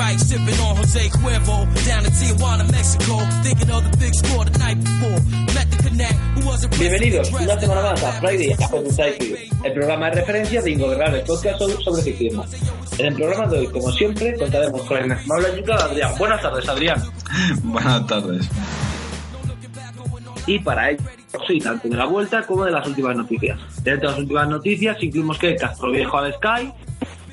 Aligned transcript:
Right, 0.00 0.18
sipping 0.18 0.58
on 0.60 0.76
Jose 0.76 1.08
Cuervo. 1.10 1.56
Down 1.86 2.04
in 2.06 2.12
Tijuana, 2.12 2.64
Mexico, 2.72 3.18
thinking 3.44 3.70
of 3.70 3.82
the 3.84 3.96
big 3.98 4.14
score 4.14 4.44
the 4.44 4.58
night 4.58 4.78
before. 4.80 5.20
Met 5.54 5.70
the 5.70 5.78
connect, 5.88 6.14
who 6.34 6.46
was 6.46 6.64
a 6.64 6.68
Bienvenidos 6.68 7.30
una 7.32 7.60
semana 7.60 7.82
más 7.82 8.02
a 8.02 8.12
Friday 8.20 8.52
After 8.52 8.80
el 9.62 9.72
programa 9.74 10.10
de 10.10 10.20
referencia 10.20 10.62
de 10.62 10.70
Ingobernable 10.70 11.20
Podcast 11.26 11.58
sobre, 11.58 12.02
ciclismo. 12.02 12.44
En 12.98 13.06
el 13.06 13.14
programa 13.14 13.46
de 13.46 13.58
hoy, 13.58 13.66
como 13.66 13.92
siempre, 13.92 14.34
contaremos 14.38 14.82
con 14.84 14.96
el 14.98 15.06
inestimable 15.06 15.48
ayuda 15.48 15.76
de 15.76 15.82
Adrián. 15.82 16.12
Buenas 16.18 16.42
tardes, 16.42 16.68
Adrián. 16.68 17.02
Buenas 17.62 18.06
tardes. 18.06 18.48
Y 20.46 20.58
para 20.60 20.90
ello, 20.90 21.04
soy 21.46 21.60
tanto 21.60 21.88
de 21.88 21.96
la 21.96 22.06
vuelta 22.06 22.42
como 22.46 22.64
de 22.64 22.70
las 22.70 22.86
últimas 22.86 23.16
noticias. 23.16 23.58
Dentro 23.82 24.08
de 24.08 24.12
las 24.12 24.18
últimas 24.18 24.48
noticias 24.48 24.96
incluimos 25.02 25.38
que 25.38 25.56
Castro 25.56 25.90
Viejo 25.90 26.16
al 26.16 26.32
Sky, 26.34 26.72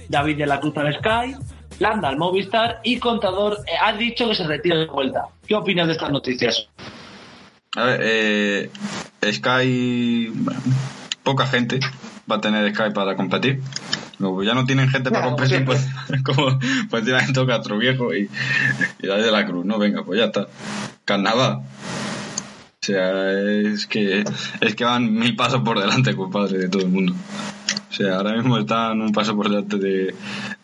David 0.10 0.38
de 0.38 0.46
la 0.46 0.60
Cruz 0.60 0.76
al 0.78 0.94
Sky, 0.94 1.36
Landa 1.80 2.10
al 2.10 2.18
Movistar 2.18 2.80
y 2.84 2.98
Contador 3.00 3.58
eh, 3.68 3.72
ha 3.82 3.94
dicho 3.94 4.28
que 4.28 4.36
se 4.36 4.46
retira 4.46 4.78
de 4.78 4.86
vuelta. 4.88 5.26
¿Qué 5.46 5.56
opinas 5.56 5.88
de 5.88 5.94
estas 5.94 6.12
noticias? 6.12 6.68
A 7.76 7.84
ver, 7.84 8.00
eh, 8.04 8.70
Sky, 9.32 10.30
bueno, 10.34 10.60
poca 11.24 11.46
gente 11.46 11.80
va 12.30 12.38
a 12.38 12.42
tener 12.42 12.74
Sky 12.74 12.92
para 12.94 13.16
competir. 13.16 13.62
Como 14.18 14.42
ya 14.42 14.56
no 14.56 14.66
tienen 14.66 14.90
gente 14.90 15.12
para 15.12 15.24
Claro, 15.28 15.36
competir, 15.38 15.64
pues, 15.64 15.88
como, 16.24 16.58
pues 16.90 17.04
tienen 17.04 17.34
todo 17.34 17.46
Castro 17.46 17.78
Viejo 17.78 18.16
y, 18.16 18.30
y 19.00 19.08
David 19.08 19.26
de 19.26 19.32
la 19.32 19.46
Cruz, 19.46 19.64
¿no? 19.66 19.78
Venga, 19.78 20.04
pues 20.04 20.18
ya 20.20 20.26
está. 20.26 20.48
Carnaval. 21.06 21.62
O 22.82 22.86
sea, 22.88 23.32
es 23.32 23.86
que, 23.86 24.24
es 24.62 24.76
que 24.76 24.86
van 24.86 25.14
mil 25.14 25.36
pasos 25.36 25.62
por 25.62 25.80
delante, 25.80 26.16
compadre, 26.16 26.58
de 26.58 26.70
todo 26.70 26.82
el 26.82 26.90
mundo. 26.90 27.14
O 27.90 27.94
sea, 27.94 28.18
ahora 28.18 28.34
mismo 28.34 28.58
están 28.58 29.02
un 29.02 29.12
paso 29.12 29.36
por 29.36 29.50
delante 29.50 29.78
de, 29.78 30.14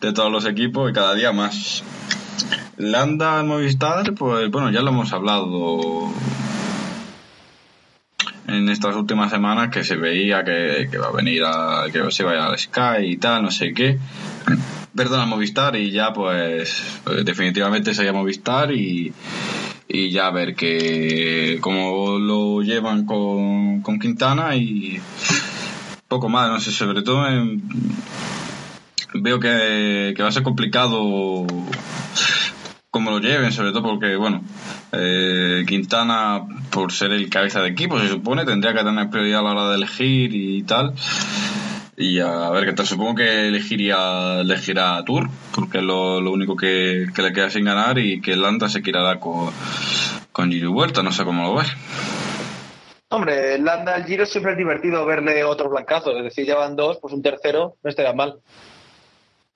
de 0.00 0.12
todos 0.12 0.30
los 0.30 0.46
equipos 0.46 0.90
y 0.90 0.92
cada 0.92 1.14
día 1.14 1.32
más. 1.32 1.82
Landa 2.76 3.38
al 3.38 3.46
Movistar, 3.46 4.14
pues 4.14 4.50
bueno, 4.50 4.70
ya 4.70 4.82
lo 4.82 4.90
hemos 4.90 5.12
hablado 5.12 6.12
en 8.46 8.68
estas 8.68 8.94
últimas 8.96 9.30
semanas 9.30 9.70
que 9.70 9.84
se 9.84 9.96
veía 9.96 10.44
que, 10.44 10.88
que 10.90 10.98
va 10.98 11.08
a 11.08 11.12
venir 11.12 11.42
a, 11.44 11.84
que 11.92 12.10
se 12.10 12.24
vaya 12.24 12.46
al 12.46 12.58
Sky 12.58 13.04
y 13.06 13.16
tal, 13.16 13.42
no 13.42 13.50
sé 13.50 13.72
qué. 13.72 13.98
Perdón, 14.94 15.20
al 15.20 15.28
Movistar 15.28 15.76
y 15.76 15.90
ya 15.90 16.12
pues 16.12 17.00
eh, 17.10 17.22
definitivamente 17.24 17.94
sería 17.94 18.12
Movistar 18.12 18.70
y, 18.72 19.12
y 19.88 20.10
ya 20.10 20.26
a 20.26 20.30
ver 20.30 20.54
que 20.54 21.58
cómo 21.60 22.18
lo 22.18 22.62
llevan 22.62 23.06
con, 23.06 23.82
con 23.82 23.98
Quintana 23.98 24.54
y 24.56 25.00
poco 26.08 26.28
más, 26.28 26.48
no 26.50 26.60
sé, 26.60 26.70
sobre 26.72 27.02
todo 27.02 27.26
en- 27.28 27.62
veo 29.14 29.38
que, 29.40 30.12
que 30.16 30.22
va 30.22 30.28
a 30.28 30.32
ser 30.32 30.42
complicado 30.42 31.46
cómo 32.90 33.10
lo 33.10 33.18
lleven, 33.20 33.52
sobre 33.52 33.72
todo 33.72 33.82
porque, 33.82 34.16
bueno, 34.16 34.42
eh, 34.92 35.64
Quintana, 35.66 36.42
por 36.70 36.92
ser 36.92 37.12
el 37.12 37.28
cabeza 37.28 37.60
de 37.60 37.68
equipo, 37.70 37.98
se 37.98 38.08
supone, 38.08 38.44
tendría 38.44 38.72
que 38.74 38.84
tener 38.84 39.10
prioridad 39.10 39.40
a 39.40 39.42
la 39.42 39.50
hora 39.50 39.68
de 39.70 39.76
elegir 39.76 40.34
y 40.34 40.62
tal. 40.62 40.94
Y 41.96 42.18
a 42.18 42.50
ver 42.50 42.64
qué 42.66 42.72
tal, 42.72 42.86
supongo 42.86 43.14
que 43.16 43.48
elegiría, 43.48 44.40
elegirá 44.40 44.96
a 44.96 45.04
Tour, 45.04 45.30
porque 45.54 45.78
es 45.78 45.84
lo, 45.84 46.20
lo 46.20 46.32
único 46.32 46.56
que, 46.56 47.06
que 47.14 47.22
le 47.22 47.32
queda 47.32 47.50
sin 47.50 47.64
ganar 47.64 47.98
y 48.00 48.20
que 48.20 48.36
Landa 48.36 48.68
se 48.68 48.82
quedará 48.82 49.20
con, 49.20 49.50
con 50.32 50.50
Giro 50.50 50.72
Huerta, 50.72 51.02
no 51.04 51.12
sé 51.12 51.24
cómo 51.24 51.44
lo 51.44 51.54
ves. 51.54 51.68
Hombre, 53.14 53.58
Landa 53.58 53.94
al 53.94 54.04
Giro 54.04 54.26
siempre 54.26 54.52
es 54.52 54.58
divertido 54.58 55.04
verle 55.06 55.44
otros 55.44 55.70
blancazos, 55.70 56.16
es 56.16 56.24
decir, 56.24 56.44
llevan 56.46 56.74
dos, 56.76 56.98
pues 57.00 57.14
un 57.14 57.22
tercero 57.22 57.76
no 57.82 57.90
estaría 57.90 58.12
mal. 58.12 58.40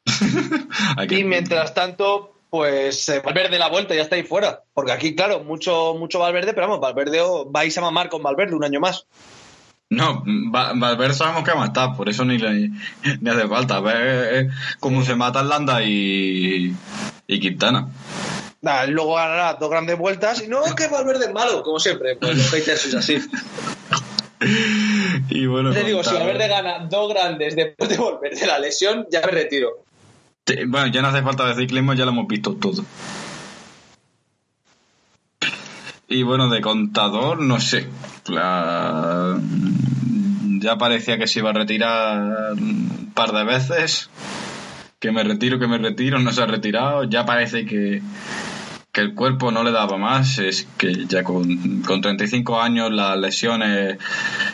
Y 1.10 1.24
mientras 1.24 1.74
tanto, 1.74 2.34
pues 2.50 3.08
eh, 3.08 3.20
Valverde 3.24 3.58
la 3.58 3.68
vuelta 3.68 3.94
ya 3.94 4.02
está 4.02 4.16
ahí 4.16 4.22
fuera. 4.22 4.62
Porque 4.72 4.92
aquí, 4.92 5.14
claro, 5.14 5.40
mucho, 5.44 5.94
mucho 5.98 6.18
Valverde, 6.18 6.54
pero 6.54 6.66
vamos, 6.68 6.80
Valverde 6.80 7.20
vais 7.48 7.76
a 7.76 7.80
mamar 7.80 8.08
con 8.08 8.22
Valverde 8.22 8.54
un 8.54 8.64
año 8.64 8.80
más. 8.80 9.06
No, 9.90 10.22
Va- 10.54 10.72
Valverde 10.74 11.14
sabemos 11.14 11.44
que 11.44 11.50
va 11.50 11.62
a 11.64 11.66
matar, 11.66 11.96
por 11.96 12.08
eso 12.08 12.24
ni, 12.24 12.38
le, 12.38 12.70
ni 13.20 13.30
hace 13.30 13.48
falta. 13.48 13.76
A 13.76 13.80
ver 13.80 14.34
eh, 14.46 14.48
cómo 14.80 15.02
se 15.02 15.14
matan 15.14 15.48
Landa 15.48 15.82
y, 15.82 16.74
y 17.26 17.40
Quintana. 17.40 17.88
Nada, 18.60 18.86
luego 18.86 19.14
ganará 19.14 19.54
dos 19.54 19.70
grandes 19.70 19.96
vueltas 19.96 20.42
y 20.42 20.48
no, 20.48 20.62
que 20.74 20.88
Valverde 20.88 21.26
es 21.26 21.32
malo, 21.32 21.62
como 21.62 21.78
siempre. 21.78 22.16
Pues 22.16 22.36
los 22.36 22.50
haters 22.50 22.84
es 22.86 22.94
así. 22.94 23.18
Y 25.30 25.46
bueno, 25.46 25.72
Te 25.72 25.82
digo, 25.82 26.04
si 26.04 26.14
Valverde 26.14 26.46
gana 26.46 26.86
dos 26.88 27.12
grandes 27.12 27.56
después 27.56 27.90
de 27.90 27.96
volver 27.96 28.36
de 28.36 28.46
la 28.46 28.60
lesión, 28.60 29.04
ya 29.10 29.20
me 29.20 29.32
retiro. 29.32 29.82
Bueno, 30.68 30.86
ya 30.86 31.02
no 31.02 31.08
hace 31.08 31.22
falta 31.22 31.44
de 31.48 31.56
ciclismo, 31.56 31.92
ya 31.94 32.04
lo 32.04 32.12
hemos 32.12 32.28
visto 32.28 32.54
todo. 32.54 32.84
Y 36.06 36.22
bueno, 36.22 36.48
de 36.48 36.60
contador, 36.60 37.40
no 37.40 37.58
sé. 37.60 37.86
La- 38.26 39.36
Ya 40.60 40.76
parecía 40.76 41.18
que 41.18 41.26
se 41.26 41.40
iba 41.40 41.50
a 41.50 41.54
retirar 41.54 42.52
un 42.52 43.12
par 43.14 43.32
de 43.32 43.44
veces. 43.44 44.08
Que 45.00 45.12
me 45.12 45.22
retiro, 45.22 45.58
que 45.58 45.68
me 45.68 45.78
retiro, 45.78 46.18
no 46.18 46.32
se 46.32 46.42
ha 46.42 46.46
retirado. 46.46 47.04
Ya 47.04 47.24
parece 47.24 47.64
que, 47.64 48.02
que 48.90 49.00
el 49.00 49.14
cuerpo 49.14 49.52
no 49.52 49.62
le 49.62 49.70
daba 49.70 49.96
más. 49.96 50.38
Es 50.38 50.66
que 50.76 51.06
ya 51.06 51.22
con, 51.22 51.82
con 51.82 52.00
35 52.00 52.60
años 52.60 52.90
las 52.90 53.16
lesiones, 53.16 53.96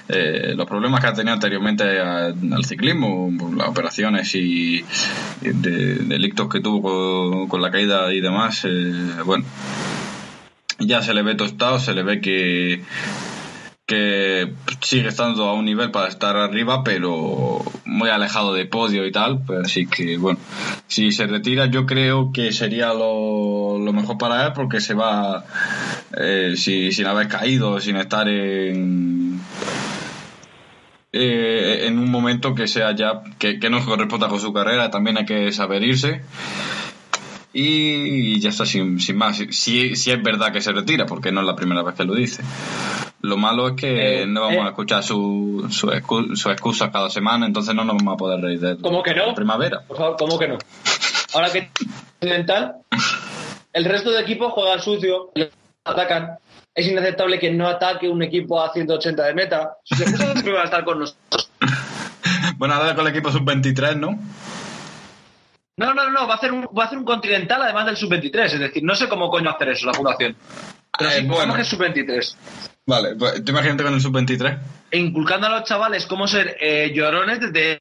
eh, 0.08 0.52
los 0.54 0.66
problemas 0.66 1.00
que 1.00 1.06
ha 1.06 1.14
tenido 1.14 1.32
anteriormente 1.34 1.98
al, 1.98 2.64
ciclismo, 2.64 3.30
las 3.56 3.68
operaciones 3.68 4.34
y, 4.34 4.84
y 5.40 5.48
de, 5.48 5.94
delictos 5.96 6.48
que 6.48 6.60
tuvo 6.60 6.82
con, 6.82 7.48
con 7.48 7.62
la 7.62 7.70
caída 7.70 8.12
y 8.12 8.20
demás, 8.20 8.64
eh, 8.64 8.92
bueno, 9.24 9.46
ya 10.78 11.02
se 11.02 11.14
le 11.14 11.22
ve 11.22 11.34
tostado, 11.34 11.78
se 11.78 11.94
le 11.94 12.02
ve 12.02 12.20
que 12.20 12.82
que 13.86 14.54
sigue 14.80 15.08
estando 15.08 15.44
a 15.44 15.52
un 15.54 15.64
nivel 15.66 15.90
para 15.90 16.08
estar 16.08 16.36
arriba, 16.36 16.82
pero 16.84 17.58
muy 17.84 18.08
alejado 18.08 18.54
de 18.54 18.64
podio 18.66 19.06
y 19.06 19.12
tal. 19.12 19.42
Pues 19.44 19.60
así 19.66 19.86
que, 19.86 20.16
bueno, 20.16 20.38
si 20.86 21.12
se 21.12 21.26
retira, 21.26 21.66
yo 21.66 21.84
creo 21.86 22.32
que 22.32 22.52
sería 22.52 22.94
lo, 22.94 23.78
lo 23.78 23.92
mejor 23.92 24.16
para 24.18 24.46
él, 24.46 24.52
porque 24.54 24.80
se 24.80 24.94
va 24.94 25.44
eh, 26.18 26.54
si- 26.56 26.92
sin 26.92 27.06
haber 27.06 27.28
caído, 27.28 27.78
sin 27.80 27.96
estar 27.96 28.26
en. 28.28 29.40
eh, 31.12 31.84
en 31.86 31.98
un 31.98 32.10
momento 32.10 32.54
que 32.54 32.66
sea 32.66 32.94
ya 32.96 33.22
que, 33.38 33.58
que 33.60 33.70
no 33.70 33.84
corresponda 33.84 34.28
con 34.28 34.40
su 34.40 34.52
carrera, 34.52 34.90
también 34.90 35.18
hay 35.18 35.24
que 35.26 35.52
saber 35.52 35.82
irse. 35.84 36.22
Y 37.52 38.40
ya 38.40 38.48
está, 38.50 38.66
sin, 38.66 38.98
sin 38.98 39.16
más. 39.16 39.36
Si, 39.50 39.94
si 39.94 40.10
es 40.10 40.22
verdad 40.22 40.52
que 40.52 40.60
se 40.60 40.72
retira, 40.72 41.06
porque 41.06 41.30
no 41.30 41.40
es 41.40 41.46
la 41.46 41.54
primera 41.54 41.82
vez 41.84 41.94
que 41.94 42.04
lo 42.04 42.14
dice. 42.14 42.42
Lo 43.24 43.36
malo 43.38 43.68
es 43.68 43.74
que 43.76 44.22
Eh, 44.22 44.26
no 44.26 44.42
vamos 44.42 44.56
eh. 44.56 44.60
a 44.62 44.68
escuchar 44.68 45.02
su, 45.02 45.66
su, 45.70 45.88
excu- 45.88 46.36
su 46.36 46.50
excusa 46.50 46.90
cada 46.92 47.08
semana, 47.08 47.46
entonces 47.46 47.74
no 47.74 47.84
nos 47.84 47.96
vamos 47.96 48.14
a 48.14 48.16
poder 48.16 48.40
reír 48.40 48.60
de 48.60 48.70
él. 48.72 48.78
¿Cómo 48.82 49.02
que 49.02 49.14
no? 49.14 49.34
Primavera. 49.34 49.80
Por 49.86 49.96
favor, 49.96 50.16
¿cómo 50.18 50.38
que 50.38 50.48
no? 50.48 50.58
Ahora 51.32 51.50
que 51.50 51.70
occidental, 52.20 52.76
el 53.72 53.84
resto 53.86 54.10
de 54.10 54.20
equipos 54.20 54.52
juegan 54.52 54.80
sucio, 54.80 55.30
atacan. 55.84 56.38
Es 56.74 56.86
inaceptable 56.86 57.38
que 57.38 57.50
no 57.52 57.66
ataque 57.68 58.08
un 58.08 58.22
equipo 58.22 58.60
a 58.62 58.72
180 58.72 59.22
de 59.24 59.34
meta. 59.34 59.76
Sus 59.84 60.00
excusas 60.00 60.32
siempre 60.32 60.52
van 60.52 60.62
a 60.62 60.64
estar 60.64 60.84
con 60.84 60.98
nosotros. 61.00 61.50
Bueno, 62.58 62.74
ahora 62.74 62.94
con 62.94 63.06
el 63.06 63.12
equipo 63.12 63.32
sub-23, 63.32 63.96
¿no? 63.96 64.18
No, 65.76 65.92
no, 65.94 66.10
no, 66.10 66.26
va 66.28 66.34
a 66.34 66.36
hacer 66.36 66.52
un, 66.52 66.62
va 66.66 66.84
a 66.84 66.86
hacer 66.86 66.98
un 66.98 67.04
continental 67.04 67.60
además 67.62 67.86
del 67.86 67.96
sub-23. 67.96 68.44
Es 68.44 68.58
decir, 68.60 68.82
no 68.84 68.94
sé 68.94 69.08
cómo 69.08 69.28
coño 69.30 69.50
hacer 69.50 69.70
eso, 69.70 69.86
la 69.86 69.94
fundación. 69.94 70.36
Pero 70.96 71.10
Eh, 71.10 71.14
sí, 71.14 71.20
bueno. 71.26 71.36
bueno. 71.36 71.54
que 71.54 71.62
es 71.62 71.68
sub-23. 71.68 72.36
Vale, 72.86 73.14
pues 73.16 73.42
tú 73.44 73.52
imagínate 73.52 73.82
con 73.82 73.94
el 73.94 74.00
sub-23. 74.00 74.58
E 74.90 74.98
inculcando 74.98 75.46
a 75.46 75.50
los 75.50 75.64
chavales 75.64 76.06
cómo 76.06 76.28
ser 76.28 76.56
eh, 76.60 76.92
llorones 76.94 77.40
desde 77.40 77.80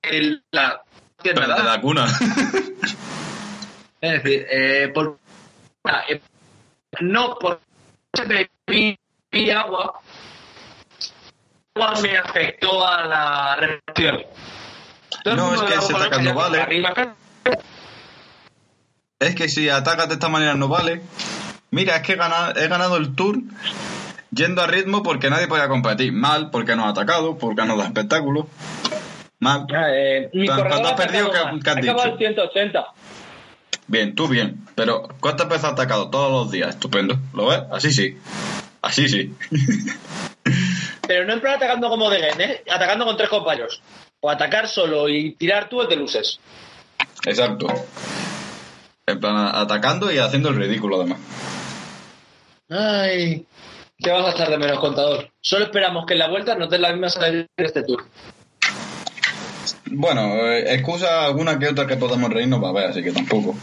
la 0.52 0.82
Pero 1.22 1.42
de 1.42 1.64
la 1.64 1.82
cuna. 1.82 2.06
Es 4.00 4.22
decir, 4.22 4.46
eh, 4.52 4.92
por 4.94 5.18
eh, 6.10 6.20
no 7.00 7.40
por 7.40 7.62
bebí 8.28 8.98
agua, 9.50 10.02
agua 11.74 12.02
me 12.02 12.18
afectó 12.18 12.86
a 12.86 13.06
la 13.06 13.56
reacción. 13.56 14.24
No, 15.24 15.54
es 15.56 15.62
que 15.62 15.74
ese 15.76 15.96
ataque 15.96 16.22
no 16.22 16.34
vale. 16.34 16.86
Es 19.20 19.36
que 19.36 19.48
si 19.48 19.70
atacas 19.70 20.10
de 20.10 20.16
esta 20.16 20.28
manera 20.28 20.56
no 20.56 20.68
vale. 20.68 21.02
Mira, 21.72 21.96
es 21.96 22.02
que 22.02 22.12
he 22.12 22.18
ganado, 22.18 22.60
he 22.60 22.68
ganado 22.68 22.98
el 22.98 23.16
tour 23.16 23.38
yendo 24.34 24.62
a 24.62 24.68
ritmo 24.68 25.04
porque 25.04 25.30
nadie 25.30 25.48
podía 25.48 25.68
competir. 25.68 26.12
Mal, 26.14 26.50
porque 26.50 26.76
no 26.76 26.86
ha 26.86 26.90
atacado, 26.90 27.38
porque 27.38 27.64
no 27.66 27.78
da 27.78 27.86
espectáculo. 27.86 28.48
Mal. 29.40 29.66
Eh, 29.74 30.30
mi 30.34 30.48
has 30.48 30.60
ha 30.60 30.96
perdido, 30.96 31.30
¿qué- 31.32 31.60
qué 31.64 31.70
has 31.70 31.76
dicho? 31.78 32.04
el 32.04 32.18
180. 32.18 32.86
Bien, 33.88 34.16
tú 34.16 34.28
bien. 34.28 34.66
Pero 34.76 35.10
¿cuántas 35.20 35.48
veces 35.50 35.66
has 35.66 35.74
atacado? 35.74 36.10
Todos 36.10 36.32
los 36.32 36.52
días. 36.52 36.70
Estupendo. 36.70 37.18
¿Lo 37.34 37.48
ves? 37.48 37.62
Así 37.72 37.92
sí. 37.92 38.18
Así 38.82 39.08
sí. 39.10 39.34
Pero 41.08 41.26
no 41.26 41.34
en 41.34 41.42
plan 41.42 41.56
atacando 41.56 41.90
como 41.90 42.10
de 42.10 42.20
Gen, 42.22 42.42
¿eh? 42.42 42.64
Atacando 42.72 43.06
con 43.06 43.18
tres 43.18 43.30
compañeros. 43.30 43.82
O 44.22 44.30
atacar 44.30 44.68
solo 44.70 45.10
y 45.10 45.34
tirar 45.34 45.68
tú 45.68 45.82
es 45.82 45.90
de 45.90 45.98
luces. 45.98 46.40
Exacto. 47.26 47.68
En 49.06 49.20
plan, 49.20 49.36
atacando 49.54 50.10
y 50.12 50.18
haciendo 50.18 50.48
el 50.50 50.56
ridículo 50.56 51.02
además. 51.02 51.20
Ay, 52.70 53.46
¿qué 54.04 54.12
vas 54.12 54.26
a 54.26 54.32
echar 54.32 54.50
de 54.50 54.58
menos, 54.58 54.80
contador? 54.80 55.32
Solo 55.42 55.66
esperamos 55.66 56.06
que 56.06 56.14
en 56.14 56.20
la 56.20 56.30
vuelta 56.30 56.56
nos 56.56 56.70
den 56.70 56.82
la 56.82 56.92
misma 56.92 57.10
salida 57.10 57.48
de 57.58 57.66
este 57.66 57.84
tour. 57.84 58.04
Bueno, 59.92 60.22
eh, 60.36 60.74
excusa 60.74 61.26
alguna 61.26 61.58
que 61.58 61.70
otra 61.70 61.88
que 61.88 61.96
podamos 61.96 62.30
reírnos 62.30 62.62
va 62.62 62.68
a 62.68 62.72
haber, 62.72 62.86
así 62.90 63.02
que 63.02 63.12
tampoco. 63.12 63.56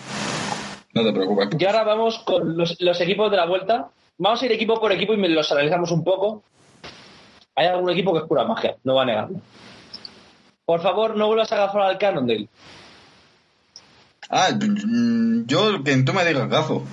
No 0.95 1.05
te 1.05 1.13
preocupes. 1.13 1.49
Y 1.59 1.65
ahora 1.65 1.85
vamos 1.85 2.19
con 2.21 2.57
los, 2.57 2.81
los 2.81 3.01
equipos 3.01 3.31
de 3.31 3.37
la 3.37 3.47
vuelta. 3.47 3.91
Vamos 4.19 4.43
a 4.43 4.47
ir 4.47 4.53
equipo 4.53 4.81
por 4.81 4.93
equipo 4.93 5.15
y 5.15 5.29
los 5.29 5.53
analizamos 5.53 5.91
un 5.93 6.03
poco. 6.03 6.43
Hay 7.55 7.67
algún 7.67 7.91
equipo 7.91 8.13
que 8.13 8.21
es 8.21 8.25
pura 8.25 8.45
magia, 8.45 8.77
no 8.85 8.95
va 8.95 9.03
a 9.03 9.07
negarlo. 9.07 9.41
Por 10.65 10.81
favor, 10.81 11.17
no 11.17 11.27
vuelvas 11.27 11.53
a 11.53 11.57
agafar 11.57 11.83
al 11.83 11.99
Cannondale. 11.99 12.49
Ah, 14.31 14.51
mm, 14.53 15.47
yo 15.47 15.83
que 15.83 15.97
tú 16.03 16.13
me 16.13 16.25
digas 16.25 16.49
gazo. 16.49 16.85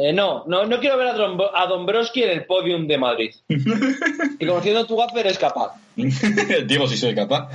Eh, 0.00 0.12
no, 0.12 0.44
no, 0.46 0.64
no 0.64 0.78
quiero 0.78 0.96
ver 0.96 1.08
a, 1.08 1.66
Dombrowski 1.66 2.22
en 2.22 2.30
el 2.30 2.46
podium 2.46 2.86
de 2.86 2.98
Madrid. 2.98 3.34
y 3.48 4.46
conociendo 4.46 4.86
tu 4.86 4.96
gaffer 4.96 5.26
eres 5.26 5.38
capaz. 5.38 5.74
Digo 5.96 6.86
si 6.86 6.96
soy 6.96 7.16
capaz. 7.16 7.48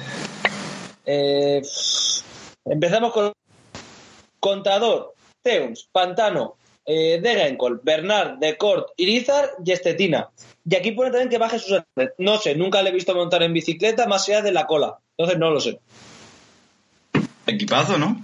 Eh, 1.06 1.62
empezamos 2.66 3.14
con 3.14 3.32
Contador, 4.42 5.14
Teuns, 5.42 5.88
Pantano, 5.90 6.58
eh, 6.86 7.22
Degencol, 7.24 7.80
Bernard, 7.82 8.40
Decort, 8.40 8.90
Irizar 8.98 9.52
y 9.66 9.72
Estetina. 9.72 10.28
Y 10.70 10.76
aquí 10.76 10.92
pone 10.92 11.12
también 11.12 11.30
que 11.30 11.38
baje 11.38 11.60
sus 11.60 11.82
No 12.18 12.38
sé, 12.40 12.56
nunca 12.56 12.82
le 12.82 12.90
he 12.90 12.94
visto 12.94 13.16
montar 13.16 13.42
en 13.44 13.54
bicicleta 13.54 14.06
más 14.06 14.28
allá 14.28 14.42
de 14.42 14.52
la 14.52 14.68
cola. 14.68 14.98
Entonces 15.18 15.40
no 15.40 15.50
lo 15.50 15.62
sé. 15.62 15.80
Equipazo, 17.48 17.98
¿no? 17.98 18.22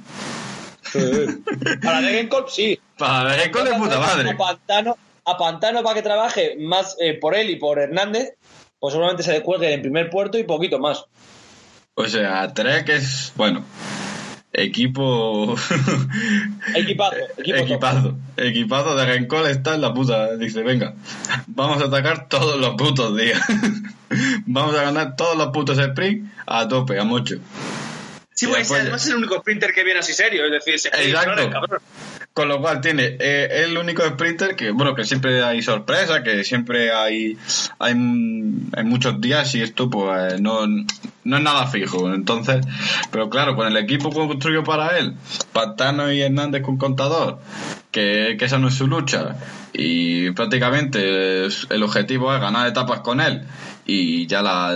Para 1.82 2.02
Degencol 2.02 2.46
sí. 2.50 2.78
Para 3.00 3.36
ver 3.36 3.50
con 3.50 3.64
de 3.64 3.74
puta 3.74 3.98
madre. 3.98 4.30
A 4.30 4.38
Pantano, 4.38 4.98
a 5.26 5.38
Pantano 5.38 5.84
para 5.84 5.96
que 5.96 6.02
trabaje 6.02 6.58
más 6.60 6.98
eh, 7.00 7.18
por 7.20 7.34
él 7.34 7.50
y 7.50 7.56
por 7.56 7.80
Hernández, 7.80 8.34
pues 8.78 8.92
seguramente 8.92 9.24
se 9.24 9.32
le 9.32 9.42
cuelgue 9.42 9.74
en 9.74 9.82
primer 9.82 10.10
puerto 10.10 10.38
y 10.38 10.44
poquito 10.44 10.80
más. 10.80 11.06
O 11.96 12.06
sea, 12.08 12.54
Trek 12.54 12.90
es, 12.90 13.32
bueno, 13.36 13.64
equipo... 14.52 15.56
Equipazo, 16.76 17.16
equipo 17.38 17.58
top. 17.58 17.66
Equipazo. 17.66 18.18
Equipazo 18.38 18.96
de 18.96 19.06
Rencol 19.06 19.48
está 19.48 19.76
en 19.76 19.82
la 19.82 19.94
puta. 19.94 20.36
Dice, 20.36 20.62
venga, 20.64 20.94
vamos 21.48 21.82
a 21.82 21.86
atacar 21.86 22.28
todos 22.28 22.60
los 22.60 22.76
putos 22.76 23.16
días. 23.16 23.42
vamos 24.46 24.76
a 24.76 24.84
ganar 24.84 25.16
todos 25.16 25.38
los 25.38 25.48
putos 25.48 25.78
sprint 25.78 26.30
a 26.46 26.68
tope, 26.68 27.00
a 27.00 27.04
mucho. 27.04 27.38
Sí, 28.34 28.48
pues 28.48 28.72
además 28.72 29.04
es 29.04 29.10
el 29.10 29.18
único 29.18 29.38
sprinter 29.40 29.74
que 29.74 29.84
viene 29.84 30.00
así 30.00 30.14
serio, 30.14 30.46
es 30.46 30.52
decir, 30.52 30.80
se 30.80 30.90
Exacto. 30.90 31.50
cabrón. 31.50 31.82
Con 32.40 32.48
lo 32.48 32.62
cual 32.62 32.80
tiene 32.80 33.18
eh, 33.20 33.66
el 33.66 33.78
único 33.78 34.02
sprinter 34.02 34.56
que, 34.56 34.72
bueno, 34.72 34.96
que 34.96 35.04
siempre 35.04 35.44
hay 35.44 35.62
sorpresa, 35.62 36.24
que 36.24 36.46
siempre 36.46 36.94
hay, 36.94 37.38
hay, 37.80 37.94
muchos 37.96 39.20
días 39.20 39.54
y 39.56 39.62
esto 39.62 39.90
pues 39.90 40.40
no, 40.40 40.66
no 40.66 41.38
es 41.38 41.44
nada 41.44 41.68
fijo. 41.68 42.14
Entonces, 42.14 42.66
pero 43.12 43.30
claro, 43.30 43.58
con 43.58 43.68
el 43.68 43.76
equipo 43.76 44.10
construido 44.10 44.64
para 44.64 44.98
él, 44.98 45.18
Pantano 45.52 46.14
y 46.14 46.22
Hernández 46.22 46.62
con 46.62 46.78
contador, 46.78 47.40
que, 47.92 48.38
que 48.40 48.46
esa 48.46 48.58
no 48.58 48.70
es 48.70 48.76
su 48.76 48.88
lucha, 48.88 49.36
y 49.74 50.32
prácticamente 50.32 51.44
el 51.44 51.84
objetivo 51.84 52.34
es 52.34 52.40
ganar 52.40 52.70
etapas 52.70 53.02
con 53.02 53.20
él 53.20 53.44
y 53.86 54.28
ya 54.28 54.42
la, 54.42 54.76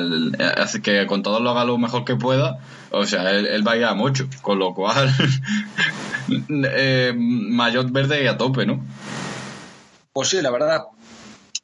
hace 0.58 0.82
que 0.82 1.00
el 1.00 1.08
contador 1.08 1.42
lo 1.42 1.52
haga 1.52 1.66
lo 1.66 1.78
mejor 1.78 2.04
que 2.04 2.16
pueda, 2.16 2.58
o 2.94 3.06
sea, 3.06 3.32
él, 3.32 3.48
él 3.48 3.68
va 3.68 3.72
a 3.72 3.78
ir 3.78 3.86
a 3.86 3.96
mucho, 3.96 4.28
con 4.42 4.60
lo 4.60 4.74
cual 4.74 5.12
eh, 6.50 7.12
maillot 7.16 7.92
verde 7.92 8.24
y 8.24 8.28
a 8.28 8.38
tope, 8.38 8.68
¿no? 8.68 8.86
Pues 10.14 10.30
sí, 10.30 10.42
la 10.42 10.52
verdad. 10.52 10.84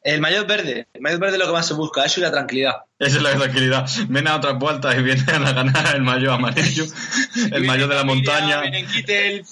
El 0.02 0.22
maillot 0.22 0.48
verde, 0.48 0.88
el 0.94 1.02
maillot 1.02 1.20
verde 1.20 1.34
es 1.36 1.40
lo 1.40 1.48
que 1.48 1.52
más 1.52 1.68
se 1.68 1.74
busca, 1.74 2.06
eso 2.06 2.20
y 2.22 2.24
la 2.24 2.32
tranquilidad. 2.32 2.76
Esa 2.98 3.18
es 3.18 3.24
la 3.24 3.36
tranquilidad. 3.36 3.86
Ven 4.08 4.28
a 4.30 4.38
otras 4.38 4.58
vueltas 4.58 4.98
y 4.98 5.02
vienen 5.04 5.30
a 5.46 5.52
ganar 5.52 5.96
el 5.96 6.02
maillot 6.02 6.32
amarillo, 6.34 6.86
el 7.52 7.66
maillot 7.66 7.90
de 7.90 7.96
la 7.96 8.04
montaña, 8.06 8.62
Vienen 8.62 8.86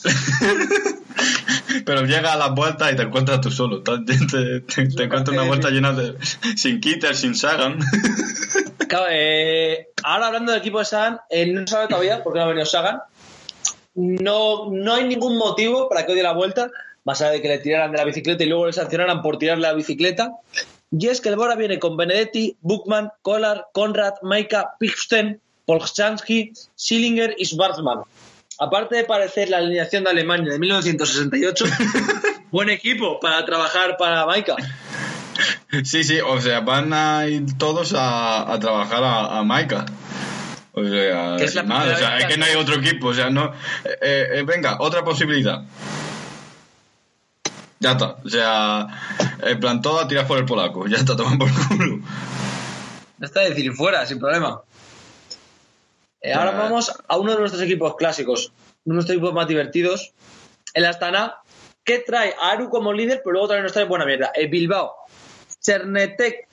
pero 1.86 2.06
llega 2.06 2.34
a 2.34 2.38
las 2.38 2.52
vueltas 2.52 2.92
y 2.92 2.96
te 2.96 3.02
encuentras 3.04 3.42
tú 3.42 3.52
solo. 3.52 3.82
Te, 3.84 4.00
te- 4.00 4.62
te- 4.62 4.62
te 4.88 5.04
encuentras 5.04 5.30
una 5.36 5.44
vuelta 5.44 5.70
llena 5.70 5.92
de... 5.94 6.16
sin 6.56 6.80
Kitter, 6.80 7.16
sin 7.16 7.36
Sagan. 7.36 7.80
Claro, 8.88 9.08
eh, 9.12 9.90
ahora 10.02 10.28
hablando 10.28 10.54
del 10.54 10.62
equipo 10.62 10.80
de 10.80 10.86
Sagan, 10.86 11.20
eh, 11.30 11.46
no 11.52 11.60
se 11.68 11.74
sabe 11.74 11.88
todavía 11.90 12.24
por 12.24 12.32
qué 12.32 12.40
no 12.40 12.46
ha 12.46 12.48
venido 12.48 12.66
Sagan. 12.66 13.00
No, 13.96 14.70
no 14.72 14.94
hay 14.94 15.04
ningún 15.04 15.38
motivo 15.38 15.90
para 15.90 16.06
que 16.06 16.14
odie 16.14 16.24
la 16.24 16.32
vuelta, 16.32 16.70
más 17.08 17.22
allá 17.22 17.32
de 17.32 17.42
que 17.42 17.48
le 17.48 17.60
tiraran 17.60 17.90
de 17.94 17.98
la 18.00 18.04
bicicleta 18.04 18.44
y 18.44 18.48
luego 18.48 18.68
le 18.68 18.74
sancionaran 18.74 19.22
por 19.22 19.38
tirarle 19.40 19.62
la 19.62 19.74
bicicleta. 19.74 20.34
Y 20.92 21.08
es 21.08 21.22
que 21.22 21.30
el 21.30 21.38
Bora 21.38 21.56
viene 21.56 21.80
con 21.80 21.96
Benedetti, 21.96 22.58
Buchmann, 22.60 23.12
Kollar, 23.22 23.68
Konrad, 23.72 24.16
Maika, 24.24 24.74
Pixten, 24.78 25.40
Polchansky, 25.66 26.52
Schillinger 26.78 27.34
y 27.38 27.46
Schwarzmann. 27.46 28.00
Aparte 28.60 28.98
de 28.98 29.06
parecer 29.06 29.50
la 29.50 29.60
alineación 29.60 30.04
de 30.04 30.10
Alemania 30.10 30.52
de 30.52 30.60
1968, 30.60 31.66
buen 32.52 32.70
equipo 32.70 33.22
para 33.22 33.46
trabajar 33.46 33.96
para 33.98 34.26
Maika. 34.26 34.58
Sí, 35.86 36.04
sí, 36.04 36.20
o 36.20 36.42
sea, 36.42 36.60
van 36.60 36.92
a 36.92 37.26
ir 37.28 37.58
todos 37.58 37.94
a, 37.94 38.52
a 38.52 38.60
trabajar 38.60 39.04
a, 39.06 39.38
a 39.38 39.44
Maika. 39.46 39.86
O 40.74 40.84
sea, 40.84 41.38
Que 41.38 41.46
es 41.46 41.56
la 41.56 41.64
más, 41.64 41.88
o 41.88 41.96
sea, 41.96 42.18
es 42.18 42.26
que 42.26 42.34
que 42.34 42.38
no 42.38 42.46
hay 42.46 42.56
otro 42.56 42.76
equipo, 42.76 43.08
o 43.08 43.14
sea, 43.14 43.30
no... 43.30 43.54
eh, 44.02 44.28
eh, 44.34 44.44
venga, 44.46 44.76
otra 44.82 45.06
posibilidad. 45.06 45.64
Ya 47.80 47.92
está, 47.92 48.18
o 48.24 48.30
sea, 48.30 48.88
en 49.44 49.60
plan, 49.60 49.82
todo 49.82 50.00
a 50.00 50.08
tirar 50.08 50.26
por 50.26 50.38
el 50.40 50.46
polaco, 50.46 50.88
ya 50.88 50.98
está, 50.98 51.16
toman 51.16 51.38
por 51.38 51.50
culo. 51.68 52.00
Ya 53.20 53.26
está, 53.26 53.42
decir 53.42 53.72
fuera, 53.74 54.06
sin 54.06 54.20
problema. 54.20 54.62
Eh, 56.22 56.34
ahora 56.34 56.52
Ah. 56.52 56.64
vamos 56.64 56.92
a 57.08 57.18
uno 57.18 57.34
de 57.34 57.40
nuestros 57.40 57.62
equipos 57.62 57.96
clásicos, 57.96 58.52
uno 58.86 58.94
de 58.94 58.96
nuestros 58.96 59.16
equipos 59.18 59.34
más 59.34 59.48
divertidos, 59.48 60.14
el 60.74 60.86
Astana, 60.86 61.36
que 61.84 62.00
trae 62.00 62.34
a 62.42 62.52
Aru 62.52 62.70
como 62.70 62.92
líder, 62.94 63.22
pero 63.24 63.34
luego 63.34 63.48
también 63.50 63.64
nos 63.64 63.74
trae 63.74 63.86
buena 63.86 64.06
mierda. 64.06 64.32
El 64.36 64.50
Bilbao, 64.50 64.94
Chernetek, 65.62 66.48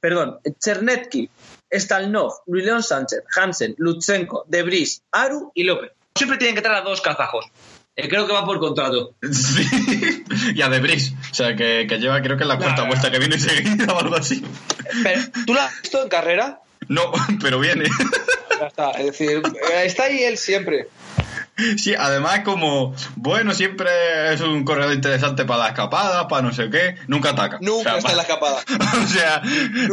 perdón, 0.00 0.38
Chernetki, 0.58 1.28
Stalnov, 1.72 2.32
Luis 2.46 2.64
León 2.64 2.82
Sánchez, 2.82 3.24
Hansen, 3.36 3.74
Lutsenko, 3.78 4.44
Debris, 4.46 5.02
Aru 5.12 5.50
y 5.54 5.64
López. 5.64 5.90
Siempre 6.14 6.38
tienen 6.38 6.54
que 6.54 6.62
traer 6.62 6.78
a 6.78 6.82
dos 6.82 7.00
kazajos. 7.00 7.46
Eh, 7.96 8.08
creo 8.08 8.26
que 8.26 8.32
va 8.32 8.44
por 8.44 8.58
contrato. 8.58 9.14
Sí. 9.32 10.24
Y 10.54 10.62
a 10.62 10.68
Debris, 10.68 11.12
o 11.30 11.34
sea, 11.34 11.54
que, 11.56 11.86
que 11.88 11.98
lleva 11.98 12.20
creo 12.22 12.36
que 12.36 12.42
es 12.44 12.48
la 12.48 12.58
cuarta 12.58 12.82
Nah. 12.82 12.88
vuelta 12.88 13.10
que 13.10 13.18
viene 13.18 13.38
seguida 13.38 13.92
o 13.92 13.98
algo 14.00 14.16
así. 14.16 14.44
Pero, 15.02 15.20
¿Tú 15.46 15.54
lo 15.54 15.60
has 15.60 15.80
visto 15.82 16.02
en 16.02 16.08
carrera? 16.08 16.60
No, 16.88 17.12
pero 17.40 17.58
viene. 17.60 17.84
Ya 18.60 18.66
está, 18.66 18.90
es 18.92 19.06
decir, 19.06 19.42
eh, 19.72 19.82
está 19.84 20.04
ahí 20.04 20.22
él 20.24 20.36
siempre. 20.38 20.88
Sí, 21.76 21.94
además 21.96 22.40
como, 22.40 22.94
bueno, 23.16 23.54
siempre 23.54 23.88
es 24.32 24.40
un 24.40 24.64
corredor 24.64 24.92
interesante 24.92 25.44
para 25.44 25.62
la 25.64 25.68
escapada, 25.68 26.26
para 26.26 26.42
no 26.42 26.52
sé 26.52 26.68
qué, 26.68 26.96
nunca 27.06 27.30
ataca. 27.30 27.58
Nunca 27.60 27.78
O 27.80 27.82
sea, 27.82 27.98
está 27.98 28.10
en 28.10 28.16
la 28.16 28.22
escapada. 28.22 28.56
O 29.04 29.06
sea, 29.06 29.42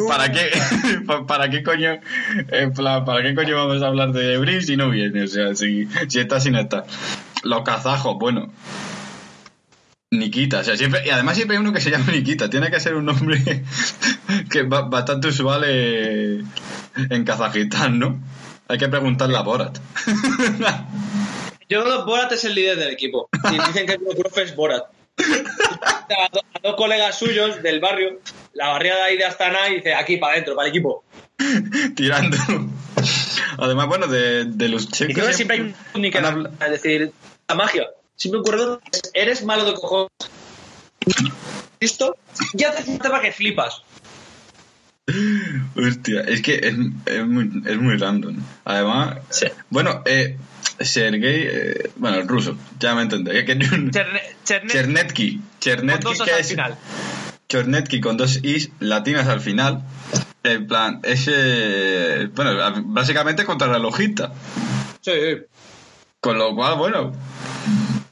¿para 0.07 0.31
qué, 0.31 0.49
pa- 1.07 1.25
para 1.27 1.49
qué 1.51 1.61
coño, 1.61 1.99
en 2.49 2.73
plan, 2.73 3.05
para 3.05 3.21
qué 3.21 3.35
coño 3.35 3.55
vamos 3.55 3.83
a 3.83 3.87
hablar 3.87 4.11
de 4.11 4.23
Debris 4.23 4.65
si 4.65 4.75
no 4.75 4.89
viene? 4.89 5.23
O 5.23 5.27
sea, 5.27 5.53
si, 5.55 5.87
si 6.07 6.19
está 6.19 6.39
sin 6.39 6.55
estar. 6.55 6.85
Los 7.43 7.61
kazajos, 7.63 8.17
bueno. 8.19 8.51
Nikita, 10.13 10.59
o 10.59 10.63
sea, 10.63 10.75
siempre, 10.75 11.03
y 11.05 11.09
además 11.09 11.35
siempre 11.35 11.55
hay 11.55 11.61
uno 11.61 11.71
que 11.71 11.79
se 11.79 11.89
llama 11.89 12.11
Nikita, 12.11 12.49
tiene 12.49 12.69
que 12.69 12.79
ser 12.81 12.95
un 12.95 13.05
nombre 13.05 13.41
que 14.49 14.59
es 14.61 14.67
ba- 14.67 14.81
bastante 14.89 15.27
usual 15.29 15.63
eh, 15.65 16.43
en 17.09 17.23
Kazajistán, 17.23 17.97
¿no? 17.99 18.19
Hay 18.67 18.77
que 18.77 18.87
preguntarle 18.89 19.37
a 19.37 19.41
Borat. 19.41 19.77
Yo 21.71 21.83
creo 21.83 21.99
que 21.99 22.03
Borat 22.03 22.31
es 22.33 22.43
el 22.43 22.53
líder 22.55 22.77
del 22.77 22.89
equipo. 22.89 23.29
Y 23.49 23.57
dicen 23.67 23.85
que 23.87 23.93
el 23.93 23.99
profe 24.17 24.43
es 24.43 24.55
Borat. 24.55 24.83
a, 25.21 26.29
do- 26.33 26.41
a 26.53 26.59
dos 26.61 26.75
colegas 26.75 27.17
suyos 27.17 27.61
del 27.63 27.79
barrio, 27.79 28.19
la 28.53 28.67
barriada 28.69 29.05
ahí 29.05 29.15
de 29.17 29.23
Astana, 29.25 29.69
y 29.69 29.75
dice, 29.75 29.93
aquí 29.93 30.17
para 30.17 30.33
adentro, 30.33 30.55
para 30.55 30.67
el 30.67 30.73
equipo. 30.75 31.03
tirando. 31.95 32.37
Además, 33.57 33.87
bueno, 33.87 34.07
de, 34.07 34.45
de 34.45 34.67
los 34.69 34.83
Y 34.83 34.87
chicos. 34.87 35.13
creo 35.15 35.27
que 35.27 35.33
siempre 35.33 35.57
hay 35.93 36.11
habla- 36.23 36.51
es 36.65 36.71
decir, 36.71 37.11
la 37.47 37.55
magia. 37.55 37.87
Siempre 38.15 38.39
un 38.39 38.45
corredor, 38.45 38.81
es, 38.91 39.01
eres 39.13 39.43
malo 39.45 39.63
de 39.65 39.73
cojones. 39.73 40.09
¿Listo? 41.79 42.15
Ya 42.53 42.73
te 42.75 42.83
falta 42.83 43.09
para 43.09 43.23
que 43.23 43.31
flipas. 43.31 43.81
Hostia, 45.75 46.21
es 46.21 46.41
que 46.41 46.55
es, 46.55 46.75
es 47.05 47.25
muy, 47.27 47.49
es 47.65 47.77
muy 47.77 47.97
random. 47.97 48.37
Además, 48.65 49.17
Sí. 49.29 49.47
bueno, 49.69 50.03
eh, 50.05 50.37
Sergei, 50.85 51.47
eh, 51.49 51.91
bueno, 51.97 52.17
el 52.17 52.27
ruso, 52.27 52.55
ya 52.79 52.95
me 52.95 53.03
un- 53.73 53.91
Cherne, 53.91 54.21
Cherne- 54.45 54.71
Chernetsky, 54.71 55.35
con 55.37 55.43
Chernetsky, 55.59 56.03
dos 56.03 56.19
os 56.21 56.27
que 56.27 56.39
es 56.39 56.47
final. 56.49 56.75
Chernetsky 57.49 57.99
con 58.01 58.17
dos 58.17 58.39
is 58.43 58.71
latinas 58.79 59.27
al 59.27 59.41
final. 59.41 59.83
En 60.43 60.67
plan, 60.67 60.99
ese. 61.03 62.27
Bueno, 62.33 62.51
básicamente 62.85 63.45
contrarrelojista. 63.45 64.31
Sí, 65.01 65.11
Con 66.19 66.37
lo 66.37 66.55
cual, 66.55 66.77
bueno, 66.77 67.11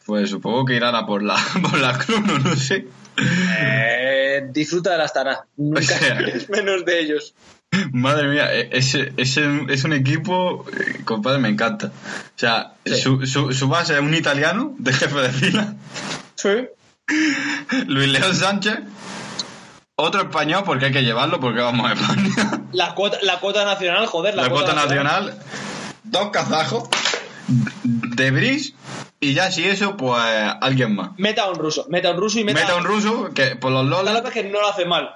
pues 0.06 0.30
supongo 0.30 0.66
que 0.66 0.76
irán 0.76 0.96
a 0.96 1.06
por 1.06 1.22
la, 1.24 1.38
por 1.62 1.78
la 1.80 1.98
crono, 1.98 2.38
no 2.40 2.56
sé. 2.56 2.88
Eh, 3.22 4.42
disfruta 4.52 4.92
de 4.92 4.98
la 4.98 5.04
Astana. 5.06 5.40
Nunca 5.58 5.80
O 5.80 5.84
sea- 5.84 6.20
menos 6.50 6.86
de 6.86 7.00
ellos. 7.00 7.34
Madre 7.92 8.28
mía, 8.30 8.52
e- 8.54 8.70
ese, 8.72 9.14
ese 9.18 9.48
es 9.70 9.84
un 9.84 9.94
equipo, 9.94 10.66
eh, 10.72 11.02
compadre, 11.06 11.38
me 11.40 11.50
encanta. 11.50 11.88
O 11.88 11.92
sea, 12.40 12.74
Sí. 12.86 12.98
su, 12.98 13.26
su, 13.28 13.54
su 13.54 13.68
base 13.68 13.94
es 13.94 14.00
un 14.00 14.14
italiano 14.16 14.76
de 14.80 14.94
jefe 14.94 15.20
de 15.20 15.30
fila, 15.30 15.76
Sí. 16.36 16.50
Luis 17.88 18.08
León 18.10 18.36
Sánchez, 18.36 18.80
otro 19.96 20.22
español, 20.22 20.64
porque 20.66 20.86
hay 20.86 20.92
que 20.92 21.04
llevarlo, 21.04 21.40
porque 21.40 21.60
vamos 21.62 21.90
a 21.90 21.94
España, 21.94 22.62
La 22.72 22.96
cuota, 22.96 23.18
la 23.22 23.40
cuota 23.40 23.66
nacional, 23.66 24.06
joder. 24.08 24.36
la, 24.36 24.50
cuota 24.50 24.74
nacional, 24.74 25.38
dos 26.04 26.30
kazajos, 26.32 26.90
de 27.84 28.32
Bris, 28.32 28.74
y 29.20 29.34
ya 29.34 29.52
si 29.52 29.66
eso, 29.66 29.98
pues 29.98 30.22
alguien 30.62 30.96
más. 30.96 31.12
Meta 31.18 31.44
a 31.44 31.50
un 31.50 31.56
ruso. 31.58 31.86
Meta 31.90 32.10
a 32.10 32.12
un 32.12 32.18
ruso 32.18 32.40
y 32.40 32.44
meta, 32.44 32.62
Meta 32.62 32.76
un 32.78 32.84
ruso, 32.86 33.30
que 33.34 33.56
por 33.56 33.72
los 33.72 33.86
lolas, 33.86 34.14
López 34.14 34.32
que 34.34 34.44
no 34.44 34.62
lo 34.62 34.68
hace 34.68 34.86
mal. 34.86 35.16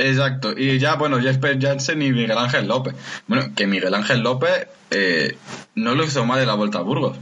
Exacto, 0.00 0.52
y 0.56 0.78
ya, 0.78 0.94
bueno, 0.94 1.20
Jesper 1.20 1.58
Janssen 1.60 2.00
y 2.02 2.12
Miguel 2.12 2.38
Ángel 2.38 2.68
López. 2.68 2.94
Bueno, 3.26 3.50
que 3.56 3.66
Miguel 3.66 3.94
Ángel 3.94 4.20
López 4.20 4.68
eh, 4.90 5.36
no 5.74 5.94
lo 5.94 6.04
hizo 6.04 6.24
mal 6.24 6.38
en 6.40 6.46
la 6.46 6.54
Vuelta 6.54 6.78
a 6.78 6.82
Burgos. 6.82 7.16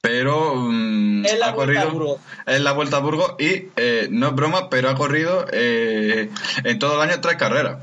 Pero 0.00 0.54
mm, 0.56 1.26
En 1.26 1.38
la 1.38 1.46
ha 1.48 1.52
Vuelta 1.52 1.80
a 1.80 1.84
corrido 1.84 1.90
Burgos. 1.90 2.20
en 2.46 2.64
la 2.64 2.72
Vuelta 2.72 2.96
a 2.96 3.00
Burgos 3.00 3.34
y, 3.38 3.68
eh, 3.76 4.08
no 4.10 4.28
es 4.28 4.34
broma, 4.34 4.68
pero 4.70 4.88
ha 4.90 4.94
corrido 4.94 5.46
eh, 5.52 6.30
en 6.64 6.78
todo 6.78 7.00
el 7.02 7.08
año 7.10 7.20
tres 7.20 7.36
carreras. 7.36 7.78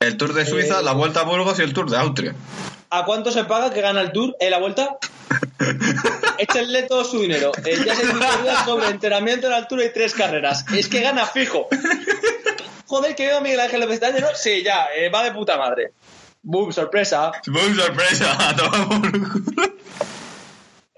El 0.00 0.16
Tour 0.16 0.34
de 0.34 0.44
Suiza, 0.46 0.80
Eh, 0.80 0.82
la 0.82 0.92
Vuelta 0.92 1.20
a 1.20 1.24
Burgos 1.24 1.58
y 1.58 1.62
el 1.62 1.72
Tour 1.72 1.90
de 1.90 1.96
Austria. 1.96 2.34
¿A 2.96 3.04
cuánto 3.04 3.30
se 3.30 3.44
paga 3.44 3.70
que 3.74 3.82
gana 3.82 4.00
el 4.00 4.10
Tour 4.10 4.34
en 4.40 4.50
la 4.50 4.58
vuelta? 4.58 4.96
Échenle 6.38 6.84
todo 6.84 7.04
su 7.04 7.20
dinero. 7.20 7.52
Eh, 7.62 7.76
ya 7.84 7.94
se 7.94 8.06
tutorial 8.06 8.64
sobre 8.64 8.88
entrenamiento 8.88 9.48
en 9.48 9.52
altura 9.52 9.84
y 9.84 9.92
tres 9.92 10.14
carreras. 10.14 10.64
Es 10.74 10.88
que 10.88 11.00
gana 11.00 11.26
fijo. 11.26 11.68
Joder, 12.86 13.14
que 13.14 13.26
veo 13.26 13.36
a 13.36 13.40
Miguel 13.42 13.60
Ángel 13.60 13.80
López 13.80 14.00
¿no? 14.00 14.28
Sí, 14.34 14.62
ya, 14.62 14.86
eh, 14.96 15.10
va 15.10 15.24
de 15.24 15.32
puta 15.32 15.58
madre. 15.58 15.92
Boom, 16.42 16.72
sorpresa. 16.72 17.32
¡Boom, 17.46 17.76
sorpresa! 17.76 18.36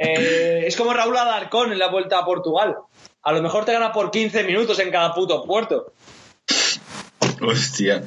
Eh, 0.01 0.63
es 0.69 0.77
como 0.77 0.95
Raúl 0.95 1.17
Alarcón 1.17 1.73
en 1.73 1.79
la 1.81 1.89
vuelta 1.89 2.21
a 2.21 2.25
Portugal. 2.25 2.77
A 3.21 3.33
lo 3.33 3.43
mejor 3.43 3.65
te 3.65 3.73
gana 3.73 3.91
por 3.91 4.13
15 4.13 4.45
minutos 4.45 4.79
en 4.79 4.93
cada 4.93 5.13
puto 5.13 5.43
puerto. 5.43 5.93
Hostia. 7.43 8.05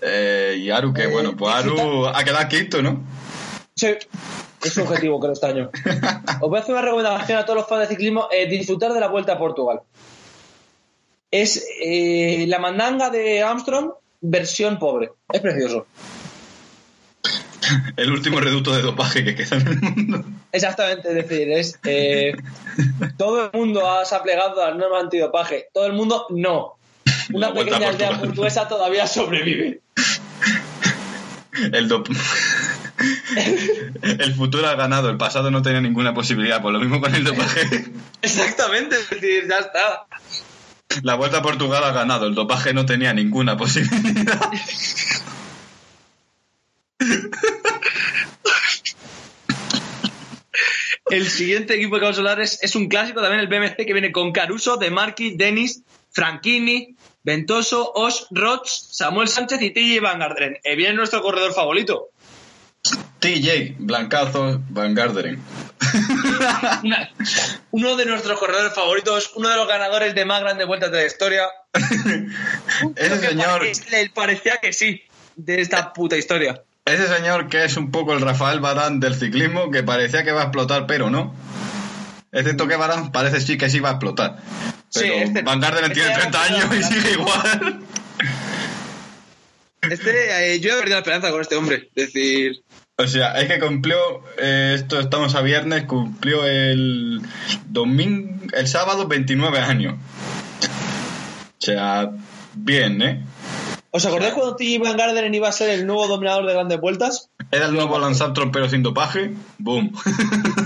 Eh, 0.00 0.58
y 0.60 0.70
Aru, 0.70 0.92
que 0.92 1.04
Eh, 1.04 1.06
bueno, 1.06 1.34
pues 1.36 1.52
Aru 1.52 2.06
ha 2.06 2.22
quedado 2.22 2.46
quinto, 2.48 2.82
¿no? 2.82 3.02
Sí, 3.76 3.88
es 4.62 4.72
su 4.72 4.82
objetivo, 4.82 5.18
creo, 5.20 5.32
este 5.32 5.46
año. 5.46 5.70
Os 6.40 6.48
voy 6.48 6.58
a 6.58 6.62
hacer 6.62 6.74
una 6.74 6.82
recomendación 6.82 7.38
a 7.38 7.44
todos 7.44 7.58
los 7.58 7.68
fans 7.68 7.82
de 7.82 7.94
ciclismo: 7.94 8.28
eh, 8.30 8.46
disfrutar 8.48 8.92
de 8.92 9.00
la 9.00 9.08
vuelta 9.08 9.32
a 9.32 9.38
Portugal. 9.38 9.80
Es 11.30 11.64
eh, 11.82 12.44
la 12.48 12.58
mandanga 12.60 13.10
de 13.10 13.42
Armstrong, 13.42 13.90
versión 14.20 14.78
pobre. 14.78 15.10
Es 15.32 15.40
precioso. 15.40 15.86
El 17.96 18.12
último 18.12 18.40
reducto 18.40 18.72
de 18.76 18.82
dopaje 18.82 19.24
que 19.24 19.34
queda 19.34 19.56
en 19.56 19.66
el 19.68 19.80
mundo. 19.80 20.24
Exactamente, 20.52 21.08
es 21.08 21.14
decir, 21.14 21.50
es. 21.50 21.78
eh, 21.84 22.34
todo 23.16 23.46
el 23.46 23.50
mundo 23.58 23.88
ha- 23.90 24.04
se 24.04 24.14
ha 24.14 24.22
plegado 24.22 24.62
a 24.62 24.68
las 24.70 24.78
normas 24.78 25.04
antidopaje. 25.04 25.68
Todo 25.72 25.86
el 25.86 25.94
mundo 25.94 26.26
no. 26.30 26.74
Una 27.32 27.52
pequeña 27.52 27.88
aldea 27.88 28.20
portuguesa 28.20 28.68
todavía 28.68 29.06
sobrevive. 29.06 29.80
El 31.72 31.88
dop... 31.88 32.06
El 34.02 34.34
futuro 34.34 34.66
ha 34.68 34.74
ganado, 34.74 35.10
el 35.10 35.16
pasado 35.16 35.50
no 35.50 35.62
tenía 35.62 35.80
ninguna 35.80 36.14
posibilidad, 36.14 36.62
por 36.62 36.72
lo 36.72 36.80
mismo 36.80 37.00
con 37.00 37.14
el 37.14 37.24
dopaje. 37.24 37.92
Exactamente, 38.22 38.96
es 38.96 39.10
decir, 39.10 39.46
ya 39.48 39.58
está. 39.58 40.06
La 41.02 41.14
vuelta 41.14 41.38
a 41.38 41.42
Portugal 41.42 41.82
ha 41.84 41.92
ganado, 41.92 42.26
el 42.26 42.34
dopaje 42.34 42.72
no 42.72 42.86
tenía 42.86 43.12
ninguna 43.12 43.56
posibilidad. 43.56 44.50
El 51.10 51.28
siguiente 51.28 51.74
equipo 51.74 51.96
que 51.96 52.02
vamos 52.02 52.16
a 52.16 52.20
hablar 52.20 52.40
es, 52.40 52.62
es 52.62 52.74
un 52.74 52.88
clásico 52.88 53.20
también, 53.20 53.40
el 53.40 53.46
BMC, 53.46 53.76
que 53.86 53.92
viene 53.92 54.10
con 54.10 54.32
Caruso, 54.32 54.78
De 54.78 54.90
Marchi, 54.90 55.36
Denis, 55.36 55.82
Franchini, 56.10 56.96
Ventoso, 57.22 57.92
Os, 57.94 58.26
Roch, 58.30 58.66
Samuel 58.66 59.28
Sánchez 59.28 59.60
y 59.62 59.70
TJ 59.70 60.00
Van 60.00 60.18
Garderen. 60.18 60.58
Eh, 60.64 60.76
viene 60.76 60.94
nuestro 60.94 61.22
corredor 61.22 61.52
favorito. 61.52 62.08
TJ, 63.20 63.76
Blancazo, 63.78 64.60
Van 64.68 64.94
Garderen. 64.94 65.40
Una- 66.82 67.10
uno 67.70 67.96
de 67.96 68.06
nuestros 68.06 68.38
corredores 68.38 68.74
favoritos, 68.74 69.32
uno 69.36 69.48
de 69.48 69.56
los 69.56 69.66
ganadores 69.68 70.14
de 70.14 70.24
más 70.24 70.40
grandes 70.40 70.66
vueltas 70.66 70.90
de 70.90 70.98
la 70.98 71.06
historia. 71.06 71.42
Ese 72.96 73.18
señor, 73.28 73.60
pare- 73.60 74.10
parecía 74.14 74.58
que 74.58 74.72
sí, 74.72 75.02
de 75.36 75.60
esta 75.60 75.92
puta 75.92 76.16
historia. 76.16 76.62
ese 76.84 77.08
señor 77.08 77.48
que 77.48 77.64
es 77.64 77.76
un 77.76 77.90
poco 77.90 78.12
el 78.12 78.20
Rafael 78.20 78.60
Barán 78.60 79.00
del 79.00 79.14
ciclismo, 79.14 79.70
que 79.70 79.82
parecía 79.82 80.22
que 80.22 80.32
va 80.32 80.40
a 80.42 80.44
explotar, 80.44 80.86
pero 80.86 81.08
no. 81.10 81.34
Excepto 82.32 82.66
que 82.68 82.76
Barán 82.76 83.10
parece 83.12 83.40
sí 83.40 83.56
que 83.56 83.70
sí 83.70 83.80
va 83.80 83.90
a 83.90 83.92
explotar. 83.92 84.36
Sí, 84.90 85.00
Pero 85.02 85.14
este- 85.14 85.42
Van 85.42 85.60
Garderen 85.60 85.90
este 85.92 86.02
tiene 86.02 86.10
ya 86.14 86.20
30 86.20 86.38
ha 86.40 86.44
años 86.44 86.64
y 86.76 86.82
sigue 86.82 87.12
igual. 87.12 87.80
Este, 89.90 90.54
eh, 90.54 90.60
yo 90.60 90.72
he 90.72 90.76
perdido 90.76 90.96
la 90.96 90.98
esperanza 90.98 91.30
con 91.30 91.40
este 91.40 91.56
hombre. 91.56 91.90
Es 91.94 92.12
decir, 92.12 92.62
O 92.96 93.06
sea, 93.06 93.40
es 93.40 93.48
que 93.48 93.58
cumplió, 93.58 93.96
eh, 94.38 94.72
esto 94.76 95.00
estamos 95.00 95.34
a 95.34 95.42
viernes, 95.42 95.84
cumplió 95.84 96.46
el 96.46 97.20
domingo, 97.66 98.46
el 98.52 98.66
sábado 98.68 99.06
29 99.08 99.58
años. 99.58 99.94
O 101.58 101.64
sea, 101.64 102.10
bien, 102.54 103.02
¿eh? 103.02 103.24
¿os 103.90 104.04
acordáis 104.04 104.34
cuando 104.34 104.56
TJ 104.56 104.80
Van 104.80 104.96
Garderen 104.96 105.34
iba 105.34 105.48
a 105.48 105.52
ser 105.52 105.70
el 105.70 105.86
nuevo 105.86 106.08
dominador 106.08 106.46
de 106.46 106.52
grandes 106.52 106.80
vueltas? 106.80 107.30
Era 107.50 107.66
el 107.66 107.74
nuevo 107.74 107.96
Armstrong 107.96 108.50
pero 108.52 108.68
sin 108.68 108.82
dopaje. 108.82 109.32
Boom. 109.58 109.92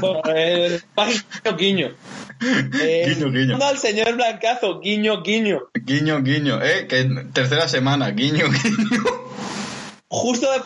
Bueno, 0.00 0.22
eh, 0.34 0.80
guiño, 0.96 1.56
guiño. 1.56 1.94
Eh, 2.40 3.07
Guiño, 3.14 3.30
guiño. 3.33 3.59
al 3.64 3.78
señor 3.78 4.14
Blancazo, 4.14 4.80
guiño, 4.80 5.23
guiño. 5.23 5.62
guiño, 5.75 6.23
guiño. 6.23 6.62
Eh, 6.62 6.87
que 6.88 7.04
tercera 7.33 7.68
semana, 7.68 8.11
guiño, 8.11 8.47
guiño. 8.49 9.04
Justo 10.09 10.50
de- 10.52 10.62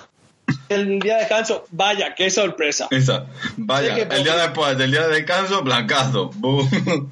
el 0.68 0.98
día 0.98 1.14
de 1.14 1.20
descanso, 1.20 1.64
vaya, 1.70 2.14
qué 2.14 2.30
sorpresa. 2.30 2.88
Esa. 2.90 3.26
Vaya, 3.56 3.94
que 3.94 4.02
el 4.14 4.24
día 4.24 4.36
después 4.36 4.76
del 4.76 4.90
día 4.90 5.06
de 5.08 5.14
descanso, 5.14 5.62
blancazo. 5.62 6.30
Boom. 6.34 7.10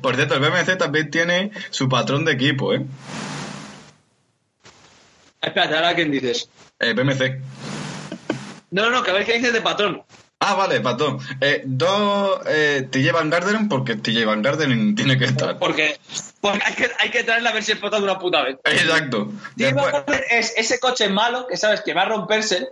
Por 0.00 0.16
cierto, 0.16 0.34
el 0.34 0.40
BMC 0.40 0.76
también 0.78 1.10
tiene 1.10 1.50
su 1.70 1.88
patrón 1.88 2.24
de 2.24 2.32
equipo, 2.32 2.72
¿eh? 2.74 2.84
Espérate, 5.42 5.74
ahora 5.74 5.94
quién 5.94 6.10
dices. 6.10 6.48
Eh, 6.80 6.94
BMC. 6.94 7.40
No, 8.70 8.84
no, 8.84 8.90
no, 8.90 9.02
que 9.02 9.10
a 9.10 9.14
ver 9.14 9.26
qué 9.26 9.34
dices 9.34 9.52
de 9.52 9.60
patrón. 9.60 10.02
Ah, 10.46 10.54
vale, 10.54 10.80
patrón. 10.80 11.18
Eh, 11.40 11.62
dos 11.64 12.40
eh, 12.46 12.86
TJ 12.90 13.12
Van 13.12 13.30
Garderen 13.30 13.68
porque 13.68 13.96
TJ 13.96 14.24
Van 14.26 14.42
Garderen 14.42 14.94
tiene 14.94 15.16
que 15.18 15.24
estar. 15.24 15.58
Porque, 15.58 15.98
porque 16.40 16.62
hay, 16.64 16.74
que, 16.74 16.90
hay 16.98 17.10
que 17.10 17.24
traerla 17.24 17.50
a 17.50 17.52
ver 17.54 17.62
si 17.64 17.72
explota 17.72 17.96
de 17.96 18.02
una 18.04 18.18
puta 18.18 18.42
vez. 18.42 18.56
Exacto. 18.64 19.32
TJ 19.56 19.72
Van 19.72 19.74
Después, 19.74 19.92
Garderen 19.92 20.24
es 20.30 20.52
ese 20.56 20.78
coche 20.78 21.08
malo 21.08 21.46
que 21.46 21.56
sabes 21.56 21.80
que 21.80 21.94
va 21.94 22.02
a 22.02 22.06
romperse, 22.06 22.68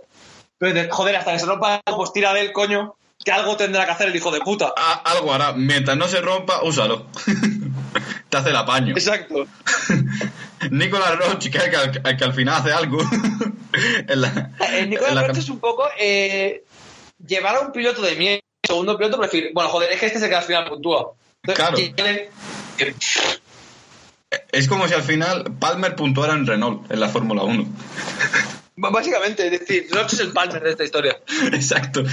pero 0.57 0.73
de- 0.73 0.89
joder, 0.89 1.15
hasta 1.15 1.31
que 1.33 1.39
se 1.39 1.45
rompa, 1.47 1.81
pues 1.95 2.13
tira 2.13 2.33
del 2.33 2.51
coño, 2.51 2.95
que 3.25 3.31
algo 3.31 3.55
tendrá 3.57 3.85
que 3.85 3.91
hacer 3.91 4.09
el 4.09 4.15
hijo 4.15 4.31
de 4.31 4.41
puta. 4.41 4.71
a- 4.77 5.01
algo 5.11 5.33
hará. 5.33 5.53
Mientras 5.53 5.97
no 5.97 6.07
se 6.07 6.21
rompa, 6.21 6.61
úsalo. 6.63 7.07
Te 8.29 8.37
hace 8.37 8.49
el 8.49 8.55
apaño. 8.55 8.91
Exacto. 8.93 9.45
Nicolás 10.71 11.17
Roche, 11.17 11.49
que, 11.51 11.57
al- 11.59 12.01
el 12.05 12.17
que 12.17 12.23
al 12.23 12.33
final 12.33 12.55
hace 12.61 12.71
algo. 12.71 12.99
En 14.07 14.21
la- 14.21 14.51
El 14.69 14.75
en 14.75 14.89
Nicolás 14.91 15.15
la- 15.15 15.27
Roche 15.27 15.39
es 15.39 15.49
un 15.49 15.59
poco 15.59 15.87
eh, 15.97 16.63
llevar 17.25 17.55
a 17.55 17.59
un 17.61 17.71
piloto 17.71 18.01
de 18.01 18.15
mierda, 18.15 18.41
segundo 18.65 18.97
piloto 18.97 19.17
prefiere. 19.19 19.51
Bueno, 19.53 19.69
joder, 19.69 19.91
es 19.91 19.99
que 19.99 20.05
este 20.07 20.17
es 20.17 20.23
el 20.23 20.29
que 20.29 20.35
al 20.35 20.43
final 20.43 20.65
puntúa. 20.69 21.11
Entonces, 21.43 21.93
Claro. 21.95 22.29
que- 22.77 22.95
Es 24.51 24.67
como 24.67 24.87
si 24.87 24.93
al 24.95 25.03
final 25.03 25.43
Palmer 25.59 25.95
puntuara 25.95 26.33
en 26.33 26.47
Renault, 26.47 26.91
en 26.91 26.99
la 26.99 27.07
Fórmula 27.09 27.43
1. 27.43 27.65
Básicamente, 28.75 29.45
es 29.45 29.59
decir, 29.59 29.87
Roche 29.91 30.15
es 30.15 30.21
el 30.21 30.31
Palmer 30.31 30.61
de 30.63 30.71
esta 30.71 30.83
historia. 30.83 31.17
Exacto. 31.53 32.03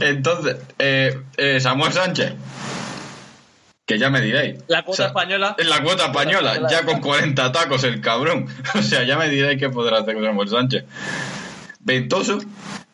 Entonces, 0.00 0.56
eh, 0.78 1.18
eh, 1.36 1.60
Samuel 1.60 1.92
Sánchez, 1.92 2.34
que 3.86 3.98
ya 3.98 4.10
me 4.10 4.20
diréis. 4.20 4.60
La 4.68 4.84
cuota 4.84 5.06
española. 5.06 5.56
En 5.58 5.68
la 5.68 5.82
cuota 5.82 6.06
española, 6.06 6.52
española. 6.54 6.70
ya 6.70 6.84
con 6.86 7.00
40 7.00 7.50
tacos 7.52 7.82
el 7.84 8.00
cabrón. 8.00 8.46
O 8.74 8.82
sea, 8.82 9.02
ya 9.04 9.16
me 9.18 9.28
diréis 9.28 9.58
qué 9.58 9.68
podrá 9.70 9.98
hacer 9.98 10.14
con 10.14 10.24
Samuel 10.24 10.48
Sánchez. 10.48 10.84
Ventoso 11.84 12.38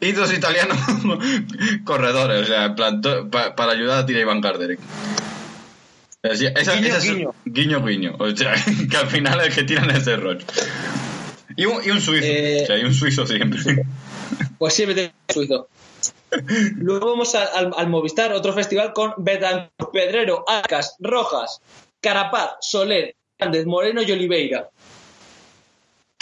y 0.01 0.13
dos 0.13 0.33
italianos 0.33 0.79
corredores, 1.85 2.43
o 2.43 2.45
sea, 2.47 2.65
en 2.67 2.75
plan, 2.75 3.01
to- 3.01 3.29
pa- 3.31 3.55
para 3.55 3.73
ayudar 3.73 3.99
a 3.99 4.07
tirar 4.07 4.23
Iván 4.23 4.41
Garderic. 4.41 4.81
Esa- 6.23 6.75
Guiño, 6.75 6.87
esa 6.89 6.99
es- 6.99 7.05
guiño. 7.05 7.35
guiño, 7.45 7.85
guiño. 7.85 8.17
O 8.19 8.35
sea, 8.35 8.55
que 8.91 8.97
al 8.97 9.07
final 9.09 9.41
el 9.41 9.55
que 9.55 9.63
tiran 9.65 9.91
es 9.91 10.07
el 10.07 10.21
Roche. 10.21 10.47
Y 11.57 11.65
un, 11.67 11.83
y 11.85 11.91
un 11.91 12.01
suizo. 12.01 12.25
Eh, 12.27 12.61
O 12.63 12.67
sea, 12.67 12.79
y 12.79 12.85
un 12.85 12.95
suizo 12.95 13.27
siempre. 13.27 13.61
Pues 14.59 14.75
siempre 14.75 14.95
tiene 14.97 15.13
suizo. 15.29 15.69
Luego 16.77 17.11
vamos 17.11 17.33
al, 17.37 17.49
al- 17.55 17.75
al 17.77 17.89
Movistar, 17.89 18.33
otro 18.33 18.53
festival 18.53 18.93
con 18.93 19.15
Betancourt, 19.19 19.93
Pedrero, 19.93 20.45
Arcas, 20.49 20.97
Rojas, 20.99 21.61
Carapaz, 22.01 22.53
Soler, 22.61 23.15
Hernández, 23.39 23.67
Moreno 23.67 24.03
y 24.03 24.11
Oliveira. 24.11 24.69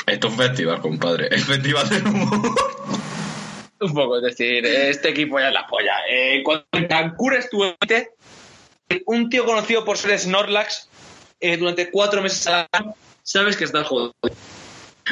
Esto 0.07 0.29
es 0.29 0.33
un 0.33 0.39
festival, 0.39 0.81
compadre. 0.81 1.29
El 1.31 1.41
festival 1.43 1.89
del 1.89 2.07
humor. 2.07 2.55
Un 3.81 3.93
poco, 3.93 4.17
es 4.19 4.23
decir, 4.23 4.65
este 4.65 5.11
equipo 5.11 5.39
ya 5.39 5.49
es 5.49 5.55
la 5.55 5.67
polla. 5.67 5.95
Eh, 6.09 6.43
cuando 6.43 6.65
en 6.73 6.89
élite, 7.65 8.11
un 9.07 9.29
tío 9.29 9.45
conocido 9.45 9.85
por 9.85 9.99
ser 9.99 10.19
Snorlax 10.19 10.89
eh, 11.41 11.57
durante 11.59 11.91
cuatro 11.91 12.23
meses 12.23 12.47
al 12.47 12.67
año, 12.73 12.95
sabes 13.23 13.57
que 13.57 13.65
estás 13.65 13.87
jodido. 13.87 14.15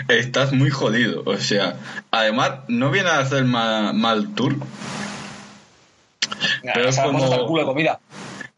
Estás 0.09 0.53
muy 0.53 0.71
jodido. 0.71 1.23
O 1.27 1.37
sea, 1.37 1.77
además, 2.11 2.61
no 2.69 2.91
viene 2.91 3.11
a 3.11 3.19
hacer 3.19 3.45
ma- 3.45 3.93
mal 3.93 4.35
tour. 4.35 4.57
Pero 6.63 6.89
es 6.89 6.99
como- 6.99 7.23
hasta 7.23 7.37
el 7.37 7.47
culo 7.47 7.63
de 7.63 7.67
comida. 7.67 8.01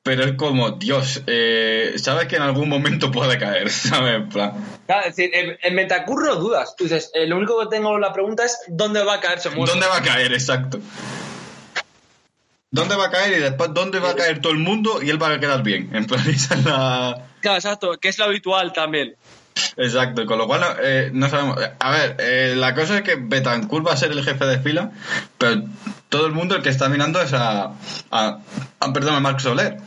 Pero 0.06 0.22
es 0.22 0.34
como, 0.34 0.70
Dios, 0.70 1.24
eh, 1.26 1.94
sabes 1.96 2.28
que 2.28 2.36
en 2.36 2.42
algún 2.42 2.68
momento 2.68 3.10
puede 3.10 3.38
caer, 3.38 3.68
¿sabes? 3.70 4.14
En 4.14 4.28
plan, 4.28 4.52
Claro, 4.86 5.04
es 5.04 5.16
decir, 5.16 5.34
en, 5.34 5.58
en 5.60 5.74
Betancourt 5.74 6.26
no 6.26 6.36
dudas. 6.36 6.76
Tú 6.76 6.84
dices, 6.84 7.10
eh, 7.12 7.26
lo 7.26 7.36
único 7.36 7.58
que 7.58 7.66
tengo 7.66 7.98
la 7.98 8.12
pregunta 8.12 8.44
es 8.44 8.56
¿dónde 8.68 9.02
va 9.02 9.14
a 9.14 9.20
caer 9.20 9.38
ese 9.38 9.50
muerto? 9.50 9.72
¿Dónde 9.72 9.88
va 9.88 9.96
a 9.96 10.02
caer? 10.02 10.32
Exacto. 10.32 10.78
¿Dónde 12.70 12.94
va 12.94 13.06
a 13.06 13.10
caer? 13.10 13.36
Y 13.36 13.40
después, 13.40 13.74
¿dónde 13.74 13.98
va 13.98 14.10
a 14.10 14.14
caer 14.14 14.40
todo 14.40 14.52
el 14.52 14.60
mundo? 14.60 15.02
Y 15.02 15.10
él 15.10 15.20
va 15.20 15.32
a 15.32 15.40
quedar 15.40 15.64
bien. 15.64 15.90
En 15.92 16.06
plan, 16.06 16.24
esa 16.30 16.54
es 16.54 16.64
la... 16.64 17.26
Claro, 17.40 17.56
exacto, 17.56 17.98
que 18.00 18.08
es 18.08 18.18
lo 18.18 18.26
habitual 18.26 18.72
también. 18.72 19.16
Exacto, 19.76 20.26
con 20.26 20.38
lo 20.38 20.46
cual 20.46 20.60
no, 20.60 20.66
eh, 20.82 21.10
no 21.12 21.28
sabemos. 21.28 21.58
A 21.78 21.90
ver, 21.90 22.16
eh, 22.18 22.54
la 22.56 22.74
cosa 22.74 22.96
es 22.98 23.02
que 23.02 23.16
Betancourt 23.16 23.86
va 23.86 23.92
a 23.92 23.96
ser 23.96 24.12
el 24.12 24.22
jefe 24.24 24.44
de 24.46 24.58
fila, 24.58 24.90
pero 25.38 25.62
todo 26.08 26.26
el 26.26 26.32
mundo 26.32 26.56
el 26.56 26.62
que 26.62 26.68
está 26.68 26.88
mirando 26.88 27.20
es 27.20 27.32
a, 27.32 27.72
a, 28.10 28.38
a- 28.80 28.92
perdón, 28.92 29.14
a 29.14 29.20
Marc 29.20 29.40
Soler. 29.40 29.78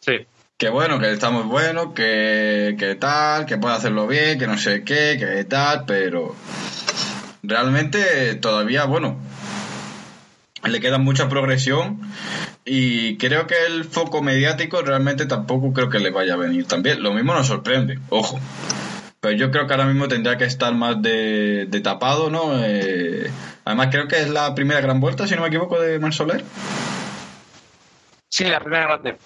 Sí. 0.00 0.26
Que 0.56 0.68
bueno, 0.70 0.98
que 0.98 1.12
está 1.12 1.30
muy 1.30 1.44
bueno, 1.44 1.94
que, 1.94 2.74
que 2.78 2.94
tal, 2.96 3.46
que 3.46 3.58
puede 3.58 3.74
hacerlo 3.76 4.06
bien, 4.08 4.38
que 4.38 4.46
no 4.48 4.58
sé 4.58 4.82
qué, 4.82 5.16
que 5.18 5.44
tal, 5.44 5.84
pero 5.86 6.34
realmente 7.42 8.34
todavía, 8.36 8.84
bueno, 8.84 9.18
le 10.64 10.80
queda 10.80 10.98
mucha 10.98 11.28
progresión 11.28 12.00
y 12.64 13.16
creo 13.16 13.46
que 13.46 13.66
el 13.66 13.84
foco 13.84 14.22
mediático 14.22 14.82
realmente 14.82 15.26
tampoco 15.26 15.72
creo 15.72 15.88
que 15.88 16.00
le 16.00 16.10
vaya 16.10 16.34
a 16.34 16.36
venir 16.36 16.66
también. 16.66 17.02
Lo 17.02 17.12
mismo 17.12 17.34
nos 17.34 17.46
sorprende, 17.46 17.98
ojo. 18.10 18.38
Pero 19.20 19.36
yo 19.36 19.50
creo 19.50 19.66
que 19.66 19.72
ahora 19.72 19.86
mismo 19.86 20.06
tendría 20.06 20.38
que 20.38 20.44
estar 20.44 20.74
más 20.74 21.02
de, 21.02 21.66
de 21.66 21.80
tapado, 21.80 22.30
¿no? 22.30 22.52
Eh, 22.62 23.30
además 23.64 23.88
creo 23.90 24.06
que 24.06 24.20
es 24.20 24.28
la 24.28 24.54
primera 24.54 24.80
gran 24.80 25.00
vuelta, 25.00 25.26
si 25.26 25.34
no 25.34 25.42
me 25.42 25.48
equivoco, 25.48 25.80
de 25.80 25.98
Mar 25.98 26.14
Soler. 26.14 26.44
Sí, 28.28 28.44
la 28.44 28.60
primera 28.60 28.84
grande. 28.86 29.16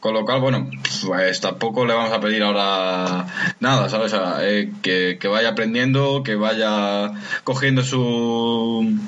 Con 0.00 0.12
lo 0.12 0.24
cual, 0.24 0.40
bueno, 0.40 0.68
pues 1.06 1.40
tampoco 1.40 1.86
le 1.86 1.94
vamos 1.94 2.12
a 2.12 2.20
pedir 2.20 2.42
ahora 2.42 3.26
nada, 3.60 3.88
¿sabes? 3.88 4.12
O 4.12 4.16
sea, 4.16 4.46
eh, 4.46 4.70
que, 4.82 5.16
que 5.18 5.28
vaya 5.28 5.50
aprendiendo, 5.50 6.22
que 6.22 6.34
vaya 6.34 7.12
cogiendo 7.44 7.82
su 7.82 8.98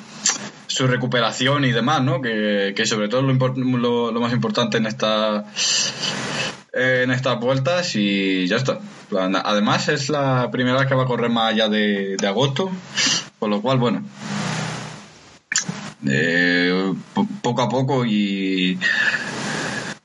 su 0.79 0.87
recuperación 0.87 1.65
y 1.65 1.73
demás, 1.73 2.03
¿no? 2.05 2.21
Que, 2.23 2.73
que 2.77 2.87
sobre 2.87 3.09
todo 3.09 3.23
lo, 3.23 3.33
lo, 3.35 4.13
lo 4.13 4.21
más 4.21 4.33
importante 4.33 4.79
en 4.79 4.87
esta 4.87 5.45
en 6.73 7.11
estas 7.11 7.41
vueltas 7.41 7.97
y 7.97 8.47
ya 8.47 8.57
está. 8.57 8.79
Además 9.45 9.89
es 9.89 10.09
la 10.09 10.51
primera 10.53 10.87
que 10.87 10.95
va 10.95 11.03
a 11.03 11.07
correr 11.07 11.31
más 11.31 11.53
allá 11.53 11.69
de, 11.69 12.17
de 12.17 12.27
agosto, 12.29 12.71
con 13.41 13.51
lo 13.51 13.61
cual, 13.61 13.79
bueno, 13.79 14.05
eh, 16.07 16.93
po- 17.15 17.27
poco 17.43 17.63
a 17.63 17.69
poco 17.69 18.05
y 18.07 18.79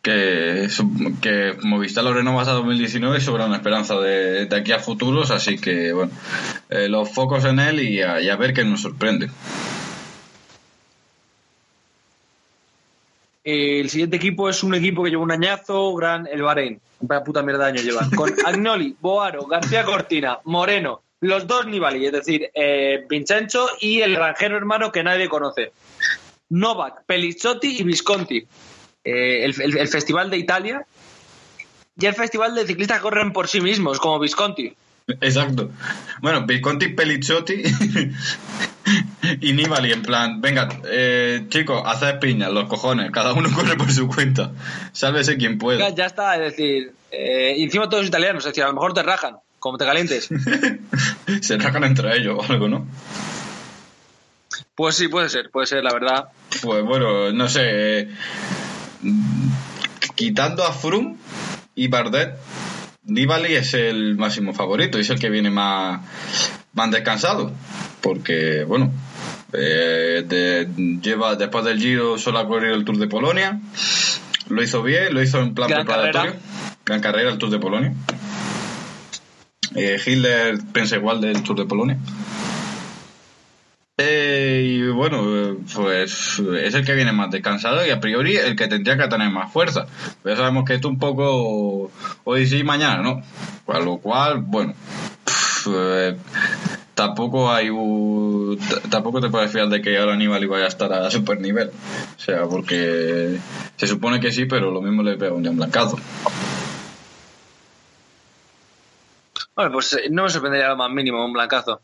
que, 0.01 0.67
que 1.21 1.55
Movistar 1.62 2.03
lo 2.03 2.13
renova 2.13 2.41
hasta 2.41 2.53
2019 2.53 3.21
sobre 3.21 3.45
una 3.45 3.57
esperanza 3.57 3.99
de, 3.99 4.47
de 4.47 4.55
aquí 4.55 4.71
a 4.71 4.79
futuros, 4.79 5.29
así 5.29 5.57
que 5.59 5.93
bueno, 5.93 6.12
eh, 6.69 6.88
los 6.89 7.09
focos 7.12 7.45
en 7.45 7.59
él 7.59 7.79
y 7.81 8.01
a, 8.01 8.19
y 8.21 8.29
a 8.29 8.36
ver 8.38 8.53
qué 8.55 8.63
nos 8.65 8.81
sorprende. 8.81 9.29
Eh, 13.43 13.79
el 13.82 13.89
siguiente 13.89 14.15
equipo 14.17 14.49
es 14.49 14.63
un 14.63 14.73
equipo 14.75 15.03
que 15.03 15.10
lleva 15.10 15.23
un 15.23 15.32
añazo, 15.32 15.93
gran, 15.95 16.27
el 16.32 16.41
Bahrein. 16.43 16.79
Vaya 17.01 17.23
puta 17.23 17.41
mierda 17.43 17.65
de 17.65 17.71
año 17.71 17.82
llevan. 17.82 18.10
Con 18.12 18.34
Agnoli, 18.45 18.95
Boaro, 19.01 19.45
García 19.47 19.84
Cortina, 19.84 20.39
Moreno, 20.45 21.01
los 21.19 21.45
dos 21.47 21.65
Nibali, 21.65 22.06
es 22.06 22.12
decir, 22.13 22.49
eh, 22.53 23.06
Vincenzo 23.10 23.67
y 23.82 24.01
el 24.01 24.15
granjero 24.15 24.56
hermano 24.58 24.91
que 24.91 25.03
nadie 25.03 25.27
conoce. 25.27 25.71
Novak, 26.49 27.03
Pelizzotti 27.06 27.79
y 27.79 27.84
Visconti. 27.84 28.45
Eh, 29.03 29.43
el, 29.45 29.62
el- 29.62 29.77
el 29.77 29.88
festival 29.89 30.29
de 30.29 30.38
Italia 30.38 30.86
y 31.99 32.06
el 32.06 32.13
festival 32.13 32.56
de 32.56 32.65
ciclistas 32.65 33.01
corren 33.01 33.34
por 33.34 33.47
sí 33.49 33.60
mismos, 33.60 33.99
como 33.99 34.19
Visconti. 34.19 34.73
Exacto. 35.08 35.72
Bueno, 36.22 36.46
Visconti, 36.46 36.89
Pelizzotti 36.89 37.62
y 39.42 39.54
Nibali, 39.54 39.92
en 39.92 40.02
plan, 40.02 40.42
venga, 40.42 40.70
eh, 40.86 41.46
chicos, 41.50 41.84
haced 41.86 42.20
piñas, 42.20 42.52
los 42.52 42.70
cojones, 42.70 43.12
cada 43.12 43.34
uno 43.34 43.50
corre 43.56 43.76
por 43.76 43.92
su 43.92 44.08
cuenta. 44.08 44.52
Sálvese 44.92 45.38
quien 45.38 45.58
pueda. 45.58 45.89
ya 45.89 46.06
está, 46.06 46.36
es 46.36 46.52
decir, 46.52 46.94
eh, 47.12 47.56
encima 47.58 47.89
todos 47.89 48.06
italianos, 48.06 48.44
es 48.46 48.52
decir, 48.52 48.63
a 48.63 48.68
lo 48.68 48.74
mejor 48.74 48.94
te 48.94 49.04
rajan, 49.04 49.38
como 49.60 49.78
te 49.78 49.86
calientes. 49.86 50.30
Se 51.42 51.58
racan 51.58 51.84
entre 51.84 52.18
ellos 52.18 52.38
o 52.39 52.52
algo, 52.52 52.68
¿no? 52.68 52.88
Pues 54.76 54.96
sí, 54.96 55.08
puede 55.08 55.30
ser, 55.30 55.52
puede 55.52 55.68
ser, 55.68 55.84
la 55.84 55.94
verdad. 55.94 56.30
Pues 56.62 56.84
bueno, 56.84 57.32
no 57.32 57.48
sé. 57.48 57.62
eh, 57.63 58.10
quitando 60.16 60.63
a 60.63 60.72
Froome 60.72 61.18
y 61.76 61.88
Bardet, 61.88 62.36
Nibali 63.06 63.54
es 63.56 63.74
el 63.74 64.18
máximo 64.18 64.54
favorito, 64.54 64.98
es 64.98 65.10
el 65.10 65.20
que 65.20 65.30
viene 65.30 65.50
más, 65.50 66.02
más 66.74 66.92
descansado. 66.92 67.52
Porque, 68.02 68.63
bueno, 68.66 68.92
eh, 69.54 70.24
de- 70.28 70.68
lleva 71.02 71.36
después 71.36 71.63
del 71.66 71.80
Giro 71.80 72.18
solo 72.18 72.39
ha 72.39 72.48
corrido 72.48 72.76
el 72.76 72.86
Tour 72.86 72.98
de 72.98 73.08
Polonia. 73.08 73.60
Lo 74.50 74.62
hizo 74.63 74.84
bien, 74.84 75.13
lo 75.13 75.22
hizo 75.22 75.39
en 75.42 75.54
plan 75.54 75.70
Gran 75.70 75.86
preparatorio. 75.86 76.32
carrera. 76.34 76.46
Gran 76.86 77.00
carrera 77.02 77.32
el 77.32 77.38
Tour 77.38 77.50
de 77.52 77.60
Polonia. 77.60 77.94
Eh, 79.76 80.00
Hitler 80.06 80.60
piensa 80.74 80.98
igual 80.98 81.22
del 81.22 81.42
Tour 81.44 81.58
de 81.60 81.66
Polonia. 81.66 81.98
Eh, 83.97 84.63
y 84.65 84.88
bueno, 84.89 85.56
pues 85.75 86.39
es 86.39 86.73
el 86.73 86.84
que 86.84 86.95
viene 86.95 87.12
más 87.12 87.29
descansado 87.29 87.86
y 87.86 87.91
a 87.91 87.99
priori 87.99 88.36
el 88.38 88.56
que 88.56 88.67
tendría 88.67 88.97
que 88.97 89.08
tener 89.08 89.29
más 89.29 89.51
fuerza. 89.53 89.86
Pero 90.23 90.36
ya 90.36 90.41
sabemos 90.41 90.65
que 90.65 90.73
esto 90.75 90.88
un 90.89 90.97
poco 90.97 91.91
hoy 92.23 92.47
sí, 92.47 92.63
mañana 92.63 93.03
no. 93.03 93.21
Con 93.65 93.86
lo 93.86 93.97
cual, 93.97 94.39
bueno, 94.41 94.73
eh, 95.67 96.17
tampoco 96.95 97.51
hay 97.51 97.69
un- 97.69 98.60
tampoco 98.89 99.21
te 99.21 99.29
puedes 99.29 99.51
fiar 99.51 99.69
de 99.69 99.82
que 99.82 99.97
ahora 99.97 100.13
Aníbal 100.13 100.47
vaya 100.47 100.65
a 100.65 100.69
estar 100.69 100.91
a 100.91 101.12
super 101.12 101.39
nivel. 101.39 101.69
O 101.69 102.19
sea, 102.19 102.43
porque 102.47 103.38
se 103.77 103.88
supone 103.88 104.19
que 104.19 104.32
sí, 104.32 104.45
pero 104.45 104.71
lo 104.71 104.82
mismo 104.82 105.03
le 105.03 105.17
pega 105.17 105.34
un 105.34 105.47
un 105.47 105.56
blancazo. 105.56 105.99
Bueno, 109.56 109.71
pues 109.71 109.93
eh, 109.93 110.10
no 110.10 110.23
me 110.23 110.29
sorprendería 110.29 110.69
lo 110.69 110.77
más 110.77 110.89
mínimo 110.89 111.23
un 111.23 111.34
blancazo. 111.34 111.79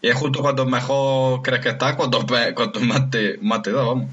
Y 0.00 0.08
es 0.08 0.14
justo 0.14 0.40
cuanto 0.40 0.66
mejor 0.66 1.42
crees 1.42 1.62
que 1.62 1.70
estás, 1.70 1.96
cuanto, 1.96 2.24
cuanto 2.54 2.80
más, 2.80 3.10
te, 3.10 3.38
más 3.40 3.62
te 3.62 3.72
da, 3.72 3.82
vamos. 3.82 4.10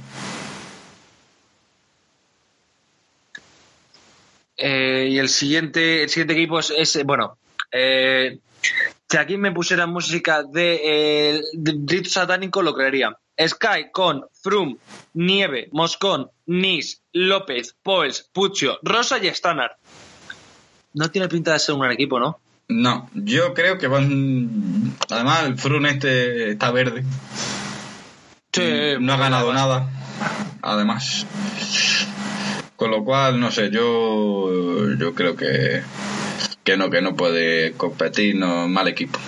Eh, 4.58 5.10
y 5.12 5.20
el 5.20 5.30
siguiente, 5.30 6.04
el 6.04 6.10
siguiente 6.10 6.34
equipo 6.34 6.60
es, 6.60 6.72
es, 6.72 7.04
bueno, 7.04 7.38
eh, 7.72 8.40
si 9.10 9.18
aquí 9.18 9.38
me 9.38 9.52
pusieran 9.52 9.92
música 9.92 10.44
de, 10.44 10.80
eh, 10.84 12.04
satánico 12.06 12.62
lo 12.62 12.74
creería. 12.74 13.18
Sky 13.40 13.92
con 13.92 14.26
Froome, 14.42 14.78
Nieve, 15.14 15.68
Moscón, 15.72 16.30
Nis, 16.46 17.02
López, 17.12 17.76
Poels, 17.82 18.30
Puccio, 18.32 18.80
Rosa 18.84 19.18
y 19.18 19.28
Stannard. 19.28 19.74
No 20.94 21.10
tiene 21.10 21.28
pinta 21.28 21.54
de 21.54 21.60
ser 21.60 21.76
un 21.76 21.82
gran 21.82 21.94
equipo, 21.94 22.20
¿no? 22.20 22.40
No, 22.74 23.08
yo 23.14 23.54
creo 23.54 23.78
que 23.78 23.88
van. 23.88 24.96
Además, 25.10 25.44
el 25.44 25.58
Frun 25.60 25.86
este 25.86 26.52
está 26.52 26.72
verde. 26.72 27.04
no 29.00 29.14
ha 29.14 29.18
ganado 29.18 29.54
nada. 29.54 29.90
Además. 30.62 31.28
Con 32.76 32.90
lo 32.90 33.06
cual, 33.06 33.40
no 33.40 33.52
sé, 33.52 33.70
yo. 33.70 34.96
Yo 34.98 35.14
creo 35.14 35.36
que. 35.36 35.84
Que 36.64 36.78
no, 36.78 36.90
que 36.90 37.02
no 37.02 37.16
puede 37.16 37.74
competir, 37.74 38.36
no, 38.36 38.68
mal 38.68 38.88
equipo. 38.88 39.20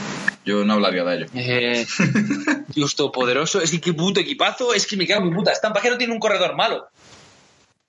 Yo 0.43 0.65
no 0.65 0.73
hablaría 0.73 1.03
de 1.03 1.15
ello. 1.17 1.25
Eh, 1.35 1.85
Dios 2.69 2.95
todopoderoso, 2.95 3.61
es 3.61 3.69
que 3.71 3.81
qué 3.81 3.93
puto 3.93 4.21
equipazo, 4.21 4.73
es 4.73 4.87
que 4.87 4.97
me 4.97 5.05
cago 5.05 5.23
en 5.23 5.29
mi 5.29 5.35
puta. 5.35 5.51
Estampa 5.51 5.81
que 5.81 5.91
no 5.91 5.97
tiene 5.97 6.13
un 6.13 6.19
corredor 6.19 6.55
malo. 6.55 6.87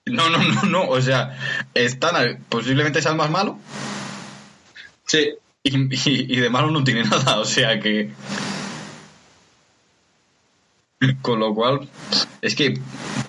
No, 0.05 0.29
no, 0.29 0.37
no, 0.37 0.63
no. 0.63 0.87
O 0.89 1.01
sea, 1.01 1.35
están 1.73 2.45
posiblemente 2.47 3.01
sea 3.01 3.11
el 3.11 3.17
más 3.17 3.31
malo. 3.31 3.57
Sí. 5.07 5.33
Y, 5.69 6.09
y- 6.09 6.33
y 6.33 6.39
de 6.39 6.49
malo 6.49 6.71
no 6.71 6.83
tiene 6.83 7.03
nada. 7.03 7.39
O 7.39 7.45
sea 7.45 7.79
que. 7.79 8.11
Con 11.21 11.39
lo 11.39 11.53
cual, 11.53 11.87
es 12.41 12.55
que 12.55 12.79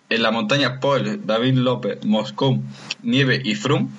en 0.08 0.22
la 0.22 0.30
montaña 0.30 0.80
Paul, 0.80 1.26
David 1.26 1.54
López, 1.54 2.02
Moscón, 2.04 2.64
Nieve 3.02 3.40
y 3.44 3.54
Frum. 3.56 3.90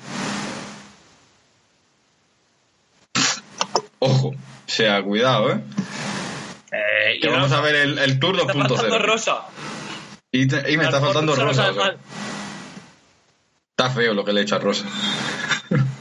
Ojo, 3.99 4.29
o 4.29 4.35
sea, 4.65 5.03
cuidado, 5.03 5.51
¿eh? 5.51 5.61
Eh, 6.71 7.19
Que 7.21 7.27
vamos 7.29 7.51
a 7.51 7.61
ver 7.61 7.75
el, 7.75 7.99
el 7.99 8.19
Tour 8.19 8.39
Está 8.39 8.53
faltando 8.53 8.75
2.0. 8.75 9.01
Rosa. 9.01 9.37
Y, 10.31 10.47
te- 10.47 10.71
y 10.71 10.77
me 10.77 10.85
está 10.85 10.99
faltando 11.01 11.35
Rosa 11.35 11.71
está 13.71 13.89
feo 13.91 14.13
lo 14.13 14.25
que 14.25 14.33
le 14.33 14.41
he 14.41 14.43
hecho 14.43 14.55
a 14.55 14.59
Rosa. 14.59 14.85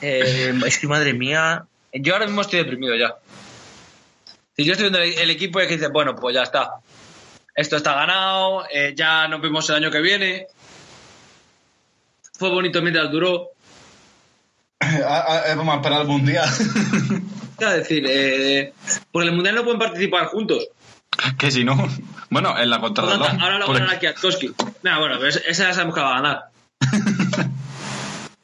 Eh, 0.01 0.55
es 0.67 0.79
que 0.79 0.87
madre 0.89 1.13
mía. 1.15 1.67
Yo 1.93 2.13
ahora 2.15 2.27
mismo 2.27 2.41
estoy 2.43 2.59
deprimido 2.61 2.95
ya. 2.97 3.15
Si 4.57 4.65
yo 4.65 4.73
estoy 4.73 4.91
viendo 4.91 4.99
el, 5.01 5.13
el 5.19 5.31
equipo 5.31 5.61
y 5.61 5.67
que 5.67 5.75
dice, 5.77 5.89
bueno, 5.89 6.15
pues 6.17 6.35
ya 6.35 6.43
está. 6.43 6.71
Esto 7.55 7.77
está 7.77 7.95
ganado, 7.95 8.65
eh, 8.73 8.93
ya 8.97 9.27
nos 9.29 9.41
vemos 9.41 9.69
el 9.71 9.77
año 9.77 9.91
que 9.91 10.01
viene. 10.01 10.47
Fue 12.39 12.51
bonito 12.51 12.81
mientras 12.83 13.11
duró. 13.11 13.49
Vamos 14.81 15.75
a 15.75 15.77
esperar 15.77 16.03
el 16.03 16.07
mundial. 16.09 16.49
Es 17.59 17.71
decir, 17.75 18.05
eh, 18.09 18.73
porque 19.11 19.29
el 19.29 19.35
mundial 19.35 19.57
no 19.57 19.65
pueden 19.65 19.81
participar 19.81 20.27
juntos. 20.27 20.69
que 21.37 21.51
si 21.51 21.65
no. 21.65 21.77
Bueno, 22.31 22.57
en 22.57 22.71
la 22.71 22.79
Por 22.79 22.95
contrarreloj. 22.95 23.43
ahora 23.43 23.59
lo 23.59 23.67
por 23.67 23.79
ganan 23.79 23.97
aquí 23.97 24.07
a 24.07 24.15
Koski. 24.15 24.53
Nah, 24.83 25.01
bueno, 25.01 25.17
pero 25.19 25.29
esa 25.29 25.65
ya 25.65 25.73
sabemos 25.75 25.95
que 25.97 26.01
va 26.01 26.17
a 26.19 26.21
ganar. 26.21 26.45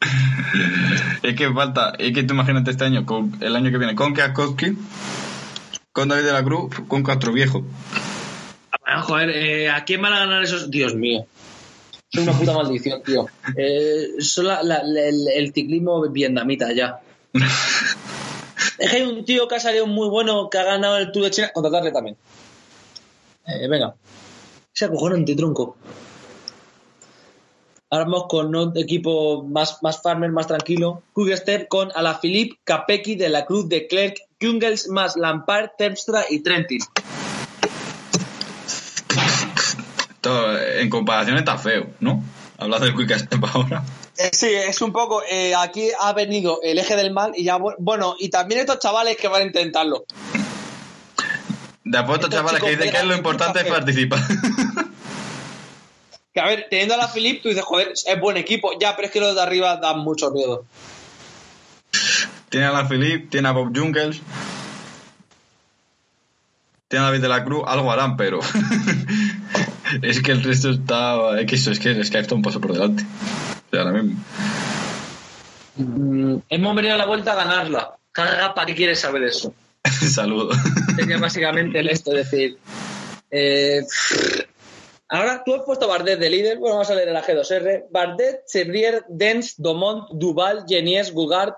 Es 1.23 1.35
que 1.37 1.51
falta, 1.53 1.95
es 1.99 2.13
que 2.13 2.23
tú 2.23 2.35
imagínate 2.35 2.71
este 2.71 2.85
año, 2.85 3.07
con, 3.07 3.37
el 3.41 3.57
año 3.57 3.71
que 3.71 3.79
viene, 3.79 3.95
con 3.95 4.13
Kwiatkowski, 4.13 4.77
con 5.91 6.09
David 6.09 6.25
de 6.25 6.33
la 6.33 6.45
Cruz, 6.45 6.75
con 6.87 7.03
Castro 7.03 7.33
Viejo. 7.33 7.65
Ah, 8.85 9.01
Joder, 9.01 9.31
eh, 9.31 9.71
¿a 9.71 9.85
quién 9.85 10.03
van 10.03 10.13
a 10.13 10.19
ganar 10.19 10.43
esos? 10.43 10.71
Dios 10.71 10.95
mío. 10.95 11.27
Es 12.13 12.21
una 12.21 12.33
puta 12.33 12.53
maldición, 12.53 13.03
tío. 13.03 13.27
Eh, 13.57 14.21
son 14.21 14.47
el, 14.47 15.29
el 15.35 15.53
ciclismo 15.53 16.07
vietnamita 16.11 16.73
ya. 16.73 17.01
Es 18.79 18.91
que 18.91 18.97
hay 18.97 19.03
un 19.03 19.25
tío 19.25 19.49
que 19.49 19.57
ha 19.57 19.61
salido 19.61 19.87
muy 19.87 20.09
bueno 20.09 20.49
que 20.51 20.59
ha 20.59 20.65
ganado 20.65 20.99
el 20.99 21.11
Tour 21.11 21.25
de 21.25 21.31
China. 21.31 21.51
Contratarle 21.53 21.91
también. 21.91 22.17
Eh, 23.47 23.69
venga. 23.69 23.95
Ese 24.75 24.85
acojonante 24.85 25.35
tronco. 25.35 25.77
Ahora 27.95 28.07
vamos 28.07 28.25
con 28.29 28.57
un 28.57 28.77
equipo 28.77 29.45
más, 29.45 29.81
más 29.85 30.03
farmer, 30.03 30.29
más 30.33 30.49
tranquilo. 30.49 31.05
Quickstep 31.15 31.69
con 31.69 31.93
Alaphilippe, 31.95 32.59
Capecchi, 32.65 33.15
De 33.15 33.29
la 33.29 33.45
Cruz, 33.47 33.69
De 33.69 33.87
Klerk, 33.87 34.17
Jungels, 34.43 34.89
más 34.89 35.17
Lampard, 35.17 35.69
Terpstra 35.79 36.25
y 36.29 36.41
Trentin. 36.41 36.81
Todo, 40.21 40.59
en 40.61 40.91
comparación 40.91 41.37
está 41.37 41.57
feo, 41.57 41.87
¿no? 42.01 42.21
Hablas 42.59 42.81
del 42.81 42.97
Quick 42.97 43.17
Step 43.17 43.45
ahora. 43.55 43.85
Eh, 44.19 44.31
Sí, 44.33 44.49
es 44.49 44.83
un 44.83 44.93
poco. 44.93 45.23
eh, 45.31 45.55
aquí 45.55 45.89
ha 46.01 46.13
venido 46.15 46.59
el 46.65 46.81
eje 46.81 46.97
del 46.97 47.13
mal 47.13 47.31
y 47.37 47.45
ya. 47.45 47.59
bu- 47.59 47.77
Bueno, 47.79 48.17
y 48.19 48.29
también 48.29 48.59
estos 48.63 48.81
chavales 48.81 49.17
que 49.17 49.29
van 49.29 49.43
a 49.43 49.45
intentarlo. 49.45 50.05
De 51.85 51.97
apuesto, 51.99 52.27
Estos 52.27 52.41
chavales, 52.41 52.61
que 52.61 52.71
dicen 52.71 52.91
que 52.91 52.97
lo 52.99 53.05
verán 53.05 53.19
importante 53.19 53.61
es 53.61 53.67
participar. 53.67 54.19
Que 56.35 56.41
a 56.41 56.47
ver, 56.47 56.67
teniendo 56.69 56.95
a 56.95 56.97
la 56.97 57.07
Philip, 57.07 57.41
tú 57.41 57.49
dices, 57.49 57.65
joder, 57.65 57.93
es 57.93 58.21
buen 58.21 58.37
equipo. 58.37 58.73
Ya, 58.81 58.97
pero 58.97 59.07
es 59.07 59.13
que 59.13 59.21
los 59.21 59.37
de 59.37 59.41
arriba 59.41 59.77
dan 59.77 60.01
mucho 60.01 60.33
miedo. 60.33 60.65
tiene 62.49 62.67
a 62.67 62.73
la 62.73 62.89
Philippe, 62.89 63.29
tiene 63.31 63.49
a 63.49 63.53
Bob 63.53 63.71
Jungels, 63.73 64.21
tiene 66.89 67.05
a 67.05 67.09
David 67.09 67.23
de 67.23 67.29
la 67.29 67.45
Cruz, 67.45 67.63
algo 67.67 67.93
harán, 67.93 68.17
pero. 68.17 68.41
es 70.03 70.21
que 70.23 70.33
el 70.33 70.43
resto 70.43 70.71
está. 70.71 71.41
Es 71.41 71.47
que 71.47 71.55
eso, 71.55 71.71
es 71.71 71.79
que, 71.79 72.01
es 72.01 72.11
que 72.11 72.19
está 72.19 72.35
un 72.35 72.43
paso 72.43 72.61
por 72.61 72.73
delante. 72.73 73.05
O 73.05 73.71
sea, 73.71 73.83
ahora 73.83 74.03
mismo. 74.03 74.21
Mm, 75.77 76.39
hemos 76.49 76.75
venido 76.75 76.95
a 76.95 76.99
la 76.99 77.07
vuelta 77.07 77.33
a 77.33 77.37
ganarla. 77.37 77.95
Carga, 78.11 78.55
¿para 78.55 78.67
qué 78.67 78.75
quieres 78.75 78.99
saber 78.99 79.23
eso? 79.23 79.55
Saludos. 79.85 80.57
Sería 80.97 81.19
básicamente 81.19 81.79
el 81.79 81.89
esto, 81.91 82.11
es 82.17 82.29
decir. 82.29 82.59
eh, 83.31 83.83
ahora 85.09 85.43
tú 85.45 85.55
has 85.55 85.63
puesto 85.63 85.89
Bardet 85.89 86.19
de 86.19 86.31
líder. 86.31 86.59
Bueno, 86.59 86.77
vamos 86.77 86.91
a 86.91 86.95
leer 86.95 87.09
el 87.09 87.17
AG2R. 87.17 87.87
Bardet, 87.91 88.45
Chebrier, 88.47 89.05
Dens, 89.09 89.55
Domont, 89.57 90.09
Duval, 90.13 90.65
Genies, 90.69 91.13
Gugard, 91.13 91.55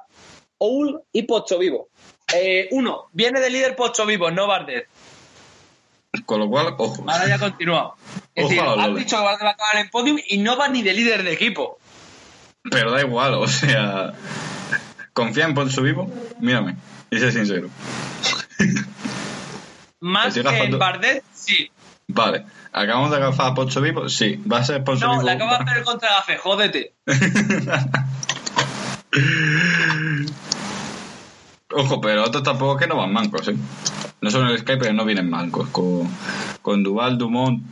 Oul 0.58 1.00
y 1.12 1.22
Pocho 1.22 1.58
Vivo. 1.58 1.88
Eh, 2.34 2.68
uno, 2.72 3.06
viene 3.12 3.40
de 3.40 3.50
líder 3.50 3.76
Pocho 3.76 4.06
Vivo, 4.06 4.30
no 4.30 4.46
Bardet. 4.46 4.88
Con 6.24 6.40
lo 6.40 6.48
cual, 6.48 6.74
ojo. 6.78 7.04
Ahora 7.06 7.28
ya 7.28 7.38
continúa. 7.38 7.94
Es 8.34 8.44
Ojo 8.44 8.50
decir, 8.50 8.64
a 8.66 8.84
has 8.84 8.94
dicho 8.96 9.16
que 9.16 9.22
Bardet 9.22 9.44
va 9.44 9.48
a 9.50 9.52
acabar 9.52 9.76
en 9.76 9.90
podium 9.90 10.18
y 10.26 10.38
no 10.38 10.56
va 10.56 10.68
ni 10.68 10.82
de 10.82 10.94
líder 10.94 11.22
de 11.22 11.32
equipo. 11.32 11.78
Pero 12.70 12.90
da 12.90 13.00
igual, 13.00 13.34
o 13.34 13.46
sea. 13.46 14.12
Confía 15.12 15.44
en 15.44 15.54
Ponzo 15.54 15.82
Vivo, 15.82 16.10
mírame, 16.40 16.76
y 17.10 17.18
sé 17.18 17.32
sincero. 17.32 17.70
Más 20.00 20.34
que 20.34 20.40
en. 20.40 20.78
Bardet, 20.78 21.24
sí. 21.32 21.70
Vale, 22.16 22.44
acabamos 22.72 23.10
de 23.10 23.16
agafar 23.16 23.52
a 23.52 23.54
Ponzo 23.54 23.80
Vivo, 23.80 24.08
sí, 24.08 24.42
va 24.50 24.58
a 24.58 24.64
ser 24.64 24.82
Ponzo 24.82 25.06
No, 25.06 25.12
Vivo. 25.12 25.22
le 25.24 25.30
acaba 25.32 25.58
de 25.58 25.64
hacer 25.64 25.84
contra 25.84 26.08
Gafe, 26.08 26.36
jódete. 26.38 26.94
Ojo, 31.72 32.00
pero 32.00 32.24
otros 32.24 32.42
tampoco 32.42 32.76
que 32.76 32.86
no 32.86 32.96
van 32.96 33.12
mancos, 33.12 33.48
¿eh? 33.48 33.56
No 34.20 34.30
son 34.30 34.46
el 34.48 34.58
Skype, 34.58 34.78
pero 34.78 34.92
no 34.94 35.04
vienen 35.04 35.28
mancos. 35.28 35.68
Con, 35.70 36.08
con 36.62 36.82
Duval, 36.82 37.18
Dumont, 37.18 37.62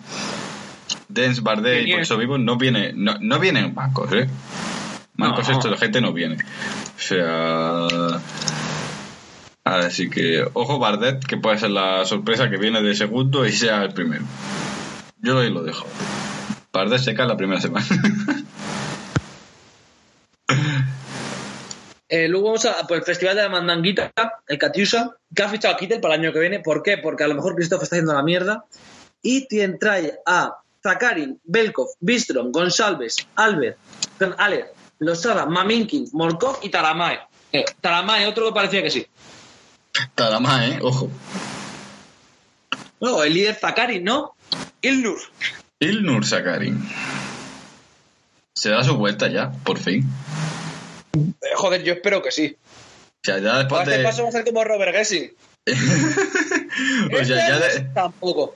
Dens, 1.08 1.42
Bardet 1.42 1.86
y. 1.86 1.92
Ponzo 1.94 2.18
Vivo 2.18 2.36
no, 2.38 2.56
viene, 2.56 2.92
no, 2.94 3.14
no 3.20 3.38
vienen 3.38 3.74
mancos, 3.74 4.12
¿eh? 4.12 4.28
Mancos 5.16 5.48
No. 5.48 5.54
esto, 5.54 5.70
la 5.70 5.76
gente 5.76 6.00
no 6.00 6.12
viene. 6.12 6.36
O 6.36 7.00
sea... 7.00 7.86
Así 9.64 10.10
que, 10.10 10.46
ojo 10.52 10.78
Bardet, 10.78 11.24
que 11.24 11.38
puede 11.38 11.58
ser 11.58 11.70
la 11.70 12.04
sorpresa 12.04 12.50
que 12.50 12.58
viene 12.58 12.82
de 12.82 12.94
segundo 12.94 13.46
y 13.46 13.52
sea 13.52 13.82
el 13.82 13.94
primero. 13.94 14.24
Yo 15.20 15.38
ahí 15.38 15.50
lo 15.50 15.62
dejo. 15.62 15.86
Bardet 16.70 17.00
se 17.00 17.14
cae 17.14 17.26
la 17.26 17.36
primera 17.36 17.60
semana. 17.60 17.86
Eh, 22.06 22.28
luego 22.28 22.46
vamos 22.46 22.64
a 22.66 22.86
por 22.86 22.98
el 22.98 23.02
Festival 23.02 23.34
de 23.34 23.42
la 23.42 23.48
Mandanguita, 23.48 24.12
el 24.46 24.58
Katiusa, 24.58 25.16
que 25.34 25.42
ha 25.42 25.48
fichado 25.48 25.74
a 25.74 25.76
Kittel 25.76 26.00
para 26.00 26.14
el 26.14 26.20
año 26.20 26.32
que 26.32 26.38
viene. 26.38 26.60
¿Por 26.60 26.80
qué? 26.80 26.98
Porque 26.98 27.24
a 27.24 27.26
lo 27.26 27.34
mejor 27.34 27.56
Christoph 27.56 27.82
está 27.82 27.96
haciendo 27.96 28.12
la 28.12 28.22
mierda. 28.22 28.66
Y 29.20 29.48
tiene, 29.48 29.78
trae 29.78 30.20
a 30.24 30.58
Zakarin, 30.80 31.40
Belkov, 31.42 31.88
Bistrom, 31.98 32.52
Gonsalves, 32.52 33.16
Albert, 33.34 33.78
Aller, 34.38 34.72
Losada, 35.00 35.46
Maminkin, 35.46 36.08
Morkov 36.12 36.58
y 36.62 36.68
Taramae. 36.68 37.18
Eh, 37.50 37.64
Taramae, 37.80 38.26
otro 38.28 38.46
que 38.46 38.52
parecía 38.52 38.82
que 38.82 38.90
sí. 38.90 39.06
Taramá, 40.14 40.66
¿eh? 40.66 40.78
Ojo. 40.82 41.10
No, 43.00 43.22
el 43.22 43.34
líder 43.34 43.54
Zakarin, 43.56 44.04
¿no? 44.04 44.34
Ilnur. 44.82 45.18
Ilnur 45.80 46.24
Sakarin. 46.26 46.88
Se 48.54 48.70
da 48.70 48.82
su 48.84 48.96
vuelta 48.96 49.28
ya, 49.28 49.50
por 49.64 49.78
fin. 49.78 50.08
Eh, 51.16 51.48
joder, 51.56 51.82
yo 51.82 51.94
espero 51.94 52.22
que 52.22 52.30
sí. 52.30 52.56
O 52.56 53.20
sea, 53.24 53.38
ya 53.38 53.58
después 53.58 53.82
este 53.82 53.98
de... 53.98 54.04
paso 54.04 54.22
va 54.22 54.28
a 54.28 54.32
ser 54.32 54.44
como 54.44 54.64
Robert 54.64 54.94
Gessing. 54.94 55.32
o 57.12 57.24
sea, 57.24 57.48
ya, 57.48 57.58
Este 57.66 57.80
de- 57.84 57.88
Tampoco. 57.94 58.54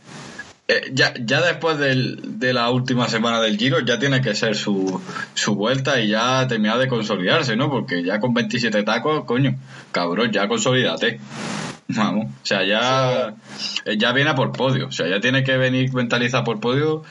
Eh, 0.68 0.90
ya, 0.92 1.14
ya 1.18 1.40
después 1.40 1.78
del- 1.78 2.38
de 2.38 2.52
la 2.52 2.70
última 2.70 3.08
semana 3.08 3.40
del 3.40 3.56
Giro 3.56 3.80
ya 3.80 3.98
tiene 3.98 4.20
que 4.20 4.34
ser 4.34 4.54
su, 4.54 5.00
su 5.34 5.54
vuelta 5.54 5.98
y 6.00 6.08
ya 6.08 6.46
terminar 6.46 6.78
de 6.78 6.88
consolidarse, 6.88 7.56
¿no? 7.56 7.70
Porque 7.70 8.02
ya 8.04 8.20
con 8.20 8.34
27 8.34 8.82
tacos, 8.82 9.24
coño, 9.24 9.56
cabrón, 9.92 10.30
ya 10.30 10.46
consolídate. 10.46 11.20
Vamos, 11.90 12.26
o 12.26 12.46
sea, 12.46 12.64
ya, 12.66 13.34
ya 13.96 14.12
viene 14.12 14.28
a 14.30 14.34
por 14.34 14.52
podio. 14.52 14.88
O 14.88 14.92
sea, 14.92 15.08
ya 15.08 15.20
tiene 15.20 15.42
que 15.42 15.56
venir 15.56 15.90
mentalizado 15.94 16.44
por 16.44 16.60
podio. 16.60 17.02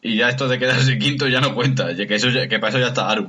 Y 0.00 0.16
ya 0.16 0.28
esto 0.28 0.46
de 0.46 0.60
quedarse 0.60 0.98
quinto 1.00 1.26
ya 1.26 1.40
no 1.40 1.56
cuenta. 1.56 1.96
Que, 1.96 2.14
eso 2.14 2.28
ya- 2.28 2.46
que 2.48 2.60
para 2.60 2.70
eso 2.70 2.78
ya 2.78 2.88
está 2.88 3.10
Aru. 3.10 3.28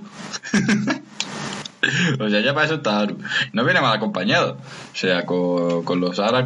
o 2.19 2.29
sea, 2.29 2.39
ya 2.41 2.53
para 2.53 2.65
eso 2.67 2.75
está 2.75 2.99
Aru. 2.99 3.17
No 3.53 3.63
viene 3.65 3.81
mal 3.81 3.95
acompañado. 3.97 4.57
O 4.93 4.95
sea, 4.95 5.25
con, 5.25 5.83
con 5.83 5.99
los 6.01 6.19
Ara, 6.19 6.45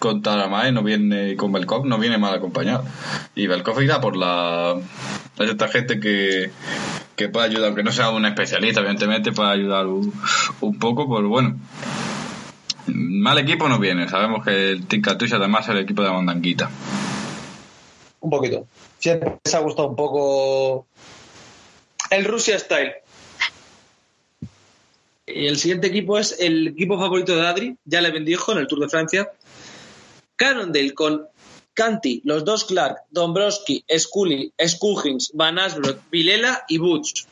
con, 0.00 0.22
Taramay, 0.22 0.72
no 0.72 0.82
viene, 0.82 1.36
con 1.36 1.52
Belkov, 1.52 1.86
no 1.86 1.98
viene 1.98 2.18
mal 2.18 2.34
acompañado. 2.34 2.84
Y 3.36 3.46
Belkov 3.46 3.80
irá 3.80 4.00
por 4.00 4.16
la. 4.16 4.76
Es 5.38 5.50
esta 5.50 5.68
gente 5.68 6.00
que, 6.00 6.50
que 7.14 7.28
puede 7.28 7.46
ayudar, 7.46 7.66
aunque 7.66 7.84
no 7.84 7.92
sea 7.92 8.10
un 8.10 8.24
especialista, 8.24 8.80
evidentemente, 8.80 9.30
puede 9.30 9.52
ayudar 9.52 9.86
un, 9.86 10.12
un 10.60 10.78
poco, 10.78 11.06
pues 11.06 11.24
bueno. 11.24 11.56
Mal 12.86 13.38
equipo 13.38 13.68
no 13.68 13.78
viene. 13.78 14.08
Sabemos 14.08 14.44
que 14.44 14.70
el 14.70 14.86
Team 14.86 15.02
además 15.06 15.66
es 15.66 15.74
el 15.74 15.78
equipo 15.78 16.02
de 16.02 16.10
Mandanguita. 16.10 16.68
Un 18.20 18.30
poquito. 18.30 18.66
Siempre 18.98 19.38
les 19.44 19.54
ha 19.54 19.60
gustado 19.60 19.88
un 19.88 19.96
poco 19.96 20.86
el 22.10 22.24
Rusia 22.24 22.58
Style. 22.58 22.94
Y 25.26 25.46
el 25.46 25.58
siguiente 25.58 25.86
equipo 25.86 26.18
es 26.18 26.36
el 26.40 26.68
equipo 26.68 26.98
favorito 26.98 27.36
de 27.36 27.46
Adri, 27.46 27.76
ya 27.84 28.00
le 28.00 28.10
bendijo 28.10 28.52
en 28.52 28.58
el 28.58 28.66
Tour 28.66 28.80
de 28.80 28.88
Francia. 28.88 29.30
Cannondale 30.40 30.94
con 30.94 31.26
Canti, 31.74 32.22
los 32.24 32.46
dos 32.46 32.64
Clark, 32.64 33.02
Dombrowski, 33.10 33.84
Scully, 33.94 34.50
Scoogins, 34.66 35.32
Van 35.34 35.58
Asbrook, 35.58 36.00
Vilela 36.10 36.64
y 36.66 36.78
Butch. 36.78 37.26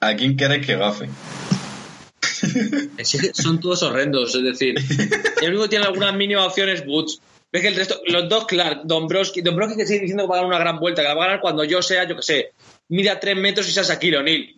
¿A 0.00 0.16
quién 0.16 0.38
queréis 0.38 0.66
que 0.66 0.76
gafe? 0.76 1.10
Son 3.34 3.60
todos 3.60 3.82
horrendos, 3.82 4.34
es 4.36 4.42
decir, 4.42 4.76
el 5.42 5.50
único 5.50 5.64
que 5.64 5.68
tiene 5.68 5.84
alguna 5.84 6.12
mínima 6.12 6.46
opción 6.46 6.70
es 6.70 6.86
Butch. 6.86 7.18
Ves 7.52 7.60
que 7.60 7.68
el 7.68 7.76
resto, 7.76 8.00
los 8.06 8.26
dos 8.26 8.46
Clark, 8.46 8.84
Dombrowski, 8.84 9.42
Dombrowski 9.42 9.76
que 9.76 9.86
sigue 9.86 10.00
diciendo 10.00 10.24
que 10.24 10.30
va 10.30 10.36
a 10.36 10.38
ganar 10.38 10.56
una 10.56 10.64
gran 10.64 10.78
vuelta, 10.80 11.02
que 11.02 11.08
la 11.08 11.14
va 11.14 11.24
a 11.24 11.26
ganar 11.26 11.40
cuando 11.42 11.62
yo 11.62 11.82
sea, 11.82 12.08
yo 12.08 12.16
que 12.16 12.22
sé, 12.22 12.52
mida 12.88 13.20
tres 13.20 13.36
metros 13.36 13.68
y 13.68 13.72
sea 13.72 13.82
Shaquille 13.82 14.16
O'Neal. 14.16 14.54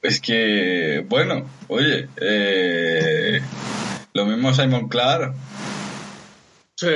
Es 0.00 0.20
que, 0.20 1.02
bueno, 1.08 1.48
oye, 1.74 2.08
eh, 2.16 3.40
lo 4.14 4.26
mismo 4.26 4.52
Simon 4.54 4.88
Clark 4.88 5.34
Sí. 6.76 6.86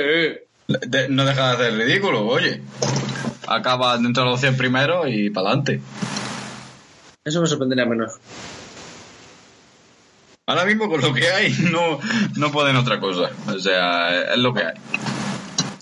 de- 0.67 1.07
no 1.09 1.25
deja 1.25 1.47
de 1.47 1.53
hacer 1.67 1.77
ridículo, 1.77 2.25
oye. 2.27 2.61
Acaba 3.47 3.97
dentro 3.97 4.23
de 4.23 4.29
los 4.29 4.39
100 4.39 4.57
primeros 4.57 5.07
y 5.09 5.29
para 5.29 5.47
adelante. 5.49 5.81
Eso 7.23 7.41
me 7.41 7.47
sorprendería 7.47 7.85
menos. 7.85 8.13
Ahora 10.45 10.65
mismo 10.65 10.89
con 10.89 11.01
lo 11.01 11.13
que 11.13 11.29
hay 11.29 11.51
no, 11.71 11.99
no 12.37 12.51
pueden 12.51 12.75
otra 12.75 12.99
cosa. 12.99 13.29
O 13.47 13.59
sea, 13.59 14.33
es 14.33 14.37
lo 14.37 14.53
que 14.53 14.63
hay. 14.63 14.73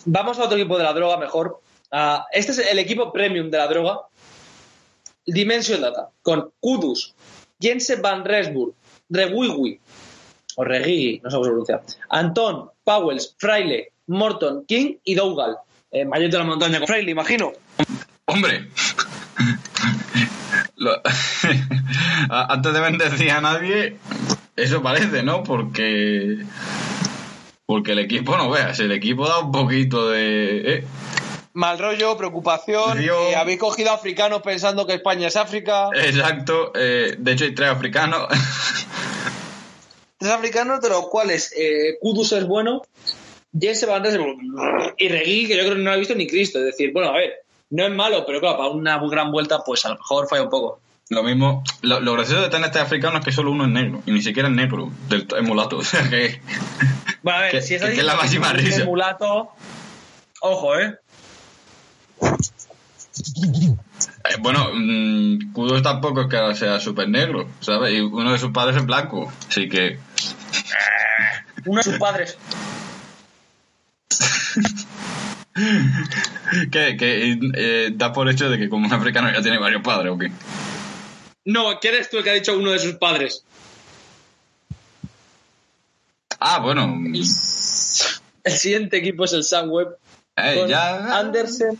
Vamos 0.06 0.40
a 0.40 0.44
otro 0.44 0.58
equipo 0.58 0.78
de 0.78 0.84
la 0.84 0.94
droga 0.94 1.18
mejor. 1.18 1.62
Ah, 1.92 2.26
este 2.32 2.52
es 2.52 2.60
el 2.60 2.80
equipo 2.80 3.12
premium 3.14 3.50
de 3.50 3.58
la 3.58 3.68
droga. 3.68 4.00
Dimension 5.26 5.82
Data. 5.82 6.10
Con 6.22 6.52
Kudus, 6.60 7.14
Jense 7.60 7.98
Van 7.98 8.24
Resburg, 8.24 8.74
Rewiwi, 9.10 9.80
o 10.56 10.63
Regigi, 10.63 11.22
no 11.24 11.30
sé 11.30 11.36
cómo 11.36 11.43
se 11.46 11.50
pronuncia. 11.52 11.82
Anton, 12.10 12.70
Powells, 12.84 13.36
Fraile, 13.38 13.91
Morton, 14.08 14.65
King 14.67 14.96
y 15.04 15.15
Dougal. 15.15 15.58
Eh, 15.91 16.06
mayor 16.06 16.30
de 16.30 16.38
la 16.38 16.43
montaña 16.43 16.80
con 16.80 16.88
Fraile, 16.88 17.12
imagino. 17.12 17.54
Hombre. 18.26 18.67
Lo- 20.76 21.02
Antes 22.30 22.74
de 22.74 22.80
bendecir 22.80 23.32
a 23.32 23.41
nadie, 23.41 23.98
eso 24.56 24.82
parece, 24.82 25.24
¿no? 25.24 25.43
Porque. 25.43 26.38
Porque 27.65 27.91
el 27.93 28.00
equipo 28.00 28.38
no 28.38 28.50
veas, 28.50 28.80
el 28.80 28.91
equipo 28.91 29.28
da 29.28 29.39
un 29.39 29.52
poquito 29.52 30.10
de. 30.10 30.74
eh, 30.76 30.84
Mal 31.54 31.80
rollo, 31.80 32.15
preocupación. 32.15 32.98
Río. 32.98 33.30
eh, 33.30 33.36
habéis 33.36 33.60
cogido 33.60 33.91
africanos 33.91 34.41
pensando 34.43 34.86
que 34.86 34.93
España 34.93 35.28
es 35.28 35.36
África. 35.36 35.89
Exacto, 35.96 36.72
eh, 36.76 37.15
de 37.17 37.32
hecho 37.32 37.46
hay 37.46 37.56
tres 37.56 37.70
africanos. 37.70 38.28
Tres 40.18 40.32
africanos, 40.32 40.82
de 40.82 40.90
los 40.90 41.08
cuales 41.10 41.54
eh, 41.58 41.98
Kudus 42.02 42.32
es 42.32 42.46
bueno, 42.48 42.82
Jesse 43.58 43.86
Van 43.86 44.04
Resburg 44.04 44.38
y 44.98 45.08
Regui, 45.10 45.48
que 45.48 45.56
yo 45.58 45.62
creo 45.64 45.74
que 45.74 45.80
no 45.80 45.84
lo 45.86 45.92
ha 45.92 45.96
visto 45.98 46.16
ni 46.16 46.28
Cristo. 46.28 46.60
Es 46.60 46.66
decir, 46.66 46.92
bueno, 46.94 47.10
a 47.10 47.14
ver, 47.14 47.34
no 47.70 47.86
es 47.86 47.92
malo, 47.92 48.26
pero 48.26 48.40
claro, 48.40 48.58
para 48.58 48.70
una 48.70 49.00
gran 49.08 49.32
vuelta, 49.32 49.64
pues 49.64 49.86
a 49.86 49.90
lo 49.90 49.96
mejor 49.96 50.28
falla 50.28 50.44
un 50.44 50.50
poco. 50.50 50.80
Lo 51.10 51.24
mismo, 51.24 51.64
lo, 51.84 52.00
lo 52.02 52.14
gracioso 52.14 52.42
de 52.42 52.50
tener 52.50 52.66
este 52.68 52.80
africano 52.80 53.20
es 53.20 53.26
que 53.26 53.32
solo 53.32 53.52
uno 53.52 53.64
es 53.66 53.70
negro, 53.72 54.02
y 54.06 54.12
ni 54.12 54.22
siquiera 54.22 54.50
es 54.50 54.56
negro, 54.56 54.92
del, 55.08 55.26
es 55.38 55.44
mulato. 55.44 55.78
O 55.80 55.84
sea 55.84 56.10
que. 56.10 56.42
Bueno, 57.22 57.40
a 57.40 57.42
ver, 57.44 57.52
Que- 57.52 57.62
si 57.62 57.76
estás 57.76 57.90
que- 57.90 57.96
que 57.96 58.02
es 58.02 58.06
la 58.08 58.16
máxima 58.16 58.48
es 58.52 58.54
risa. 58.64 58.86
mulato, 58.86 59.50
ojo, 60.42 60.78
¿eh? 60.80 60.98
Eh, 64.30 64.36
bueno, 64.40 64.70
mm, 64.74 65.54
Kudos 65.54 65.82
tampoco 65.82 66.22
es 66.22 66.28
que 66.28 66.56
sea 66.56 66.80
súper 66.80 67.10
negro, 67.10 67.48
¿sabes? 67.60 67.94
Y 67.94 68.02
uno 68.02 68.32
de 68.32 68.40
sus 68.40 68.52
padres 68.52 68.78
es 68.78 68.86
blanco, 68.86 69.32
así 69.48 69.70
que. 69.70 70.00
Uno 71.66 71.78
de 71.78 71.84
sus 71.84 71.98
padres. 71.98 72.38
que, 76.72 76.98
que 76.98 77.40
eh, 77.56 77.90
da 77.94 78.13
por 78.13 78.30
hecho 78.30 78.50
de 78.50 78.58
que 78.58 78.70
como 78.70 78.86
un 78.86 78.94
africano 78.94 79.32
ya 79.32 79.42
tiene 79.42 79.58
varios 79.58 79.82
padres, 79.82 80.12
¿o 80.12 80.18
qué? 80.18 80.32
No, 81.46 81.80
¿quién 81.80 81.96
eres 81.96 82.10
tú 82.10 82.18
el 82.18 82.24
que 82.24 82.30
ha 82.32 82.34
dicho 82.34 82.58
uno 82.58 82.72
de 82.72 82.80
sus 82.80 82.94
padres? 82.96 83.44
Ah, 86.40 86.60
bueno. 86.60 86.96
El 88.44 88.54
siguiente 88.54 88.98
equipo 88.98 89.26
es 89.26 89.34
el 89.34 89.44
Sunweb. 89.44 89.98
eh, 90.36 90.56
con 90.60 90.70
ya. 90.70 91.20
Andersen, 91.20 91.78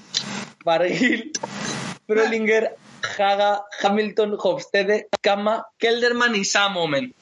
Barguil, 0.66 1.32
Prolinger, 2.08 2.78
Haga, 3.18 3.66
Hamilton, 3.82 4.38
Hofstede, 4.40 5.08
Kama, 5.22 5.66
Kelderman 5.78 6.36
y 6.36 6.46
Sam 6.46 6.78
Omen. 6.78 7.14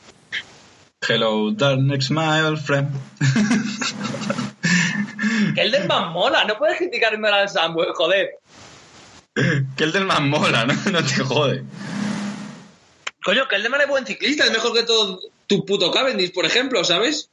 Hello, 1.08 1.52
darkness, 1.52 2.12
my 2.12 2.42
old 2.42 2.60
friend. 2.60 2.90
Kelderman 5.56 6.14
mola, 6.14 6.46
no 6.46 6.58
puedes 6.58 6.78
criticarme 6.78 7.28
al 7.30 7.50
Sunweb, 7.50 7.94
joder. 7.96 8.38
que 9.34 9.84
el 9.84 9.92
del 9.92 10.06
más 10.06 10.22
mola, 10.22 10.66
¿no? 10.66 10.74
No 10.92 11.04
te 11.04 11.24
jode. 11.24 11.64
Coño, 13.24 13.48
Kelderman 13.48 13.82
es 13.82 13.88
buen 13.88 14.06
ciclista, 14.06 14.46
es 14.46 14.52
mejor 14.52 14.74
que 14.74 14.84
todo 14.84 15.20
tu 15.48 15.66
puto 15.66 15.92
Cavendish, 15.92 16.32
por 16.32 16.46
ejemplo, 16.46 16.84
¿sabes? 16.84 17.32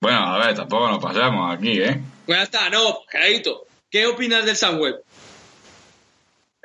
Bueno, 0.00 0.18
a 0.18 0.38
ver, 0.38 0.54
tampoco 0.54 0.88
nos 0.88 1.02
pasemos 1.02 1.52
aquí, 1.52 1.80
¿eh? 1.82 2.00
Pues 2.26 2.38
ya 2.38 2.44
está, 2.44 2.70
no, 2.70 3.00
Gerardito. 3.08 3.66
¿Qué 3.90 4.06
opinas 4.06 4.44
del 4.44 4.56
Sunweb? 4.56 5.02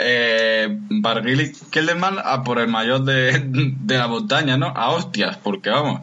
Eh 0.02 0.68
Barguil 0.90 1.42
y 1.42 1.54
Kelderman 1.70 2.18
a 2.24 2.44
por 2.44 2.60
el 2.60 2.68
mayor 2.68 3.04
de, 3.04 3.42
de 3.46 3.98
la 3.98 4.08
montaña, 4.08 4.58
¿no? 4.58 4.68
A 4.68 4.92
hostias, 4.92 5.38
porque 5.38 5.70
vamos. 5.70 6.02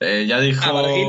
Eh, 0.00 0.26
ya 0.28 0.40
dijo. 0.40 0.62
Ah, 0.64 0.72
Barguil. 0.72 1.08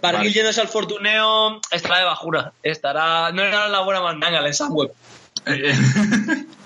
Barguil 0.00 0.32
yéndose 0.32 0.60
al 0.60 0.68
Fortuneo 0.68 1.60
estará 1.70 1.98
de 1.98 2.04
bajura. 2.04 2.52
Estará. 2.62 3.32
No 3.32 3.42
era 3.42 3.68
la 3.68 3.80
buena 3.80 4.00
mandanga 4.00 4.38
el 4.38 4.54
Sunweb. 4.54 4.92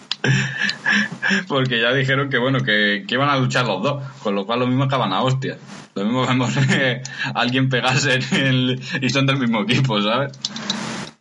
Porque 1.49 1.81
ya 1.81 1.93
dijeron 1.93 2.31
que 2.31 2.39
bueno, 2.39 2.61
que, 2.61 3.05
que 3.07 3.15
iban 3.15 3.29
a 3.29 3.37
luchar 3.37 3.67
los 3.67 3.83
dos, 3.83 4.03
con 4.23 4.35
lo 4.35 4.47
cual 4.47 4.61
lo 4.61 4.67
mismo 4.67 4.85
acaban 4.85 5.13
a 5.13 5.23
hostias. 5.23 5.59
Lo 5.95 6.05
mismo 6.05 6.27
vemos 6.27 6.57
eh, 6.71 7.03
alguien 7.35 7.69
pegarse 7.69 8.15
en 8.15 8.35
el, 8.35 8.81
y 9.01 9.11
son 9.11 9.27
del 9.27 9.39
mismo 9.39 9.63
equipo, 9.63 10.01
¿sabes? 10.01 10.33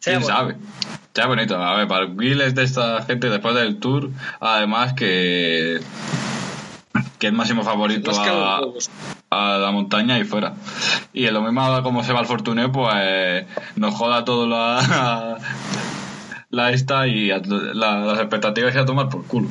¿Quién 0.02 0.22
bueno. 0.22 0.36
sabe? 0.36 0.56
Sea 1.16 1.28
bonito. 1.28 1.56
A 1.56 1.78
ver, 1.78 1.88
para 1.88 2.06
es 2.42 2.56
de 2.56 2.64
esta 2.64 3.02
gente 3.04 3.30
después 3.30 3.56
del 3.56 3.80
tour, 3.80 4.10
además 4.42 4.94
que 4.94 5.80
que 7.20 7.28
es 7.28 7.34
máximo 7.34 7.64
favorito 7.64 8.12
a, 8.12 8.62
a 9.30 9.58
la 9.58 9.72
montaña 9.72 10.20
y 10.20 10.26
fuera. 10.26 10.56
Y 11.14 11.26
en 11.26 11.34
lo 11.34 11.42
mismo 11.42 11.82
como 11.84 12.04
se 12.04 12.12
va 12.12 12.20
el 12.20 12.26
Fortuneo, 12.26 12.72
pues 12.72 13.46
nos 13.78 13.94
joda 13.96 14.26
todo 14.26 14.46
la, 14.48 15.38
la 16.50 16.72
esta 16.72 17.08
y 17.08 17.32
a- 17.32 17.40
la- 17.40 18.00
las 18.02 18.20
expectativas 18.20 18.76
y 18.76 18.78
a 18.80 18.86
tomar 18.86 19.08
por 19.10 19.26
culo. 19.26 19.48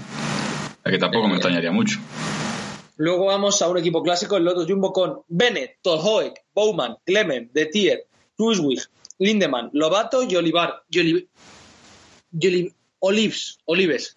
Es 0.85 0.93
que 0.93 0.99
tampoco 0.99 1.29
me 1.29 1.35
extrañaría 1.37 1.73
mucho. 1.73 1.99
Luego 2.97 3.27
vamos 3.27 3.61
a 3.63 3.69
un 3.69 3.79
equipo 3.79 4.03
clásico, 4.03 4.37
el 4.37 4.45
Lotus 4.45 4.67
Jumbo 4.69 4.93
con 4.93 5.21
Bennett, 5.29 5.79
Tolhoek, 5.83 6.35
Bowman, 6.55 6.97
Clement, 7.07 7.51
Detier, 7.53 8.01
Kruiswig, 8.37 8.81
Lindemann, 9.19 9.71
Lobato 9.73 10.23
y 10.23 10.37
Olivar. 10.37 10.83
Y 10.91 11.27
Olives. 13.01 13.59
Olives. 13.67 14.17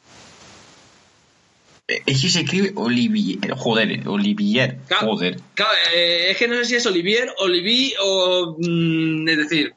Es 1.87 2.21
que 2.21 2.29
se 2.29 2.41
escribe 2.41 2.73
Olivier, 2.75 3.51
joder, 3.55 4.05
Olivier, 4.07 4.77
joder. 4.89 5.39
Claro, 5.53 5.71
eh, 5.95 6.27
es 6.31 6.37
que 6.37 6.47
no 6.49 6.55
sé 6.55 6.65
si 6.65 6.75
es 6.75 6.85
Olivier, 6.85 7.33
Olivier 7.39 7.93
o. 8.01 8.57
mm, 8.59 9.27
es 9.29 9.37
decir, 9.37 9.73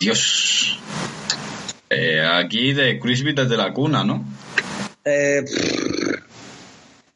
Dios. 0.00 0.78
Eh, 1.90 2.20
aquí 2.26 2.72
de 2.72 2.98
Crispy 2.98 3.34
desde 3.34 3.56
la 3.56 3.72
cuna, 3.72 4.02
¿no? 4.02 4.24
eh, 5.04 5.42
pff, 5.44 6.22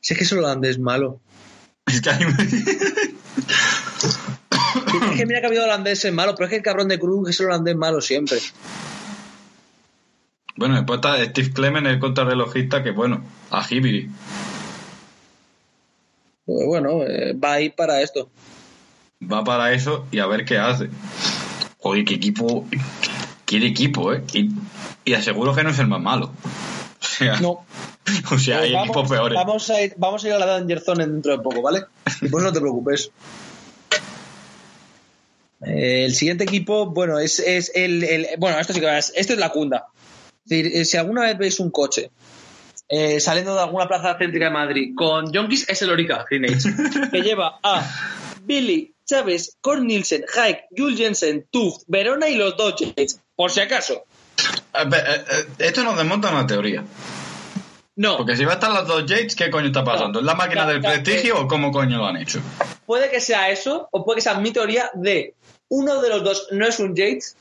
Si 0.01 0.13
es 0.15 0.19
que 0.19 0.25
solo 0.25 0.43
holandés 0.43 0.73
es 0.73 0.79
malo. 0.79 1.21
Es 1.87 2.01
que 2.01 2.11
hay- 2.11 2.23
Es 5.11 5.17
que 5.17 5.27
mira 5.27 5.41
que 5.41 5.47
ha 5.47 5.49
habido 5.49 5.65
holandeses 5.65 6.13
malos, 6.13 6.35
pero 6.37 6.45
es 6.47 6.51
que 6.51 6.57
el 6.57 6.63
cabrón 6.63 6.87
de 6.89 6.99
Cruz 6.99 7.29
es 7.31 7.41
el 7.41 7.47
holandés 7.47 7.75
malo 7.77 8.01
siempre. 8.01 8.39
Bueno, 10.59 10.75
después 10.75 10.97
está 10.99 11.25
Steve 11.25 11.53
Clement, 11.53 11.87
el 11.87 12.01
contrarrelojista, 12.01 12.83
que 12.83 12.90
bueno, 12.90 13.23
a 13.51 13.64
Hibiri. 13.68 14.11
Pues 16.44 16.66
bueno, 16.66 17.03
eh, 17.05 17.33
va 17.35 17.53
a 17.55 17.61
ir 17.61 17.75
para 17.75 18.03
esto. 18.03 18.29
Va 19.23 19.44
para 19.44 19.73
eso 19.73 20.07
y 20.11 20.18
a 20.18 20.27
ver 20.27 20.44
qué 20.44 20.59
hace. 20.59 20.88
Joder, 21.79 22.05
qué 22.05 22.14
equipo. 22.14 22.66
Quiere 23.44 23.66
equipo, 23.68 24.12
¿eh? 24.12 24.23
Y, 24.33 24.51
y 25.05 25.14
aseguro 25.14 25.55
que 25.55 25.62
no 25.62 25.71
es 25.71 25.79
el 25.79 25.87
más 25.87 26.01
malo. 26.01 26.33
O 27.01 27.05
sea, 27.21 27.40
No. 27.40 27.64
o 28.33 28.38
sea 28.38 28.59
hay 28.61 28.71
Eh, 28.71 28.75
vamos, 28.75 28.88
equipos 28.88 29.09
peores. 29.09 29.37
Vamos 29.37 29.71
a, 29.71 29.81
ir, 29.83 29.94
vamos 29.97 30.25
a 30.25 30.27
ir 30.29 30.35
a 30.35 30.38
la 30.40 30.47
Danger 30.47 30.81
Zone 30.81 31.07
dentro 31.07 31.33
de 31.37 31.38
poco, 31.42 31.62
¿vale? 31.62 31.85
Y 32.23 32.29
pues 32.29 32.42
no 32.44 32.53
te 32.53 32.61
preocupes. 32.61 33.11
Eh, 35.66 36.05
el 36.05 36.14
siguiente 36.14 36.44
equipo, 36.44 36.87
bueno, 36.87 37.18
es, 37.18 37.38
es 37.40 37.71
el, 37.75 38.03
el- 38.05 38.27
Bueno, 38.38 38.59
esto 38.59 38.73
sí 38.73 38.81
que 38.81 38.99
es. 38.99 39.12
Esto 39.16 39.33
es 39.33 39.38
la 39.38 39.51
cunda. 39.51 39.87
Es 40.49 40.57
decir, 40.57 40.73
eh, 40.75 40.85
si 40.87 40.97
alguna 40.97 41.23
vez 41.23 41.37
veis 41.37 41.61
un 41.61 41.71
coche 41.71 42.11
eh, 42.89 43.21
saliendo 43.21 43.55
de 43.55 43.61
alguna 43.61 43.87
plaza 43.87 44.17
céntrica 44.19 44.47
de 44.47 44.51
Madrid 44.51 44.95
con 44.97 45.31
Yonkis, 45.31 45.69
es 45.69 45.83
el 45.83 45.91
Orica 45.91 46.25
Green 46.29 46.47
Age, 46.47 47.11
que 47.13 47.21
lleva 47.21 47.59
a 47.63 47.87
Billy, 48.45 48.95
Chávez, 49.05 49.59
Corn 49.61 49.87
Nielsen, 49.87 50.25
Haik, 50.35 50.61
Jules 50.75 50.99
Jensen, 50.99 51.47
Tuft, 51.51 51.83
Verona 51.87 52.31
y 52.31 52.37
los 52.37 52.57
Dodgers. 52.57 53.21
Por 53.37 53.51
si 53.51 53.61
acaso. 53.61 54.05
Eh, 54.73 54.89
eh, 54.91 55.45
Esto 55.59 55.85
nos 55.85 55.99
desmonta 55.99 56.31
una 56.31 56.47
teoría. 56.47 56.83
No. 57.97 58.17
Porque 58.17 58.37
si 58.37 58.47
va 58.47 58.53
a 58.53 58.55
estar 58.55 58.71
las 58.71 58.87
dos 58.87 59.05
Yates, 59.05 59.37
¿qué 59.37 59.51
coño 59.51 59.67
está 59.67 59.85
pasando? 59.85 60.21
¿Es 60.21 60.25
la 60.25 60.35
máquina 60.35 60.67
del 60.67 60.81
prestigio 60.81 61.43
o 61.43 61.47
cómo 61.47 61.71
coño 61.71 61.99
lo 61.99 62.07
han 62.07 62.17
hecho? 62.17 62.41
puede 62.87 63.11
que 63.11 63.21
sea 63.21 63.51
eso, 63.51 63.87
o 63.91 64.03
puede 64.03 64.17
que 64.17 64.23
sea 64.23 64.41
mi 64.41 64.51
teoría 64.51 64.91
de 64.95 65.35
uno 65.69 66.01
de 66.01 66.09
los 66.09 66.25
dos 66.25 66.49
no 66.53 66.67
es 66.67 66.79
un 66.79 66.97
Yates, 66.97 67.37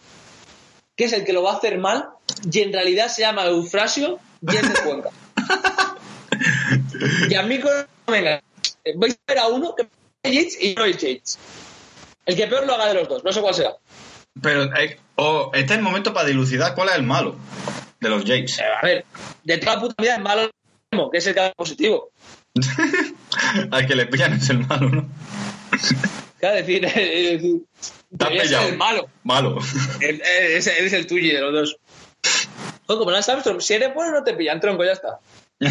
que 0.97 1.05
es 1.05 1.13
el 1.13 1.23
que 1.23 1.31
lo 1.31 1.41
va 1.41 1.53
a 1.53 1.55
hacer 1.55 1.77
mal, 1.77 2.09
y 2.51 2.59
en 2.61 2.73
realidad 2.73 3.07
se 3.09 3.21
llama 3.21 3.45
Eufrasio 3.45 4.19
Yates 4.41 4.73
de 4.73 4.79
Cuenca. 4.81 5.09
y 7.29 7.35
a 7.35 7.43
mí, 7.43 7.59
con- 7.59 7.71
venga, 8.07 8.41
eh, 8.83 8.93
vais 8.95 9.13
a 9.27 9.31
ver 9.33 9.39
a 9.39 9.47
uno 9.47 9.75
que 9.75 9.87
es 10.23 10.33
Yates 10.33 10.61
y 10.63 10.75
no 10.75 10.85
es 10.85 10.97
Yates. 10.97 11.39
El 12.25 12.35
que 12.35 12.47
peor 12.47 12.65
lo 12.65 12.73
haga 12.75 12.87
de 12.87 12.93
los 12.95 13.07
dos, 13.07 13.23
no 13.23 13.31
sé 13.31 13.41
cuál 13.41 13.53
será. 13.53 13.71
Pero 14.41 14.63
eh, 14.75 14.99
o 15.15 15.51
este 15.53 15.73
es 15.73 15.77
el 15.79 15.83
momento 15.83 16.13
para 16.13 16.27
dilucidar 16.27 16.75
cuál 16.75 16.89
es 16.89 16.95
el 16.95 17.03
malo 17.03 17.35
de 17.99 18.09
los 18.09 18.23
Yates. 18.25 18.59
Eh, 18.59 18.63
A 18.81 18.85
ver, 18.85 19.05
de 19.43 19.57
toda 19.57 19.75
la 19.75 19.81
puta 19.81 19.95
vida 20.01 20.15
es 20.15 20.21
malo, 20.21 20.49
que 21.11 21.17
es 21.17 21.27
el 21.27 21.33
que 21.35 21.53
positivo. 21.55 22.09
Al 23.71 23.85
que 23.87 23.95
le 23.95 24.05
pillan 24.07 24.33
es 24.33 24.49
el 24.49 24.65
malo, 24.65 24.89
¿no? 24.89 25.09
Claro, 26.39 26.57
es 26.57 26.67
decir, 26.67 26.85
es 26.85 26.93
decir, 27.41 27.61
Te 28.17 28.25
has 28.25 28.31
pillado. 28.43 28.67
el 28.67 28.77
malo. 28.77 29.09
Malo. 29.23 29.57
Él, 30.01 30.21
él 30.21 30.51
es, 30.53 30.67
él 30.67 30.85
es 30.85 30.93
el 30.93 31.07
tuyo 31.07 31.33
de 31.33 31.41
los 31.41 31.53
dos. 31.53 31.77
Joder, 32.87 32.99
como 32.99 33.11
Lance 33.11 33.31
Armstrong, 33.31 33.61
si 33.61 33.73
eres 33.73 33.93
bueno 33.93 34.11
no 34.11 34.23
te 34.23 34.33
pillan, 34.33 34.59
tronco, 34.59 34.83
ya 34.85 34.93
está. 34.93 35.19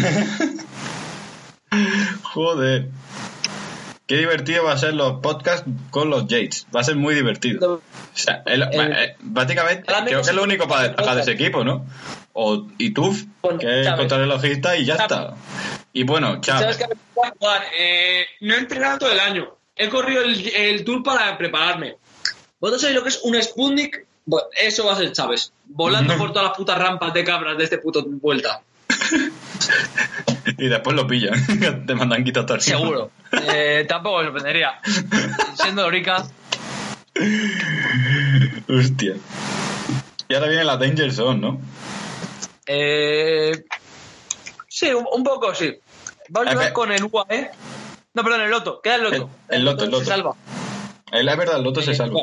Joder. 2.23 2.87
Qué 4.05 4.15
divertido 4.17 4.63
va 4.63 4.71
a 4.73 4.77
ser 4.77 4.93
los 4.93 5.19
podcasts 5.19 5.65
con 5.89 6.09
los 6.09 6.27
Yates. 6.27 6.65
Va 6.73 6.79
a 6.79 6.83
ser 6.83 6.95
muy 6.95 7.13
divertido. 7.13 7.73
O 7.73 7.81
sea, 8.13 8.41
el- 8.45 8.63
eh, 8.63 9.15
básicamente, 9.19 9.83
Claramente 9.83 10.11
creo 10.13 10.23
que 10.23 10.29
es 10.29 10.35
lo 10.35 10.43
único 10.43 10.65
para 10.67 10.83
destacar 10.83 11.15
de 11.15 11.21
ese 11.23 11.31
equipo, 11.31 11.65
¿no? 11.65 11.85
O, 12.31 12.65
y 12.77 12.93
Con 12.93 13.57
que 13.59 13.81
es 13.81 13.89
contrarrelojista, 13.91 14.77
y 14.77 14.85
ya 14.85 14.95
Chávez. 14.95 15.11
está. 15.11 15.35
Y 15.91 16.03
bueno. 16.03 16.39
Juan, 17.37 17.61
eh, 17.77 18.25
no 18.41 18.53
he 18.53 18.59
entrenado 18.59 18.99
todo 18.99 19.11
el 19.11 19.19
año. 19.19 19.57
He 19.75 19.89
corrido 19.89 20.21
el, 20.23 20.47
el 20.55 20.85
tour 20.85 21.03
para 21.03 21.37
prepararme. 21.37 21.97
¿Vosotros 22.59 22.81
sabéis 22.81 22.97
lo 22.97 23.03
que 23.03 23.09
es 23.09 23.19
un 23.23 23.41
Sputnik? 23.41 24.05
Eso 24.57 24.85
va 24.85 24.93
a 24.93 24.97
ser 24.97 25.11
Chávez. 25.11 25.51
Volando 25.65 26.17
por 26.17 26.31
todas 26.33 26.49
las 26.49 26.57
putas 26.57 26.77
rampas 26.77 27.13
de 27.13 27.23
cabras 27.23 27.57
de 27.57 27.63
este 27.63 27.77
puto 27.77 28.03
vuelta. 28.05 28.61
Y 30.59 30.69
después 30.69 30.95
lo 30.95 31.05
pillan. 31.05 31.85
Te 31.85 31.93
mandan 31.93 32.23
quitar 32.23 32.45
todo 32.45 32.55
el 32.55 32.61
Seguro. 32.61 33.11
Eh, 33.31 33.85
tampoco 33.87 34.19
me 34.19 34.23
sorprendería. 34.23 34.79
Siendo 35.55 35.85
Orica. 35.85 36.25
Hostia. 38.69 39.15
Y 40.29 40.33
ahora 40.33 40.47
viene 40.47 40.63
la 40.63 40.77
Danger 40.77 41.11
Zone, 41.13 41.39
¿no? 41.39 41.61
Eh, 42.65 43.63
sí, 44.67 44.87
un, 44.93 45.05
un 45.13 45.23
poco 45.23 45.53
sí. 45.53 45.75
Vamos 46.29 46.47
a 46.47 46.51
A 46.51 46.55
ver. 46.55 46.71
jugar 46.71 46.73
con 46.73 46.91
el 46.91 47.03
UAE. 47.11 47.51
No, 48.13 48.23
perdón, 48.23 48.41
el 48.41 48.49
Loto. 48.51 48.81
Queda 48.81 48.95
el 48.95 49.03
Loto. 49.03 49.29
El- 49.49 49.57
el 49.57 49.65
Loto, 49.65 49.83
el 49.83 49.91
Loto. 49.91 50.03
Se 50.03 50.09
salva. 50.09 50.35
Es 51.11 51.23
la 51.23 51.35
verdad, 51.35 51.57
el 51.57 51.63
Loto 51.63 51.81
se 51.81 51.91
Eh, 51.91 51.95
salva. 51.95 52.21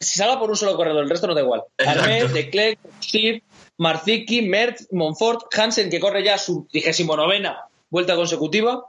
Se 0.00 0.18
salva 0.18 0.38
por 0.38 0.48
un 0.50 0.56
solo 0.56 0.76
corredor, 0.76 1.02
el 1.02 1.10
resto 1.10 1.26
no 1.26 1.34
da 1.34 1.40
igual. 1.40 1.62
Armé, 1.84 2.22
Leclerc, 2.28 2.78
Steve, 3.02 3.42
Marzicki, 3.78 4.42
Merckx, 4.42 4.88
Monfort, 4.92 5.52
Hansen, 5.58 5.90
que 5.90 5.98
corre 5.98 6.22
ya 6.22 6.38
su 6.38 6.68
39 6.70 7.50
vuelta 7.90 8.14
consecutiva, 8.14 8.84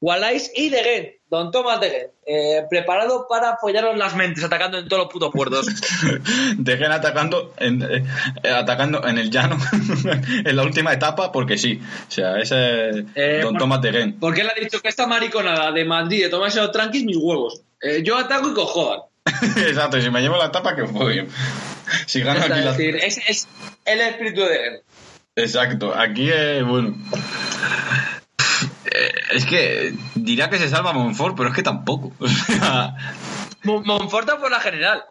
Wallace 0.00 0.52
y 0.54 0.68
De 0.68 0.84
Gent, 0.84 1.08
Don 1.28 1.50
Thomas 1.50 1.80
De 1.80 1.90
Gent, 1.90 2.10
eh, 2.26 2.62
preparado 2.70 3.26
para 3.28 3.50
apoyaros 3.50 3.96
las 3.96 4.14
mentes, 4.14 4.44
atacando 4.44 4.78
en 4.78 4.86
todos 4.86 5.04
los 5.04 5.12
putos 5.12 5.32
puertos. 5.32 5.66
Dejen 6.56 6.92
atacando 6.92 7.52
en, 7.56 7.82
eh, 7.82 8.04
eh, 8.44 8.50
atacando 8.50 9.04
en 9.08 9.18
el 9.18 9.30
llano 9.30 9.56
en 10.44 10.54
la 10.56 10.62
última 10.62 10.92
etapa 10.92 11.32
porque 11.32 11.58
sí. 11.58 11.80
O 12.08 12.10
sea, 12.10 12.38
ese 12.38 12.90
es 12.90 13.04
Eh, 13.16 13.40
Don 13.42 13.54
por- 13.54 13.60
Tomás 13.60 13.80
de 13.82 13.92
Gen. 13.92 14.20
Porque 14.20 14.42
él 14.42 14.50
ha 14.50 14.60
dicho 14.60 14.80
que 14.80 14.88
esta 14.88 15.06
mariconada 15.08 15.72
de 15.72 15.84
Madrid, 15.84 16.22
de 16.24 16.28
tomarse 16.28 16.60
los 16.60 16.70
tranquis, 16.70 17.04
mis 17.04 17.16
huevos. 17.16 17.62
Yo 18.04 18.16
ataco 18.16 18.50
y 18.50 18.54
cojodan. 18.54 19.00
Exacto, 19.56 19.98
y 19.98 20.02
si 20.02 20.10
me 20.10 20.20
llevo 20.20 20.36
la 20.36 20.46
etapa, 20.46 20.74
que 20.76 20.86
fue. 20.86 21.26
Si 22.06 22.20
gano 22.20 22.40
Es 22.40 22.50
aquí 22.50 22.60
la... 22.60 22.70
decir, 22.72 22.96
es, 22.96 23.18
es 23.28 23.48
el 23.84 24.00
espíritu 24.00 24.42
de 24.42 24.56
Gent. 24.58 24.82
Exacto, 25.36 25.94
aquí 25.96 26.30
es 26.30 26.64
bueno. 26.64 26.94
Eh, 28.84 29.12
Es 29.32 29.44
que 29.46 29.94
dirá 30.14 30.48
que 30.50 30.58
se 30.58 30.68
salva 30.68 30.92
Monfort, 30.92 31.36
pero 31.36 31.48
es 31.48 31.54
que 31.54 31.62
tampoco. 31.62 32.12
O 32.20 32.28
sea, 32.28 32.94
Mon- 33.62 33.84
Monforta 33.84 34.38
por 34.38 34.50
la 34.50 34.60
general. 34.60 35.02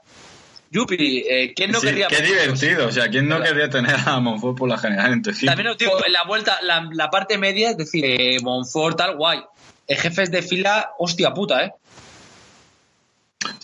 Yupi, 0.69 1.23
eh, 1.29 1.53
¿quién 1.55 1.71
no 1.71 1.79
sí, 1.79 1.87
querría 1.87 2.07
qué 2.07 2.21
divertido. 2.21 2.87
O 2.87 2.91
sea, 2.91 3.07
¿quién 3.09 3.27
no 3.27 3.41
querría 3.41 3.69
tener 3.69 3.95
a 4.05 4.19
Monfort 4.19 4.57
por 4.57 4.69
la 4.69 4.77
general 4.77 5.13
en 5.13 5.21
tu 5.21 5.29
equipo? 5.29 5.45
También 5.47 5.67
os 5.69 5.77
digo, 5.77 5.91
la 6.09 6.23
vuelta, 6.23 6.57
la, 6.63 6.87
la 6.93 7.09
parte 7.11 7.37
media, 7.37 7.71
es 7.71 7.77
decir, 7.77 8.03
eh, 8.05 8.37
Monfort, 8.41 8.97
tal, 8.97 9.17
guay. 9.17 9.41
El 9.87 9.97
jefes 9.97 10.31
de 10.31 10.41
fila, 10.41 10.91
hostia 10.97 11.31
puta, 11.33 11.63
¿eh? 11.65 11.73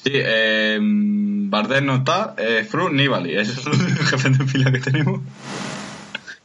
Sí, 0.04 0.12
eh, 0.14 0.80
Bardet 0.82 1.84
no 1.84 1.98
está, 1.98 2.34
eh, 2.38 2.64
Fru, 2.64 2.90
Nibali. 2.90 3.36
Esos 3.38 3.64
son 3.64 3.74
los 3.74 4.10
jefes 4.10 4.38
de 4.38 4.46
fila 4.46 4.72
que 4.72 4.80
tenemos. 4.80 5.22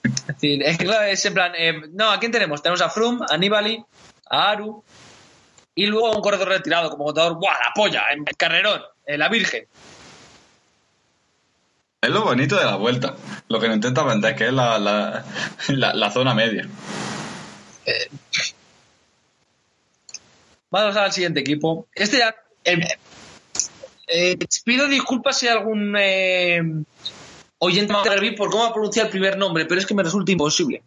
Es 0.03 0.27
decir, 0.27 0.63
es 0.63 0.77
que 0.77 0.85
claro, 0.85 1.05
es 1.05 1.25
en 1.25 1.35
plan, 1.35 1.53
eh, 1.57 1.83
no, 1.93 2.11
¿a 2.11 2.19
quién 2.19 2.33
tenemos? 2.33 2.63
Tenemos 2.63 2.81
a 2.83 2.91
Frum, 2.91 3.21
a 3.29 3.37
Nibali, 3.39 3.83
a 4.29 4.51
Aru, 4.51 4.83
y 5.75 5.87
luego 5.87 6.11
un 6.17 6.21
corredor 6.21 6.49
retirado 6.49 6.91
como 6.91 7.05
contador, 7.05 7.39
¡buah, 7.39 7.53
la 7.53 7.73
polla! 7.75 8.03
En 8.13 8.25
carrerón, 8.25 8.83
eh, 9.07 9.17
la 9.17 9.29
Virgen. 9.29 9.67
Es 12.03 12.11
lo 12.11 12.23
bonito 12.25 12.57
de 12.57 12.65
la 12.65 12.77
vuelta. 12.77 13.15
Lo 13.49 13.61
que 13.61 13.69
nos 13.69 13.77
intenta 13.77 14.03
vender, 14.03 14.35
que 14.35 14.47
es 14.49 14.53
la, 14.53 14.79
la, 14.79 15.25
la, 15.69 15.95
la 15.95 16.11
zona 16.11 16.35
media. 16.35 16.69
Vamos 20.71 20.97
al 20.97 21.13
siguiente 21.13 21.41
equipo. 21.41 21.87
Este 21.95 22.19
ya. 22.19 22.35
eh, 22.65 22.79
eh, 24.07 24.37
pido 24.65 24.89
disculpas 24.89 25.39
si 25.39 25.49
algún 25.49 25.95
eh, 25.99 26.61
oyente 27.59 27.93
me 27.93 27.99
atreví 27.99 28.33
por 28.33 28.51
cómo 28.51 28.73
pronunciar 28.73 29.07
el 29.07 29.13
primer 29.13 29.39
nombre, 29.39 29.67
pero 29.67 29.81
es 29.81 29.87
que 29.87 29.95
me 29.95 30.03
resulta 30.03 30.33
imposible. 30.33 30.83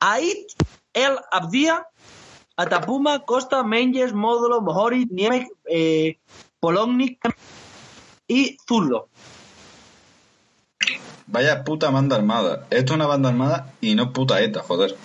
Ait 0.00 0.52
El 0.92 1.16
Abdia, 1.30 1.86
Atapuma, 2.56 3.24
Costa, 3.24 3.62
Menges, 3.62 4.12
Módulo, 4.12 4.60
Mohori, 4.60 5.06
Niemek, 5.10 5.48
eh, 5.70 6.18
y 8.26 8.56
Zurdo. 8.66 9.08
Vaya 11.26 11.62
puta 11.62 11.90
banda 11.90 12.16
armada. 12.16 12.66
Esto 12.70 12.92
es 12.92 12.96
una 12.96 13.06
banda 13.06 13.28
armada 13.28 13.74
y 13.80 13.94
no 13.94 14.12
puta 14.12 14.40
ETA, 14.40 14.62
joder. 14.62 14.96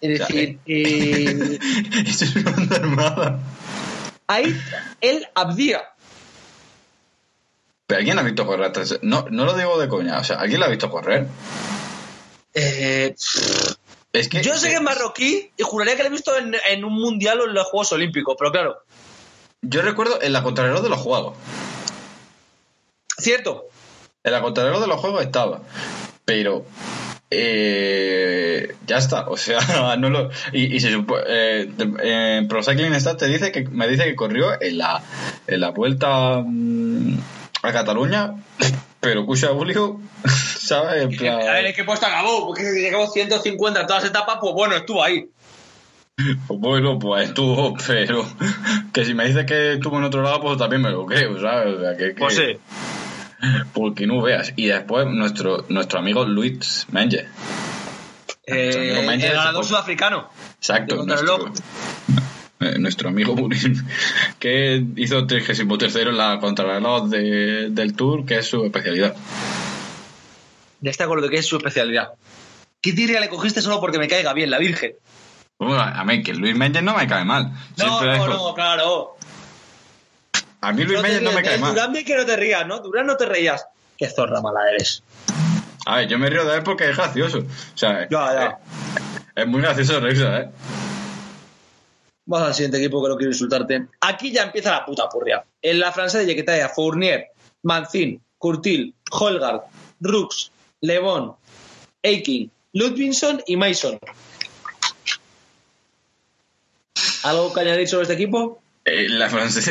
Es 0.00 0.20
O 0.20 0.26
sea, 0.26 0.26
decir, 0.26 0.58
eh, 0.66 1.58
Esto 2.06 2.24
es 2.24 2.36
una 2.36 2.50
banda 2.50 2.76
armada. 2.76 3.40
Ait 4.26 4.56
El 5.00 5.26
Abdia. 5.34 5.91
Pero 7.92 7.98
¿alguien 7.98 8.18
ha 8.18 8.22
visto 8.22 8.46
correr? 8.46 8.72
No, 9.02 9.26
no 9.30 9.44
lo 9.44 9.54
digo 9.54 9.78
de 9.78 9.86
coña. 9.86 10.18
O 10.18 10.24
sea, 10.24 10.36
¿alguien 10.38 10.60
la 10.60 10.64
ha 10.66 10.70
visto 10.70 10.88
correr? 10.90 11.26
Eh, 12.54 13.14
Es 14.14 14.28
que... 14.30 14.40
Yo 14.42 14.56
sé 14.56 14.70
que 14.70 14.76
es 14.76 14.80
marroquí 14.80 15.50
y 15.58 15.62
juraría 15.62 15.94
que 15.94 16.02
lo 16.02 16.08
he 16.08 16.12
visto 16.12 16.34
en, 16.38 16.56
en 16.70 16.84
un 16.86 16.94
mundial 16.94 17.40
o 17.42 17.44
en 17.44 17.52
los 17.52 17.66
Juegos 17.66 17.92
Olímpicos, 17.92 18.34
pero 18.38 18.50
claro, 18.50 18.78
Yo 19.60 19.82
recuerdo 19.82 20.22
en 20.22 20.32
la 20.32 20.42
contrarreloj 20.42 20.82
de 20.82 20.88
los 20.88 21.00
juegos. 21.00 21.36
cierto. 23.18 23.66
En 24.24 24.32
la 24.32 24.40
contrarreloj 24.40 24.80
de 24.80 24.86
los 24.86 24.98
juegos 24.98 25.22
estaba. 25.22 25.60
Pero... 26.24 26.64
eh, 27.30 28.74
ya 28.86 28.96
está, 28.96 29.28
o 29.28 29.36
sea, 29.36 29.96
no 29.98 30.08
lo. 30.08 30.30
Y, 30.54 30.74
y 30.76 30.80
se 30.80 30.90
supone. 30.92 31.24
Eh, 31.28 31.70
eh, 32.02 32.46
Pro 32.48 32.62
Cycling 32.62 32.98
Stats 32.98 33.18
te 33.18 33.26
dice 33.26 33.52
que, 33.52 33.64
me 33.68 33.86
dice 33.86 34.04
que 34.04 34.16
corrió 34.16 34.60
en 34.62 34.78
la, 34.78 35.02
en 35.46 35.60
la 35.60 35.70
vuelta 35.72 36.42
mm, 36.42 37.18
a 37.62 37.72
Cataluña, 37.72 38.34
pero 39.00 39.24
Cucha 39.26 39.48
Julio, 39.48 40.00
¿sabes? 40.58 41.02
En 41.04 41.10
plan- 41.16 41.40
A 41.42 41.52
ver, 41.52 41.66
es 41.66 41.76
que 41.76 41.84
puesto 41.84 42.06
acabó, 42.06 42.46
porque 42.46 42.62
llegó 42.64 43.06
150 43.06 43.80
en 43.80 43.86
todas 43.86 44.02
las 44.02 44.10
etapas, 44.10 44.38
pues 44.40 44.52
bueno, 44.54 44.74
estuvo 44.76 45.02
ahí. 45.02 45.28
Bueno, 46.48 46.98
pues 46.98 47.28
estuvo, 47.30 47.74
pero 47.86 48.24
que 48.92 49.04
si 49.04 49.14
me 49.14 49.26
dices 49.26 49.46
que 49.46 49.74
estuvo 49.74 49.96
en 49.98 50.04
otro 50.04 50.22
lado, 50.22 50.40
pues 50.40 50.58
también 50.58 50.82
me 50.82 50.90
lo 50.90 51.06
creo, 51.06 51.40
¿sabes? 51.40 51.74
O 51.76 51.80
sea, 51.80 51.96
que, 51.96 52.08
que- 52.14 52.20
Pues 52.20 52.36
sí. 52.36 52.58
Porque 53.72 54.06
no 54.06 54.22
veas. 54.22 54.52
Y 54.54 54.66
después 54.66 55.04
nuestro, 55.08 55.64
nuestro 55.68 55.98
amigo 55.98 56.24
Luis 56.24 56.86
Menges. 56.92 57.24
Eh, 58.46 59.00
el 59.00 59.20
ganador 59.32 59.54
pues, 59.54 59.66
sudafricano. 59.68 60.28
Exacto, 60.58 61.04
nuestro, 61.04 61.50
eh, 62.62 62.78
nuestro 62.78 63.08
amigo 63.08 63.34
Burin, 63.34 63.84
que 64.38 64.84
hizo 64.96 65.26
33 65.26 65.96
en 65.96 66.16
la 66.16 66.38
contrarreloj 66.40 67.08
de, 67.08 67.68
del 67.70 67.94
Tour, 67.94 68.24
que 68.24 68.38
es 68.38 68.46
su 68.46 68.64
especialidad. 68.64 69.14
Ya 70.80 70.90
está 70.90 71.06
con 71.06 71.16
lo 71.16 71.22
de 71.22 71.30
que 71.30 71.38
es 71.38 71.46
su 71.46 71.56
especialidad. 71.56 72.12
¿Qué 72.80 72.92
tirria 72.92 73.20
le 73.20 73.28
cogiste 73.28 73.62
solo 73.62 73.80
porque 73.80 73.98
me 73.98 74.08
caiga 74.08 74.32
bien, 74.32 74.50
la 74.50 74.58
Virgen? 74.58 74.92
Bueno, 75.58 75.80
a 75.80 76.04
mí, 76.04 76.22
que 76.24 76.34
Luis 76.34 76.56
Menges 76.56 76.82
no 76.82 76.96
me 76.96 77.06
cae 77.06 77.24
mal. 77.24 77.52
No, 77.76 78.00
Siempre 78.00 78.18
no, 78.18 78.26
no, 78.26 78.54
claro. 78.54 79.16
A 80.60 80.72
mí 80.72 80.82
Luis 80.82 80.96
No 80.96 81.02
Menges 81.02 81.22
no 81.22 81.32
me 81.32 81.42
cae 81.42 81.54
¿eh? 81.54 81.58
mal. 81.58 81.72
Durán 81.74 81.92
bien 81.92 82.04
que 82.04 82.16
no 82.16 82.26
te 82.26 82.36
rías, 82.36 82.66
¿no? 82.66 82.80
Durán 82.80 83.06
no 83.06 83.16
te 83.16 83.26
reías. 83.26 83.64
Qué 83.96 84.08
zorra 84.08 84.40
mala 84.40 84.68
eres. 84.70 85.04
A 85.86 85.96
ver, 85.96 86.08
yo 86.08 86.18
me 86.18 86.28
río 86.28 86.44
de 86.44 86.56
él 86.56 86.62
porque 86.64 86.90
es 86.90 86.96
gracioso. 86.96 87.38
O 87.38 87.76
sea, 87.78 88.08
Ya, 88.08 88.32
ya. 88.34 88.58
es 89.36 89.46
muy 89.46 89.60
gracioso 89.60 90.00
reírse, 90.00 90.24
¿eh? 90.26 90.48
Vamos 92.24 92.48
al 92.48 92.54
siguiente 92.54 92.78
equipo 92.78 93.02
que 93.02 93.08
no 93.08 93.16
quiero 93.16 93.32
insultarte. 93.32 93.86
Aquí 94.00 94.30
ya 94.32 94.44
empieza 94.44 94.70
la 94.70 94.84
puta 94.84 95.08
purria. 95.08 95.44
En 95.60 95.80
la 95.80 95.92
francesa 95.92 96.18
de 96.18 96.26
Yequetaya, 96.26 96.68
Fournier, 96.68 97.26
Mancin, 97.62 98.20
Curtil, 98.38 98.94
Holgard, 99.10 99.62
Rux, 100.00 100.50
Levon, 100.80 101.34
Aiking, 102.02 102.50
Ludvinson 102.74 103.42
y 103.46 103.56
Mason. 103.56 103.98
¿Algo 107.24 107.52
que 107.52 107.60
añadir 107.60 107.88
sobre 107.88 108.02
este 108.02 108.14
equipo? 108.14 108.60
Eh, 108.84 109.08
la 109.08 109.28
francesa 109.28 109.70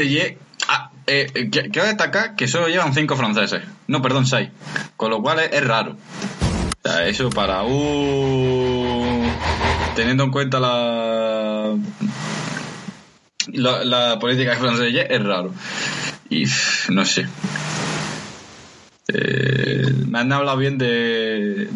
ah, 0.69 0.91
eh, 1.07 1.27
eh, 1.33 1.49
que- 1.49 1.69
quiero 1.69 1.87
destacar 1.87 2.35
que 2.35 2.47
solo 2.47 2.67
llevan 2.67 2.93
cinco 2.93 3.15
franceses. 3.17 3.63
No, 3.87 4.01
perdón, 4.01 4.25
seis. 4.25 4.49
Con 4.95 5.11
lo 5.11 5.21
cual 5.21 5.39
es, 5.39 5.63
raro. 5.65 5.97
Eso 7.05 7.29
para 7.29 7.63
un... 7.63 9.29
Teniendo 9.95 10.23
en 10.23 10.31
cuenta 10.31 10.59
la... 10.59 11.75
La, 13.53 13.83
la 13.83 14.19
política 14.19 14.55
francesa 14.55 15.01
es 15.01 15.23
raro. 15.23 15.53
Y 16.29 16.45
no 16.89 17.05
sé. 17.05 17.27
Eh, 19.13 19.93
me 20.07 20.19
han 20.19 20.31
hablado 20.31 20.57
bien 20.57 20.77
de, 20.77 21.67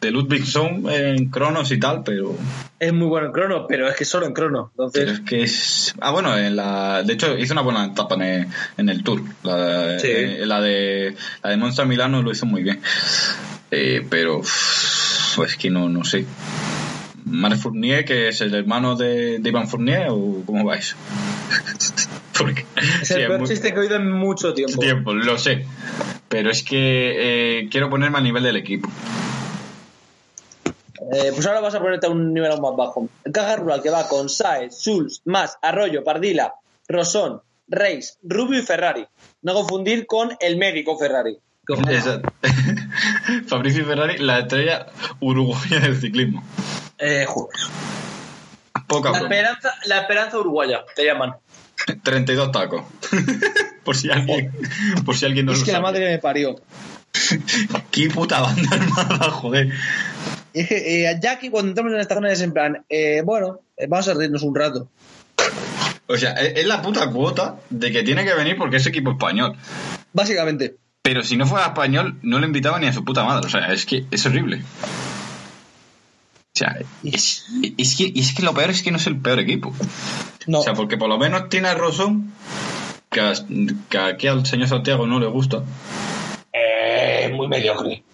de 0.00 0.10
Ludwigson 0.12 0.88
en 0.90 1.28
Cronos 1.30 1.72
y 1.72 1.80
tal, 1.80 2.02
pero 2.04 2.36
Es 2.78 2.92
muy 2.92 3.08
bueno 3.08 3.26
en 3.28 3.32
crono, 3.32 3.66
pero 3.66 3.88
es 3.88 3.96
que 3.96 4.04
solo 4.04 4.26
en 4.26 4.32
crono. 4.32 4.70
pero 4.76 4.86
Entonces, 4.88 5.12
es 5.14 5.20
que 5.28 5.42
es. 5.42 5.94
Ah, 6.00 6.12
bueno, 6.12 6.36
en 6.36 6.54
la, 6.54 7.02
de 7.02 7.14
hecho 7.14 7.36
hizo 7.36 7.52
una 7.54 7.62
buena 7.62 7.86
etapa 7.86 8.14
en 8.16 8.22
el, 8.22 8.46
en 8.76 8.88
el 8.88 9.02
Tour. 9.02 9.22
La, 9.42 9.98
Sí. 9.98 10.06
eh, 10.08 10.42
la 10.46 10.60
de 10.60 11.16
la 11.42 11.50
de 11.50 11.56
Monza 11.56 11.84
Milano 11.84 12.22
lo 12.22 12.30
hizo 12.30 12.46
muy 12.46 12.62
bien. 12.62 12.80
Eh, 13.72 14.06
pero 14.08 14.42
pues 15.34 15.56
que 15.56 15.70
no, 15.70 15.88
no 15.88 16.04
sé. 16.04 16.26
Marc 17.24 17.56
Fournier, 17.58 18.04
que 18.04 18.28
es 18.28 18.40
el 18.40 18.54
hermano 18.54 18.96
de, 18.96 19.38
de 19.38 19.48
Iván 19.48 19.68
Fournier, 19.68 20.08
o 20.10 20.42
cómo 20.44 20.64
vais? 20.64 20.94
Porque 22.38 22.64
es 22.76 23.08
sí, 23.08 23.14
el 23.14 23.20
es 23.22 23.26
peor 23.28 23.38
muy- 23.40 23.48
chiste 23.48 23.70
que 23.72 23.76
he 23.78 23.82
oído 23.82 23.96
en 23.96 24.10
mucho 24.10 24.54
tiempo. 24.54 24.80
tiempo, 24.80 25.12
lo 25.14 25.38
sé. 25.38 25.66
Pero 26.28 26.50
es 26.50 26.62
que 26.62 27.60
eh, 27.60 27.68
quiero 27.70 27.90
ponerme 27.90 28.18
al 28.18 28.24
nivel 28.24 28.42
del 28.42 28.56
equipo. 28.56 28.88
Eh, 31.12 31.30
pues 31.34 31.46
ahora 31.46 31.60
vas 31.60 31.74
a 31.74 31.80
ponerte 31.80 32.06
a 32.06 32.10
un 32.10 32.32
nivel 32.32 32.50
aún 32.52 32.62
más 32.62 32.76
bajo. 32.76 33.08
El 33.24 33.32
caja 33.32 33.56
rural 33.56 33.82
que 33.82 33.90
va 33.90 34.08
con 34.08 34.28
Saez, 34.28 34.74
Schulz, 34.80 35.20
Mas, 35.24 35.58
Arroyo, 35.60 36.02
Pardila, 36.04 36.54
Rosón, 36.88 37.42
Reis, 37.68 38.18
Rubio 38.22 38.60
y 38.60 38.62
Ferrari. 38.62 39.04
No 39.42 39.52
confundir 39.54 40.06
con 40.06 40.30
el 40.40 40.56
médico 40.56 40.96
Ferrari. 40.98 41.36
Exacto. 41.68 42.32
Fabricio 43.46 43.84
Ferrari, 43.84 44.18
la 44.18 44.40
estrella 44.40 44.86
uruguaya 45.20 45.80
del 45.80 46.00
ciclismo. 46.00 46.44
Eh, 46.98 47.24
joder. 47.26 47.60
Poca 48.86 49.10
La 49.10 49.20
broma. 49.20 49.34
esperanza, 49.34 49.74
la 49.86 49.98
esperanza 50.00 50.38
uruguaya, 50.38 50.80
te 50.94 51.04
llaman. 51.04 51.34
32 52.02 52.52
tacos. 52.52 52.84
por 53.84 53.96
si 53.96 54.10
alguien, 54.10 54.52
por 55.04 55.16
si 55.16 55.24
alguien 55.24 55.46
no 55.46 55.52
es 55.52 55.60
lo 55.60 55.64
que 55.64 55.72
la 55.72 55.80
madre 55.80 56.10
me 56.10 56.18
parió. 56.18 56.56
Qué 57.90 58.08
puta 58.08 58.40
banda 58.40 58.68
armada, 58.72 59.30
joder. 59.30 59.70
Eh, 60.54 61.14
Jackie, 61.20 61.50
cuando 61.50 61.70
entramos 61.70 61.92
en 61.92 62.00
esta 62.00 62.14
zona 62.14 62.30
es 62.30 62.40
en 62.40 62.52
plan, 62.52 62.84
eh, 62.88 63.22
bueno, 63.24 63.60
eh, 63.76 63.86
vamos 63.88 64.08
a 64.08 64.14
reírnos 64.14 64.42
un 64.42 64.54
rato. 64.54 64.88
O 66.06 66.16
sea, 66.16 66.32
es, 66.32 66.58
es 66.58 66.66
la 66.66 66.82
puta 66.82 67.10
cuota 67.10 67.56
de 67.70 67.90
que 67.90 68.02
tiene 68.02 68.24
que 68.24 68.34
venir 68.34 68.56
porque 68.56 68.76
es 68.76 68.86
equipo 68.86 69.12
español. 69.12 69.56
Básicamente. 70.12 70.76
Pero 71.02 71.22
si 71.24 71.36
no 71.36 71.46
fuera 71.46 71.66
español, 71.66 72.16
no 72.22 72.38
le 72.38 72.46
invitaba 72.46 72.78
ni 72.78 72.86
a 72.86 72.92
su 72.92 73.04
puta 73.04 73.24
madre. 73.24 73.46
O 73.46 73.50
sea, 73.50 73.72
es 73.72 73.86
que 73.86 74.04
es 74.10 74.24
horrible. 74.26 74.62
O 76.54 76.54
sea, 76.54 76.78
es, 77.02 77.46
es 77.76 77.96
que, 77.96 78.12
es 78.14 78.34
que 78.34 78.42
lo 78.42 78.54
peor 78.54 78.70
es 78.70 78.82
que 78.82 78.90
no 78.92 78.98
es 78.98 79.06
el 79.06 79.16
peor 79.18 79.40
equipo. 79.40 79.74
No. 80.46 80.60
O 80.60 80.62
sea, 80.62 80.74
porque 80.74 80.96
por 80.98 81.08
lo 81.08 81.18
menos 81.18 81.48
tiene 81.48 81.68
a 81.68 81.74
Rosón, 81.74 82.32
que, 83.10 83.20
a- 83.20 83.34
que 83.88 83.98
aquí 83.98 84.26
al 84.28 84.46
señor 84.46 84.68
Santiago 84.68 85.06
no 85.06 85.18
le 85.18 85.26
gusta. 85.26 85.62
Eh, 86.52 87.32
muy 87.34 87.48
mediocre. 87.48 88.04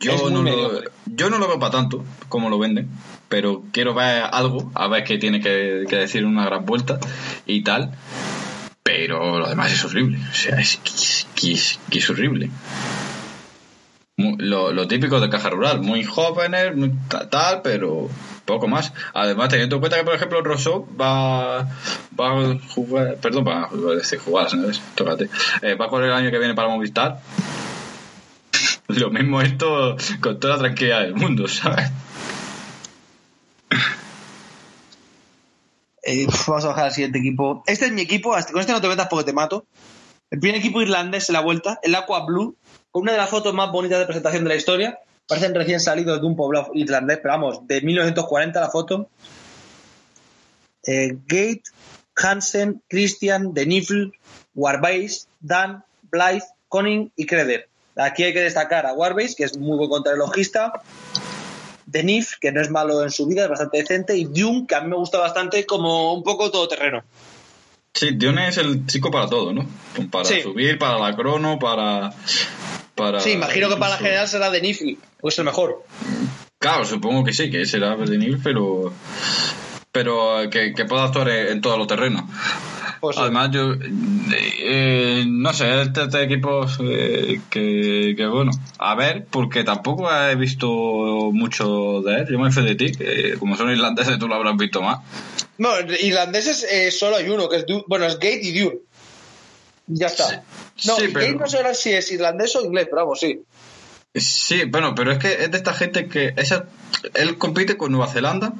Yo 0.00 0.12
Es 0.12 0.22
muy 0.22 0.32
no, 0.32 0.38
lo, 0.38 0.42
mediocre. 0.44 0.90
yo 1.06 1.28
no 1.28 1.38
lo 1.38 1.48
veo 1.48 1.58
para 1.58 1.72
tanto 1.72 2.04
como 2.28 2.48
lo 2.48 2.58
venden, 2.58 2.88
pero 3.28 3.64
quiero 3.72 3.92
ver 3.94 4.22
algo, 4.30 4.70
a 4.74 4.86
ver 4.88 5.02
qué 5.04 5.18
tiene 5.18 5.40
que, 5.40 5.84
que 5.88 5.96
decir 5.96 6.24
una 6.24 6.44
gran 6.46 6.64
vuelta 6.64 6.98
y 7.46 7.62
tal. 7.62 7.90
Pero 8.88 9.38
lo 9.38 9.46
demás 9.46 9.70
es 9.70 9.84
horrible. 9.84 10.18
O 10.30 10.34
sea, 10.34 10.58
es 10.58 10.78
que 11.34 11.52
es, 11.52 12.08
horrible. 12.08 12.48
Lo, 14.16 14.72
lo 14.72 14.88
típico 14.88 15.20
de 15.20 15.28
caja 15.28 15.50
rural, 15.50 15.82
muy 15.82 16.04
jóvenes, 16.04 16.74
muy 16.74 16.92
ta- 17.06 17.28
tal, 17.28 17.60
pero 17.60 18.08
poco 18.46 18.66
más. 18.66 18.94
Además, 19.12 19.50
teniendo 19.50 19.76
en 19.76 19.80
cuenta 19.80 19.98
que, 19.98 20.04
por 20.04 20.14
ejemplo, 20.14 20.40
Rosso 20.40 20.88
va, 20.98 21.64
va 22.18 22.30
a 22.30 22.58
jugar, 22.74 23.16
perdón, 23.16 23.44
va 23.46 23.64
a 23.64 23.68
jugar, 23.68 24.48
¿sabes? 24.48 24.80
Tócate. 24.94 25.28
Eh, 25.60 25.74
va 25.74 25.84
a 25.84 25.88
correr 25.88 26.08
el 26.08 26.14
año 26.16 26.30
que 26.30 26.38
viene 26.38 26.54
para 26.54 26.68
Movistar. 26.68 27.20
Lo 28.88 29.10
mismo 29.10 29.42
esto 29.42 29.98
con 30.20 30.40
toda 30.40 30.54
la 30.54 30.60
tranquilidad 30.60 31.02
del 31.02 31.14
mundo, 31.14 31.46
¿sabes? 31.46 31.90
Eh, 36.08 36.26
uf, 36.26 36.48
vamos 36.48 36.64
a 36.64 36.68
bajar 36.68 36.84
al 36.86 36.92
siguiente 36.92 37.18
equipo. 37.18 37.62
Este 37.66 37.84
es 37.84 37.92
mi 37.92 38.00
equipo, 38.00 38.30
con 38.30 38.60
este 38.60 38.72
no 38.72 38.80
te 38.80 38.88
metas 38.88 39.08
porque 39.08 39.26
te 39.26 39.34
mato. 39.34 39.66
El 40.30 40.40
primer 40.40 40.58
equipo 40.58 40.80
irlandés 40.80 41.28
en 41.28 41.34
la 41.34 41.40
vuelta, 41.40 41.78
el 41.82 41.94
Aqua 41.94 42.24
Blue, 42.24 42.56
con 42.90 43.02
una 43.02 43.12
de 43.12 43.18
las 43.18 43.28
fotos 43.28 43.52
más 43.52 43.70
bonitas 43.70 43.98
de 43.98 44.06
presentación 44.06 44.44
de 44.44 44.48
la 44.48 44.56
historia. 44.56 44.98
Parecen 45.26 45.54
recién 45.54 45.80
salidos 45.80 46.18
de 46.18 46.26
un 46.26 46.34
poblado 46.34 46.70
irlandés, 46.72 47.18
pero 47.22 47.34
vamos, 47.34 47.66
de 47.66 47.82
1940 47.82 48.58
la 48.58 48.70
foto. 48.70 49.10
Eh, 50.86 51.18
Gate, 51.26 51.64
Hansen, 52.16 52.82
Christian, 52.88 53.52
De 53.52 53.66
Nifl, 53.66 54.10
Warbase, 54.54 55.26
Dan, 55.40 55.84
Blythe, 56.04 56.46
Conning 56.68 57.12
y 57.16 57.26
Creder. 57.26 57.68
Aquí 57.96 58.24
hay 58.24 58.32
que 58.32 58.40
destacar 58.40 58.86
a 58.86 58.94
Warbase, 58.94 59.34
que 59.36 59.44
es 59.44 59.58
muy 59.58 59.76
buen 59.76 59.90
contrarrelojista. 59.90 60.72
Denif, 61.90 62.34
que 62.38 62.52
no 62.52 62.60
es 62.60 62.70
malo 62.70 63.02
en 63.02 63.10
su 63.10 63.26
vida, 63.26 63.44
es 63.44 63.48
bastante 63.48 63.78
decente, 63.78 64.16
y 64.16 64.24
Dune, 64.24 64.66
que 64.68 64.74
a 64.74 64.80
mí 64.82 64.88
me 64.88 64.96
gusta 64.96 65.18
bastante 65.18 65.64
como 65.64 66.12
un 66.12 66.22
poco 66.22 66.50
todoterreno. 66.50 67.02
Sí, 67.94 68.10
Dione 68.12 68.48
es 68.48 68.58
el 68.58 68.86
chico 68.86 69.10
para 69.10 69.26
todo, 69.28 69.52
¿no? 69.52 69.66
Para 70.10 70.24
Sí. 70.26 70.42
subir, 70.42 70.78
para 70.78 70.98
la 70.98 71.16
crono, 71.16 71.58
para. 71.58 72.12
para 72.94 73.20
Sí, 73.20 73.30
imagino 73.32 73.68
que 73.68 73.76
para 73.76 73.92
la 73.92 73.96
general 73.96 74.28
será 74.28 74.50
Denif, 74.50 74.80
pues 75.20 75.38
el 75.38 75.46
mejor. 75.46 75.84
Claro, 76.58 76.84
supongo 76.84 77.24
que 77.24 77.32
sí, 77.32 77.50
que 77.50 77.64
será 77.66 77.96
de 77.96 78.18
nivel, 78.18 78.40
pero. 78.42 78.92
Pero 79.90 80.42
eh, 80.42 80.50
que, 80.50 80.74
que 80.74 80.84
pueda 80.84 81.04
actuar 81.04 81.28
en, 81.30 81.48
en 81.48 81.60
todos 81.60 81.78
los 81.78 81.86
terrenos. 81.86 82.22
Pues 83.00 83.16
sí. 83.16 83.22
Además, 83.22 83.50
yo. 83.52 83.74
eh, 84.32 85.24
no 85.26 85.52
sé, 85.52 85.82
este, 85.82 86.02
este 86.04 86.22
equipo 86.22 86.66
eh, 86.80 87.40
que, 87.50 88.14
que, 88.16 88.26
bueno. 88.26 88.50
A 88.78 88.94
ver, 88.94 89.26
porque 89.30 89.64
tampoco 89.64 90.10
he 90.12 90.34
visto 90.34 90.68
mucho 91.32 92.02
de 92.02 92.20
él. 92.20 92.26
Yo 92.30 92.38
me 92.38 92.50
fui 92.50 92.64
de 92.64 92.74
ti, 92.74 92.92
como 93.38 93.56
son 93.56 93.70
irlandeses, 93.70 94.18
tú 94.18 94.26
lo 94.28 94.34
habrás 94.34 94.56
visto 94.56 94.82
más. 94.82 94.98
No, 95.58 95.70
irlandeses 96.00 96.64
eh, 96.70 96.90
solo 96.90 97.16
hay 97.16 97.28
uno, 97.28 97.48
que 97.48 97.56
es 97.56 97.66
Dune. 97.66 97.84
Bueno, 97.86 98.06
es 98.06 98.14
Gate 98.14 98.40
y 98.42 98.58
Dune. 98.58 98.78
Ya 99.86 100.06
está. 100.08 100.42
No, 100.86 100.96
Sí, 100.96 101.04
y 101.04 101.08
pero- 101.08 101.26
Gate 101.26 101.38
no 101.38 101.46
sé 101.46 101.74
si 101.74 101.92
es 101.92 102.12
irlandés 102.12 102.54
o 102.56 102.64
inglés, 102.64 102.86
pero 102.90 103.02
vamos, 103.02 103.20
sí. 103.20 103.40
Sí, 104.14 104.64
bueno, 104.64 104.94
pero 104.94 105.12
es 105.12 105.18
que 105.18 105.32
es 105.44 105.50
de 105.50 105.56
esta 105.56 105.72
gente 105.74 106.08
que 106.08 106.32
esa, 106.36 106.66
él 107.14 107.36
compite 107.38 107.76
con 107.76 107.92
Nueva 107.92 108.08
Zelanda, 108.08 108.52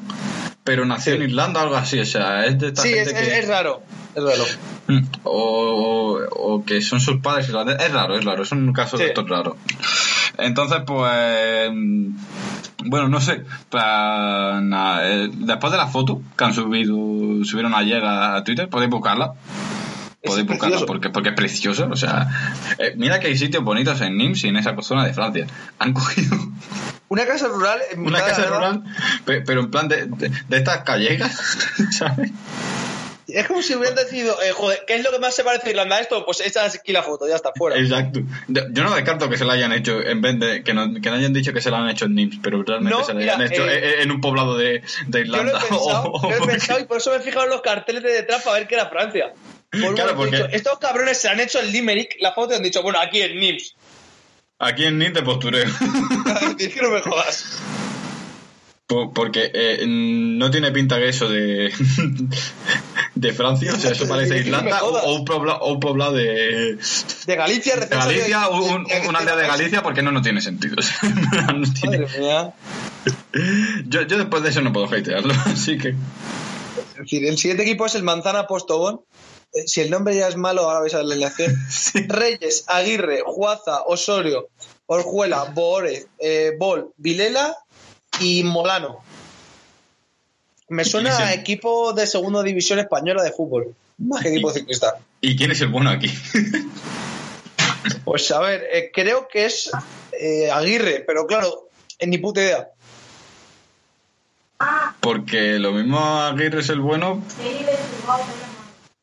pero 0.68 0.84
nació 0.84 1.14
en 1.14 1.22
Irlanda 1.22 1.60
o 1.60 1.62
algo 1.62 1.76
así, 1.76 1.98
o 1.98 2.04
sea, 2.04 2.44
es 2.44 2.58
de 2.58 2.66
esta 2.68 2.82
Sí, 2.82 2.90
gente 2.90 3.10
es, 3.10 3.12
que... 3.14 3.38
es- 3.38 3.48
raro. 3.48 3.80
Es 4.14 4.22
raro. 4.22 4.44
Mm, 4.88 4.98
O, 5.22 6.18
o 6.30 6.64
que 6.66 6.82
son 6.82 7.00
sus 7.00 7.20
padres 7.22 7.48
irlandeses. 7.48 7.86
Es 7.86 7.92
raro, 7.92 8.18
es 8.18 8.24
raro, 8.24 8.42
es 8.42 8.52
un 8.52 8.70
caso 8.74 8.98
Sí. 8.98 9.04
de 9.04 9.08
estos 9.08 9.26
raro. 9.30 9.56
Entonces, 10.36 10.80
pues. 10.86 11.70
Bueno, 12.84 13.08
no 13.08 13.18
sé. 13.20 13.44
nada, 13.72 15.08
eh, 15.10 15.30
después 15.32 15.70
de 15.72 15.78
la 15.78 15.86
foto 15.86 16.20
que 16.36 16.44
han 16.44 16.52
subido, 16.52 16.94
subieron 17.44 17.74
ayer 17.74 18.04
a, 18.04 18.36
a 18.36 18.44
Twitter, 18.44 18.68
podéis 18.68 18.90
buscarla. 18.90 19.32
Podéis 20.22 20.46
buscarla 20.48 20.78
porque, 20.86 21.08
porque 21.10 21.30
es 21.30 21.34
precioso. 21.34 21.88
O 21.90 21.96
sea, 21.96 22.28
eh, 22.78 22.92
mira 22.96 23.20
que 23.20 23.28
hay 23.28 23.38
sitios 23.38 23.64
bonitos 23.64 24.00
en 24.02 24.16
Nims 24.18 24.44
y 24.44 24.48
en 24.48 24.56
esa 24.58 24.74
zona 24.82 25.04
de 25.06 25.14
Francia. 25.14 25.46
Han 25.78 25.92
cogido 25.94 26.36
Una 27.08 27.26
casa 27.26 27.48
rural. 27.48 27.80
en 27.90 28.00
una 28.06 28.20
casa 28.20 28.44
rural, 28.46 28.82
pe- 29.24 29.40
pero 29.40 29.60
en 29.60 29.70
plan 29.70 29.88
de, 29.88 30.06
de, 30.06 30.30
de 30.48 30.56
estas 30.56 30.82
callejas, 30.82 31.56
¿sabes? 31.98 32.30
Es 33.26 33.46
como 33.46 33.60
si 33.60 33.74
hubieran 33.74 33.94
decidido, 33.94 34.40
eh, 34.42 34.52
joder, 34.52 34.84
¿qué 34.86 34.94
es 34.96 35.04
lo 35.04 35.10
que 35.10 35.18
más 35.18 35.34
se 35.34 35.44
parece 35.44 35.66
a 35.68 35.70
Irlanda 35.70 35.96
a 35.96 36.00
esto? 36.00 36.24
Pues 36.24 36.40
echa 36.40 36.64
aquí 36.64 36.92
la 36.92 37.02
foto, 37.02 37.28
ya 37.28 37.36
está, 37.36 37.52
fuera. 37.54 37.76
Exacto. 37.78 38.20
Yo 38.48 38.82
no 38.84 38.94
descarto 38.94 39.28
que 39.28 39.36
se 39.36 39.44
la 39.44 39.52
hayan 39.52 39.70
hecho 39.72 40.00
en 40.00 40.22
vez 40.22 40.38
de 40.40 40.62
que 40.64 40.72
no, 40.72 40.94
que 40.98 41.10
no 41.10 41.16
hayan 41.16 41.34
dicho 41.34 41.52
que 41.52 41.60
se 41.60 41.70
la 41.70 41.76
han 41.78 41.90
hecho 41.90 42.06
en 42.06 42.14
NIMS, 42.14 42.38
pero 42.42 42.62
realmente 42.62 42.98
No, 42.98 43.04
se 43.04 43.12
la 43.12 43.20
mira, 43.20 43.34
hayan 43.36 43.52
hecho 43.52 43.68
eh, 43.68 44.02
en- 44.02 44.10
un 44.12 44.22
poblado 44.22 44.56
de, 44.56 44.82
de 45.08 45.26
Yo 45.26 45.32
lo 45.32 45.42
Irlanda. 45.42 45.58
he 45.62 45.68
pensado, 45.68 46.04
o- 46.10 46.20
o 46.20 46.30
lo 46.30 46.34
he 46.34 46.38
porque- 46.38 46.52
pensado 46.52 46.80
y 46.80 46.84
por 46.84 46.96
eso 46.96 47.10
me 47.10 47.16
he 47.16 47.20
fijado 47.20 47.44
en 47.44 47.50
los 47.50 47.60
carteles 47.60 48.02
de 48.02 48.12
detrás 48.12 48.42
para 48.42 48.58
ver 48.60 48.66
que 48.66 48.74
era 48.76 48.86
Francia. 48.88 49.32
Por 49.70 49.94
Claro, 49.94 50.16
porque- 50.16 50.36
dicho, 50.36 50.48
estos 50.50 50.78
cabrones 50.78 51.18
se 51.18 51.28
han 51.28 51.38
hecho 51.38 51.60
en 51.60 51.70
Limerick 51.70 52.16
la 52.20 52.32
foto 52.32 52.54
y 52.54 52.56
han 52.56 52.62
dicho, 52.62 52.82
bueno, 52.82 52.98
aquí 52.98 53.20
en 53.20 53.38
Nims. 53.38 53.74
Aquí 54.58 54.84
en 54.84 54.98
NIMS 54.98 55.14
de 55.14 55.22
postureo. 55.22 55.64
es 56.58 56.68
que 56.74 56.82
no 56.82 56.90
me 56.90 57.00
jodas. 57.00 57.58
Po- 58.86 59.12
Porque 59.12 59.50
eh, 59.52 59.84
no 59.86 60.50
tiene 60.50 60.72
pinta 60.72 60.96
que 60.98 61.10
eso 61.10 61.28
de, 61.28 61.70
de 63.14 63.32
Francia, 63.34 63.72
o 63.74 63.76
sea, 63.76 63.92
eso 63.92 64.08
parece 64.08 64.38
Irlanda 64.40 64.82
o, 64.82 65.14
un 65.14 65.24
poblado, 65.26 65.60
o 65.60 65.74
un 65.74 65.80
poblado 65.80 66.14
de, 66.14 66.78
De 67.26 67.36
Galicia, 67.36 67.76
de 67.76 67.86
Galicia, 67.86 68.48
un- 68.48 68.86
una 69.08 69.18
aldea 69.18 69.36
de 69.36 69.46
Galicia, 69.46 69.82
porque 69.82 70.02
no, 70.02 70.10
no 70.10 70.22
tiene 70.22 70.40
sentido. 70.40 70.76
o 70.78 70.82
sea, 70.82 71.08
no 71.54 71.70
tiene- 71.72 71.98
Madre 71.98 72.18
mía. 72.18 72.52
yo, 73.86 74.02
yo 74.02 74.16
después 74.18 74.42
de 74.42 74.48
eso 74.48 74.62
no 74.62 74.72
puedo 74.72 74.86
hatearlo, 74.86 75.34
así 75.44 75.76
que... 75.78 75.90
Es 75.90 76.96
decir, 77.04 77.26
el 77.26 77.36
siguiente 77.38 77.62
equipo 77.64 77.86
es 77.86 77.94
el 77.94 78.02
Manzana 78.02 78.46
Postobón. 78.46 79.00
Si 79.66 79.80
el 79.80 79.90
nombre 79.90 80.16
ya 80.16 80.28
es 80.28 80.36
malo, 80.36 80.62
ahora 80.62 80.80
vais 80.80 80.94
a 80.94 80.98
ver 80.98 81.06
la 81.06 81.14
alineación. 81.14 81.56
Reyes, 82.08 82.64
Aguirre, 82.68 83.22
Juaza, 83.24 83.82
Osorio, 83.82 84.48
Orjuela, 84.86 85.44
Boore, 85.44 86.06
eh, 86.18 86.52
Bol, 86.58 86.92
Vilela 86.96 87.56
y 88.20 88.42
Molano. 88.44 89.00
Me 90.68 90.84
suena 90.84 91.12
Sí, 91.12 91.16
sí. 91.16 91.22
a 91.22 91.34
equipo 91.34 91.92
de 91.94 92.06
segunda 92.06 92.42
división 92.42 92.78
española 92.78 93.22
de 93.22 93.32
fútbol, 93.32 93.74
más 93.98 94.22
que 94.22 94.28
equipo 94.28 94.50
ciclista. 94.52 94.98
¿Y 95.20 95.34
quién 95.36 95.50
es 95.50 95.60
el 95.60 95.68
bueno 95.68 95.90
aquí? 95.90 96.12
Pues 98.04 98.30
a 98.32 98.40
ver, 98.40 98.66
eh, 98.72 98.90
creo 98.92 99.28
que 99.28 99.46
es 99.46 99.70
eh, 100.12 100.50
Aguirre, 100.50 101.04
pero 101.06 101.26
claro, 101.26 101.68
ni 102.06 102.18
puta 102.18 102.40
idea. 102.40 102.68
Porque 105.00 105.58
lo 105.58 105.72
mismo 105.72 105.98
Aguirre 106.22 106.60
es 106.60 106.68
el 106.70 106.80
bueno, 106.80 107.22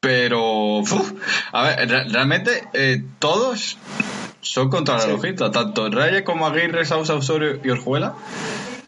pero 0.06 0.78
uf, 0.78 1.14
a 1.52 1.64
ver, 1.64 1.90
re- 1.90 2.04
realmente 2.10 2.68
eh, 2.74 3.04
todos 3.18 3.78
son 4.42 4.70
contrarrelojistas, 4.70 5.50
tanto 5.50 5.90
Reyes 5.90 6.22
como 6.22 6.46
Aguirre, 6.46 6.86
Sausa, 6.86 7.16
Osorio 7.16 7.60
y 7.64 7.70
Orjuela 7.72 8.14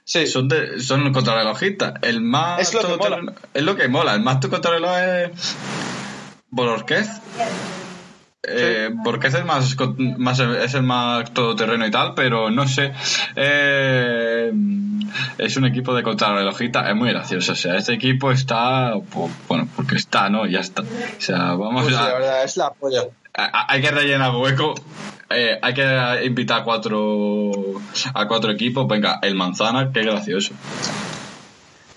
Sí, 0.03 0.27
son 0.27 0.47
de, 0.47 0.79
son 0.79 1.11
contrarrelojistas. 1.11 1.95
El 2.03 2.21
más 2.21 2.61
Es 2.61 2.73
lo 2.75 2.81
que 2.81 2.95
mola. 2.97 3.33
es 3.53 3.63
lo 3.63 3.75
que 3.75 3.87
mola, 3.87 4.13
el 4.13 4.21
más 4.21 4.37
contrarreloj 4.45 4.95
es 4.99 5.55
Bororquez. 6.51 7.09
Eh, 8.49 8.89
porque 9.03 9.27
es 9.27 9.33
el 9.33 9.43
más, 9.45 9.75
más 10.17 10.39
es 10.39 10.73
el 10.73 10.83
más 10.83 11.33
todoterreno 11.33 11.85
y 11.85 11.91
tal, 11.91 12.13
pero 12.15 12.49
no 12.49 12.67
sé. 12.67 12.93
Eh, 13.35 14.51
es 15.37 15.57
un 15.57 15.65
equipo 15.65 15.93
de 15.93 16.03
contrarrelojista, 16.03 16.89
es 16.89 16.95
muy 16.95 17.09
gracioso. 17.09 17.51
O 17.53 17.55
sea, 17.55 17.75
este 17.77 17.93
equipo 17.93 18.31
está, 18.31 18.93
bueno, 19.47 19.67
porque 19.75 19.95
está, 19.95 20.29
¿no? 20.29 20.45
Ya 20.45 20.59
está. 20.59 20.81
O 20.83 20.85
sea, 21.21 21.53
vamos 21.53 21.83
Pues 21.83 21.95
sí, 21.95 22.01
a, 22.01 22.07
la 22.07 22.13
verdad, 22.13 22.43
es 22.43 22.57
la 22.57 22.71
polla. 22.71 23.03
hay 23.33 23.81
que 23.81 23.91
rellenar 23.91 24.31
hueco. 24.35 24.73
eh, 25.29 25.59
hay 25.61 25.73
que 25.73 26.25
invitar 26.25 26.61
a 26.61 26.63
cuatro 26.63 27.51
a 28.13 28.27
cuatro 28.27 28.51
equipos. 28.51 28.87
Venga, 28.87 29.19
el 29.21 29.35
manzana, 29.35 29.91
qué 29.93 30.03
gracioso. 30.03 30.53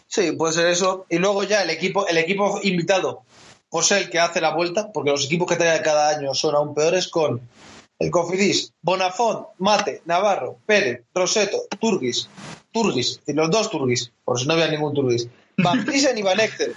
Sí, 0.09 0.33
puede 0.33 0.53
ser 0.53 0.67
eso. 0.67 1.07
Y 1.09 1.19
luego 1.19 1.45
ya 1.45 1.63
el 1.63 1.71
equipo, 1.71 2.07
el 2.09 2.19
equipo 2.19 2.59
invitado, 2.65 3.23
pues 3.71 3.91
el 3.93 4.11
que 4.11 4.19
hace 4.19 4.41
la 4.41 4.55
vuelta, 4.55 4.91
porque 4.93 5.11
los 5.11 5.25
equipos 5.25 5.49
que 5.49 5.57
trae 5.57 5.81
cada 5.81 6.11
año 6.11 6.35
son 6.35 6.57
aún 6.57 6.75
peores 6.75 7.09
con 7.09 7.41
el 8.01 8.11
Cofidis, 8.11 8.73
Bonafont, 8.83 9.47
Mate, 9.59 10.03
Navarro, 10.07 10.59
Pérez, 10.67 11.05
Roseto, 11.15 11.59
Turgis, 11.79 12.29
Turgis, 12.73 13.21
los 13.27 13.51
dos 13.51 13.71
Turgis, 13.71 14.13
por 14.25 14.41
si 14.41 14.47
no 14.47 14.55
había 14.55 14.69
ningún 14.69 14.95
Turgis, 14.95 15.29
Van 15.57 15.87
Giesen 15.87 16.19
y 16.19 16.23
Van 16.23 16.41
Ekten. 16.41 16.73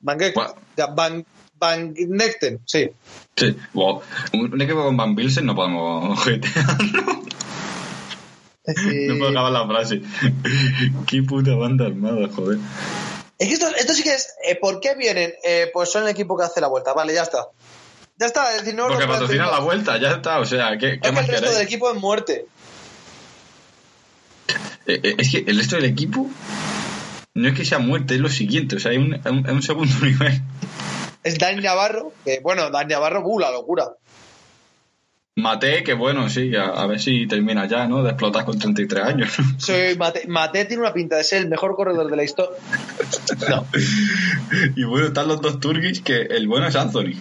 Van 0.00 0.18
Van, 0.96 1.26
Van 1.58 1.94
Nekten, 1.96 2.60
sí. 2.64 2.90
Sí, 3.36 3.56
wow. 3.74 4.00
un, 4.32 4.60
equipo 4.60 4.84
con 4.84 4.96
Van 4.96 5.14
Bilsen 5.14 5.46
no 5.46 5.54
podemos 5.54 6.22
jetearlo. 6.24 7.22
Eh, 8.66 9.06
No 9.08 9.18
puedo 9.18 9.30
acabar 9.30 9.52
la 9.52 9.66
frase. 9.66 10.00
Qué 11.06 11.22
puta 11.22 11.54
banda 11.54 11.84
armada, 11.84 12.28
joder. 12.34 12.58
Es 13.44 13.48
que 13.48 13.54
esto, 13.54 13.66
esto 13.76 13.92
sí 13.92 14.02
que 14.02 14.14
es. 14.14 14.34
eh, 14.42 14.56
¿Por 14.56 14.80
qué 14.80 14.94
vienen? 14.94 15.34
Eh, 15.42 15.70
pues 15.70 15.92
son 15.92 16.04
el 16.04 16.08
equipo 16.08 16.34
que 16.34 16.44
hace 16.44 16.62
la 16.62 16.68
vuelta. 16.68 16.94
Vale, 16.94 17.12
ya 17.12 17.24
está. 17.24 17.48
Ya 18.16 18.24
está. 18.24 18.52
Es 18.52 18.60
decir, 18.60 18.74
no 18.74 18.88
Porque 18.88 19.06
patrocinan 19.06 19.50
la 19.50 19.58
vuelta, 19.58 19.98
ya 19.98 20.12
está. 20.12 20.38
O 20.40 20.46
sea, 20.46 20.78
¿qué, 20.78 20.94
Es 20.94 21.00
que 21.00 21.08
el 21.08 21.26
resto 21.28 21.52
del 21.52 21.62
equipo 21.62 21.90
es 21.92 22.00
muerte. 22.00 22.46
Eh, 24.86 25.00
eh, 25.02 25.14
es 25.16 25.30
que 25.30 25.38
el 25.50 25.56
resto 25.56 25.76
del 25.76 25.86
equipo 25.86 26.28
no 27.32 27.48
es 27.48 27.54
que 27.54 27.64
sea 27.64 27.78
muerte, 27.78 28.16
es 28.16 28.20
lo 28.20 28.28
siguiente. 28.28 28.76
O 28.76 28.78
sea, 28.78 28.90
hay 28.90 28.98
un, 28.98 29.14
hay 29.14 29.32
un, 29.32 29.46
hay 29.46 29.54
un 29.54 29.62
segundo 29.62 29.94
nivel. 30.02 30.42
Es 31.22 31.38
Dani 31.38 31.62
Navarro, 31.62 32.12
que 32.22 32.40
bueno, 32.40 32.68
Dani 32.68 32.92
Navarro, 32.92 33.22
uh, 33.24 33.38
la 33.38 33.50
locura. 33.50 33.94
Mate, 35.36 35.82
que 35.82 35.94
bueno, 35.94 36.28
sí, 36.28 36.54
a, 36.54 36.66
a 36.66 36.86
ver 36.86 37.00
si 37.00 37.26
termina 37.26 37.66
ya, 37.66 37.88
¿no? 37.88 38.04
De 38.04 38.10
explotar 38.10 38.44
con 38.44 38.56
33 38.56 39.04
años. 39.04 39.32
¿no? 39.38 39.58
Soy 39.60 39.96
Mate, 39.96 40.26
Mate 40.28 40.64
tiene 40.64 40.82
una 40.82 40.92
pinta 40.92 41.16
de 41.16 41.24
ser 41.24 41.42
el 41.42 41.48
mejor 41.48 41.74
corredor 41.74 42.08
de 42.08 42.16
la 42.16 42.22
historia. 42.24 42.56
No. 43.48 43.66
Y 44.76 44.84
bueno, 44.84 45.08
están 45.08 45.26
los 45.26 45.40
dos 45.40 45.58
Turgis, 45.58 46.00
que 46.00 46.22
el 46.22 46.46
bueno 46.46 46.68
es 46.68 46.76
Anthony. 46.76 47.14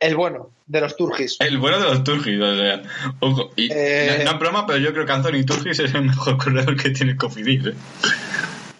El 0.00 0.16
bueno, 0.16 0.50
de 0.66 0.80
los 0.80 0.96
Turgis. 0.96 1.36
El 1.40 1.58
bueno 1.58 1.78
de 1.78 1.84
los 1.84 2.02
Turgis, 2.04 2.40
o 2.40 2.56
sea, 2.56 2.82
ojo. 3.20 3.50
Y 3.56 3.68
Eh. 3.72 4.16
no, 4.18 4.24
no 4.24 4.30
es 4.32 4.38
broma, 4.38 4.66
pero 4.66 4.78
yo 4.80 4.92
creo 4.92 5.06
que 5.06 5.12
Anthony 5.12 5.44
Turgis 5.46 5.78
es 5.78 5.94
el 5.94 6.04
mejor 6.06 6.36
corredor 6.42 6.76
que 6.76 6.90
tiene 6.90 7.12
el 7.12 7.18
Cofidis, 7.18 7.66
¿eh? 7.66 7.74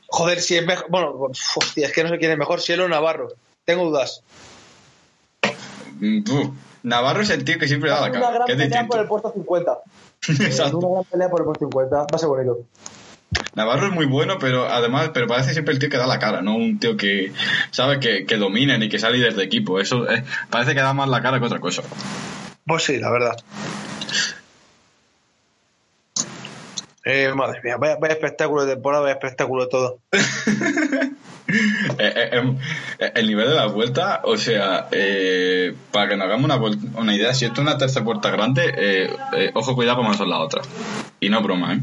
Joder, 0.09 0.41
si 0.41 0.57
es 0.57 0.67
mejor. 0.67 0.87
Bueno, 0.91 1.13
hostia, 1.57 1.87
es 1.87 1.93
que 1.93 2.03
no 2.03 2.09
sé 2.09 2.19
quién 2.19 2.33
es 2.33 2.39
mejor, 2.39 2.61
él 2.67 2.81
o 2.81 2.89
Navarro. 2.89 3.29
Tengo 3.65 3.85
dudas. 3.85 4.23
Mm. 6.01 6.23
Navarro 6.83 7.23
es 7.23 7.31
el 7.31 7.45
tío 7.45 7.59
que 7.59 7.69
siempre 7.69 7.91
da 7.91 8.01
la 8.01 8.09
Una 8.11 8.21
cara, 8.21 8.31
gran 8.33 8.47
que 8.47 8.53
es 8.53 8.59
pelea 8.59 8.69
distinto. 8.83 8.93
por 8.93 9.01
el 9.01 9.09
puesto 9.09 9.33
50. 9.33 9.79
Exacto. 10.47 10.79
Una 10.79 10.89
gran 11.01 11.05
pelea 11.05 11.29
por 11.31 11.41
el 11.41 11.45
puesto 11.47 11.65
50. 11.67 11.97
Va 11.97 12.07
a 12.13 12.19
ser 12.19 12.29
bonito. 12.29 12.59
Navarro 13.55 13.89
es 13.89 13.93
muy 13.93 14.07
bueno, 14.07 14.39
pero 14.39 14.67
además, 14.67 15.11
pero 15.13 15.27
parece 15.27 15.53
siempre 15.53 15.75
el 15.75 15.81
tío 15.81 15.91
que 15.91 15.99
da 15.99 16.07
la 16.07 16.19
cara, 16.19 16.41
no 16.41 16.57
un 16.57 16.79
tío 16.79 16.97
que, 16.97 17.33
¿sabes? 17.71 17.99
Que, 17.99 18.25
que 18.25 18.37
domina 18.37 18.79
ni 18.79 18.89
que 18.89 18.99
sea 18.99 19.11
líder 19.11 19.35
de 19.35 19.45
equipo. 19.45 19.81
Eso 19.81 20.09
es- 20.09 20.23
parece 20.51 20.75
que 20.75 20.81
da 20.81 20.95
más 20.95 21.09
la 21.09 21.21
cara 21.21 21.39
que 21.39 21.47
otra 21.47 21.61
cosa. 21.61 21.83
Pues 22.67 22.85
sí, 22.85 22.99
la 22.99 23.11
verdad. 23.11 23.37
Eh, 27.05 27.33
madre 27.35 27.61
mía, 27.63 27.77
vaya, 27.79 27.97
vaya 28.01 28.15
espectáculo 28.15 28.65
de 28.67 28.75
temporada, 28.75 29.03
vaya 29.03 29.15
espectáculo 29.15 29.65
de 29.65 29.71
todo. 29.71 29.99
Eh, 31.99 32.13
eh, 32.15 32.29
em, 32.33 32.59
eh, 32.99 33.13
el 33.15 33.27
nivel 33.27 33.49
de 33.49 33.55
la 33.55 33.67
vuelta, 33.67 34.21
o 34.25 34.37
sea, 34.37 34.89
eh, 34.93 35.75
para 35.91 36.09
que 36.11 36.17
nos 36.17 36.27
hagamos 36.27 36.45
una, 36.45 36.57
una 37.01 37.15
idea, 37.15 37.33
si 37.33 37.47
esto 37.47 37.63
es 37.63 37.67
una 37.67 37.79
tercera 37.79 38.05
puerta 38.05 38.31
grande, 38.31 38.73
eh, 38.77 39.11
eh, 39.35 39.51
ojo 39.55 39.75
cuidado 39.75 39.97
como 39.97 40.13
son 40.15 40.29
las 40.29 40.41
otras. 40.41 40.69
Y 41.21 41.31
no 41.31 41.41
broma, 41.43 41.73
¿eh? 41.75 41.81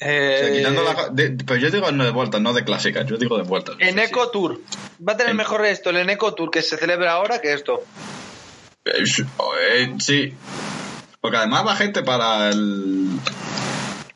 sea, 0.44 0.52
quitando 0.52 0.82
la- 0.82 1.08
de- 1.12 1.30
pero 1.46 1.58
yo 1.60 1.70
digo 1.70 1.90
no 1.92 2.04
de 2.04 2.10
vueltas, 2.10 2.40
no 2.40 2.52
de 2.52 2.64
clásicas, 2.64 3.06
yo 3.06 3.16
digo 3.16 3.36
de 3.36 3.44
vueltas. 3.44 3.76
en 3.78 3.98
Eco 4.00 4.30
Tour. 4.30 4.60
Va 5.06 5.12
a 5.12 5.16
tener 5.16 5.30
En- 5.30 5.36
mejor 5.36 5.64
esto, 5.64 5.90
el 5.90 5.96
Eneco 5.98 6.34
Tour 6.34 6.50
que 6.50 6.60
se 6.62 6.76
celebra 6.76 7.12
ahora 7.12 7.40
que 7.40 7.52
esto. 7.52 7.84
Sí. 10.00 10.34
Porque 11.20 11.36
además 11.36 11.66
va 11.66 11.76
gente 11.76 12.02
para 12.02 12.48
el. 12.50 13.10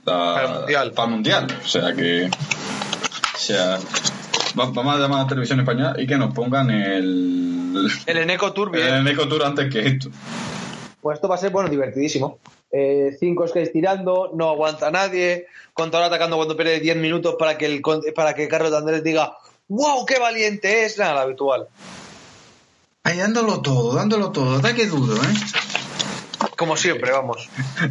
la- 0.04 0.34
Para 0.34 0.42
el 0.44 0.50
Mundial. 0.58 0.92
Para 0.92 1.06
el 1.08 1.14
mundial. 1.14 1.46
O 1.64 1.68
sea 1.68 1.92
que. 1.94 2.26
O 3.34 3.38
sea. 3.38 3.78
Va- 4.58 4.70
vamos 4.70 4.94
a 4.96 4.98
llamar 4.98 5.20
a 5.20 5.22
la 5.24 5.28
televisión 5.28 5.60
española 5.60 5.94
y 5.98 6.06
que 6.06 6.16
nos 6.16 6.32
pongan 6.34 6.70
el. 6.70 7.88
El 8.06 8.16
Eneco 8.18 8.52
Tour, 8.52 8.70
bien. 8.70 8.86
El 8.94 9.08
Eco 9.08 9.26
Tour 9.28 9.44
antes 9.44 9.72
que 9.72 9.80
esto. 9.86 10.10
Pues 11.00 11.16
esto 11.16 11.28
va 11.28 11.34
a 11.34 11.38
ser, 11.38 11.50
bueno, 11.50 11.68
divertidísimo. 11.68 12.38
Eh, 12.70 13.16
cinco 13.18 13.46
skates 13.48 13.72
tirando, 13.72 14.30
no 14.34 14.50
aguanta 14.50 14.90
nadie. 14.90 15.46
Contador 15.74 16.06
atacando 16.06 16.36
cuando 16.36 16.56
pierde 16.56 16.80
10 16.80 16.96
minutos 16.96 17.34
para 17.38 17.58
que, 17.58 17.66
el, 17.66 17.80
con- 17.82 18.02
para 18.14 18.34
que 18.34 18.46
Carlos 18.48 18.70
de 18.70 18.76
Andrés 18.78 19.02
diga 19.02 19.36
¡Wow, 19.68 20.04
qué 20.06 20.18
valiente 20.18 20.84
es! 20.84 20.98
Nada, 20.98 21.14
lo 21.14 21.20
habitual. 21.20 21.66
Ahí 23.04 23.18
dándolo 23.18 23.62
todo, 23.62 23.94
dándolo 23.94 24.30
todo. 24.30 24.56
Ataque 24.58 24.86
duro, 24.86 25.14
¿eh? 25.14 25.34
Como 26.56 26.76
siempre, 26.76 27.10
vamos. 27.12 27.48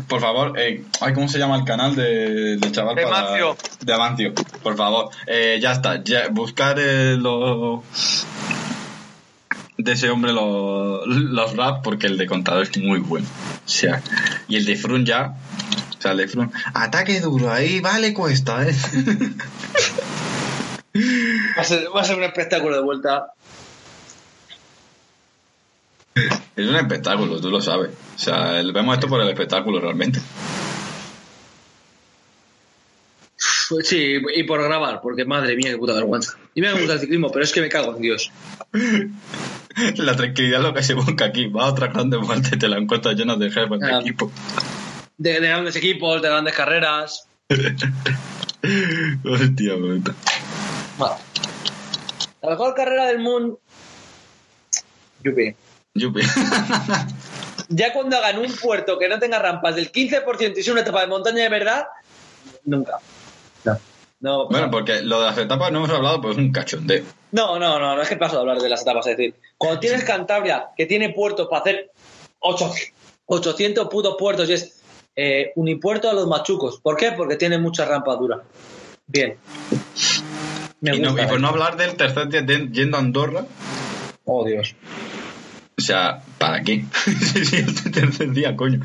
Por 0.07 0.21
favor, 0.21 0.57
eh, 0.59 0.83
ay, 1.01 1.13
¿cómo 1.13 1.27
se 1.27 1.37
llama 1.39 1.55
el 1.57 1.65
canal 1.65 1.95
de, 1.95 2.57
del 2.57 2.71
chaval? 2.71 2.95
De 2.95 3.03
para- 3.03 3.19
Amancio. 3.19 3.57
De 3.81 3.93
Amancio, 3.93 4.33
por 4.63 4.75
favor. 4.77 5.09
Eh, 5.27 5.59
ya 5.61 5.71
está, 5.73 6.03
ya, 6.03 6.27
buscar 6.29 6.77
eh, 6.79 7.17
los 7.17 7.81
de 9.77 9.91
ese 9.93 10.09
hombre 10.09 10.31
los, 10.31 11.07
los 11.07 11.57
rap 11.57 11.81
porque 11.83 12.07
el 12.07 12.17
de 12.17 12.27
contador 12.27 12.63
es 12.63 12.77
muy 12.77 12.99
bueno. 12.99 13.25
O 13.65 13.69
sea, 13.69 14.01
y 14.47 14.55
el 14.57 14.65
de 14.65 14.75
Frun 14.75 15.05
ya, 15.05 15.33
o 15.97 16.01
sea, 16.01 16.11
el 16.11 16.17
de 16.17 16.27
Frun, 16.27 16.51
ataque 16.73 17.19
duro, 17.19 17.51
ahí 17.51 17.79
vale 17.79 18.13
cuesta, 18.13 18.63
¿eh? 18.67 18.75
Va 21.57 21.61
a 21.61 21.63
ser, 21.63 21.87
va 21.95 22.01
a 22.01 22.03
ser 22.03 22.17
un 22.17 22.23
espectáculo 22.23 22.75
de 22.75 22.83
vuelta. 22.83 23.33
Es 26.13 26.67
un 26.67 26.75
espectáculo, 26.75 27.39
tú 27.39 27.49
lo 27.49 27.61
sabes. 27.61 27.91
O 28.15 28.19
sea, 28.19 28.61
vemos 28.61 28.95
esto 28.95 29.07
por 29.07 29.21
el 29.21 29.29
espectáculo 29.29 29.79
realmente. 29.79 30.19
Sí, 33.83 34.15
y 34.35 34.43
por 34.43 34.61
grabar, 34.61 34.99
porque 35.01 35.23
madre 35.25 35.55
mía, 35.55 35.71
qué 35.71 35.77
puta 35.77 35.93
vergüenza. 35.93 36.37
Y 36.53 36.61
me 36.61 36.73
gusta 36.73 36.93
el 36.93 36.99
ciclismo, 36.99 37.31
pero 37.31 37.45
es 37.45 37.51
que 37.53 37.61
me 37.61 37.69
cago 37.69 37.95
en 37.95 38.01
Dios. 38.01 38.29
La 39.97 40.15
tranquilidad 40.17 40.59
es 40.59 40.65
lo 40.65 40.73
que 40.73 40.83
se 40.83 40.93
busca 40.93 41.25
aquí. 41.25 41.47
Va 41.47 41.63
a 41.63 41.69
otra 41.71 41.87
grande 41.87 42.17
muerte, 42.17 42.57
te 42.57 42.67
la 42.67 42.77
encuentras 42.77 43.15
llenas 43.15 43.39
de 43.39 43.49
jefes 43.49 43.79
de 43.79 43.91
Ah. 43.91 43.99
equipo. 44.01 44.29
De, 45.17 45.39
de 45.39 45.47
grandes 45.47 45.75
equipos, 45.77 46.21
de 46.21 46.27
grandes 46.27 46.53
carreras. 46.53 47.25
Hostia, 49.23 49.75
puta. 49.77 50.13
Bueno. 50.97 51.15
La 52.41 52.49
mejor 52.49 52.75
carrera 52.75 53.05
del 53.05 53.19
mundo. 53.19 53.59
Yupi. 55.23 55.55
Yupi. 55.93 56.21
Ya 57.73 57.93
cuando 57.93 58.17
hagan 58.17 58.37
un 58.39 58.53
puerto 58.53 58.97
que 58.99 59.07
no 59.07 59.17
tenga 59.17 59.39
rampas 59.39 59.75
del 59.77 59.93
15% 59.93 60.57
y 60.57 60.61
sea 60.63 60.73
una 60.73 60.81
etapa 60.81 61.01
de 61.01 61.07
montaña 61.07 61.43
de 61.43 61.47
verdad, 61.49 61.85
nunca. 62.65 62.97
No. 63.63 63.77
No, 64.19 64.47
bueno, 64.49 64.69
porque 64.69 65.01
lo 65.01 65.19
de 65.21 65.27
las 65.27 65.37
etapas 65.37 65.71
no 65.71 65.77
hemos 65.79 65.89
hablado, 65.89 66.19
pues 66.21 66.33
es 66.33 66.37
un 66.39 66.51
cachondeo. 66.51 67.03
no, 67.31 67.57
no, 67.59 67.79
no, 67.79 67.95
no 67.95 68.01
es 68.01 68.09
que 68.09 68.17
paso 68.17 68.35
de 68.35 68.41
hablar 68.41 68.59
de 68.59 68.67
las 68.67 68.81
etapas. 68.81 69.07
Es 69.07 69.15
decir, 69.15 69.35
cuando 69.57 69.79
tienes 69.79 70.03
Cantabria, 70.03 70.67
que 70.75 70.85
tiene 70.85 71.09
puertos 71.13 71.47
para 71.47 71.61
hacer 71.61 71.91
800, 72.39 72.91
800 73.25 73.87
putos 73.87 74.15
puertos 74.19 74.49
y 74.49 74.53
es 74.53 74.81
eh, 75.15 75.53
unipuerto 75.55 76.09
a 76.09 76.13
los 76.13 76.27
machucos. 76.27 76.81
¿Por 76.81 76.97
qué? 76.97 77.13
Porque 77.13 77.37
tiene 77.37 77.57
mucha 77.57 77.85
rampa 77.85 78.15
dura. 78.17 78.41
Bien. 79.07 79.37
Me 80.81 80.95
Y, 80.95 80.99
no- 80.99 81.11
gusta, 81.11 81.23
y 81.23 81.27
por 81.27 81.37
eh. 81.37 81.41
no 81.41 81.47
hablar 81.47 81.77
del 81.77 81.95
tercer 81.95 82.27
día 82.27 82.41
de- 82.41 82.67
yendo 82.69 82.97
a 82.97 82.99
Andorra, 82.99 83.45
Oh, 84.25 84.45
Dios. 84.45 84.75
O 85.81 85.83
sea, 85.83 86.19
¿para 86.37 86.61
qué? 86.61 86.85
Si 87.43 87.55
el 87.55 87.91
tercer 87.91 88.31
día, 88.31 88.55
coño. 88.55 88.79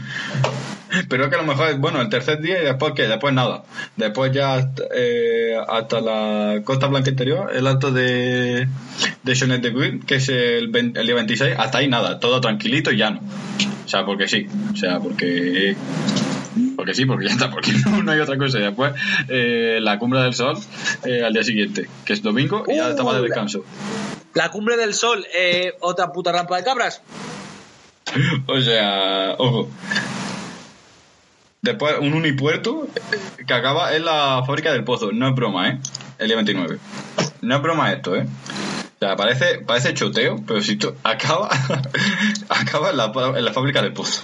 Pero 1.09 1.25
es 1.25 1.31
que 1.31 1.37
a 1.37 1.43
lo 1.43 1.47
mejor 1.47 1.79
bueno, 1.79 2.01
el 2.01 2.09
tercer 2.09 2.41
día 2.41 2.63
y 2.63 2.65
después 2.65 2.95
que 2.95 3.03
después 3.03 3.35
nada. 3.35 3.65
Después 3.97 4.33
ya 4.33 4.55
hasta, 4.55 4.83
eh, 4.95 5.57
hasta 5.69 6.01
la 6.01 6.63
Costa 6.65 6.87
Blanca 6.87 7.11
Interior, 7.11 7.51
el 7.55 7.67
acto 7.67 7.93
de, 7.93 8.67
de 9.23 9.39
Jonet 9.39 9.61
de 9.63 9.71
Guin, 9.71 10.01
que 10.01 10.15
es 10.15 10.29
el, 10.31 10.69
20 10.69 10.99
el 10.99 11.07
día 11.07 11.15
26, 11.17 11.55
hasta 11.59 11.79
ahí 11.79 11.89
nada, 11.89 12.19
todo 12.19 12.41
tranquilito 12.41 12.91
y 12.91 12.97
llano. 12.97 13.21
O 13.85 13.89
sea, 13.89 14.07
porque 14.07 14.27
sí, 14.27 14.47
o 14.73 14.77
sea, 14.77 14.99
porque... 14.99 15.77
Porque 16.77 16.95
sí, 16.95 17.05
porque 17.05 17.27
ya 17.27 17.33
está, 17.33 17.51
porque 17.51 17.73
no, 17.85 18.03
no 18.03 18.13
hay 18.13 18.21
otra 18.21 18.39
cosa. 18.39 18.59
Y 18.59 18.63
después 18.63 18.95
eh, 19.29 19.79
la 19.83 19.99
cumbre 19.99 20.21
del 20.21 20.33
sol 20.33 20.57
eh, 21.05 21.23
al 21.23 21.35
día 21.35 21.45
siguiente, 21.45 21.89
que 22.07 22.15
es 22.15 22.23
domingo, 22.23 22.65
y 22.67 22.77
ya 22.77 22.89
estaba 22.89 23.15
de 23.17 23.23
descanso. 23.23 23.65
La 24.37 24.51
cumbre 24.51 24.77
del 24.77 24.93
sol, 24.95 25.27
eh, 25.35 25.73
otra 25.81 26.13
puta 26.13 26.31
rampa 26.31 26.57
de 26.59 26.65
cabras. 26.65 27.01
O 28.47 28.61
sea, 28.61 29.35
ojo. 29.39 29.69
Después, 31.63 31.95
un 32.01 32.13
unipuerto 32.13 32.87
que 33.47 33.55
acaba 33.55 33.97
en 33.97 34.05
la 34.05 34.43
fábrica 34.47 34.73
del 34.73 34.85
pozo. 34.85 35.11
No 35.11 35.29
es 35.29 35.35
broma, 35.35 35.71
¿eh? 35.71 35.79
El 36.19 36.27
día 36.29 36.37
29. 36.37 36.79
No 37.41 37.57
es 37.57 37.63
broma 37.63 37.93
esto, 37.93 38.15
¿eh? 38.15 38.27
O 38.27 38.99
sea, 39.01 39.17
parece, 39.17 39.59
parece 39.67 39.95
choteo, 39.95 40.37
pero 40.47 40.61
si 40.63 40.77
tú 40.77 40.95
acaba, 41.03 41.49
acaba 42.49 42.91
en 42.91 42.97
la, 42.99 43.13
en 43.37 43.45
la 43.45 43.53
fábrica 43.53 43.83
del 43.83 43.93
pozo. 43.93 44.21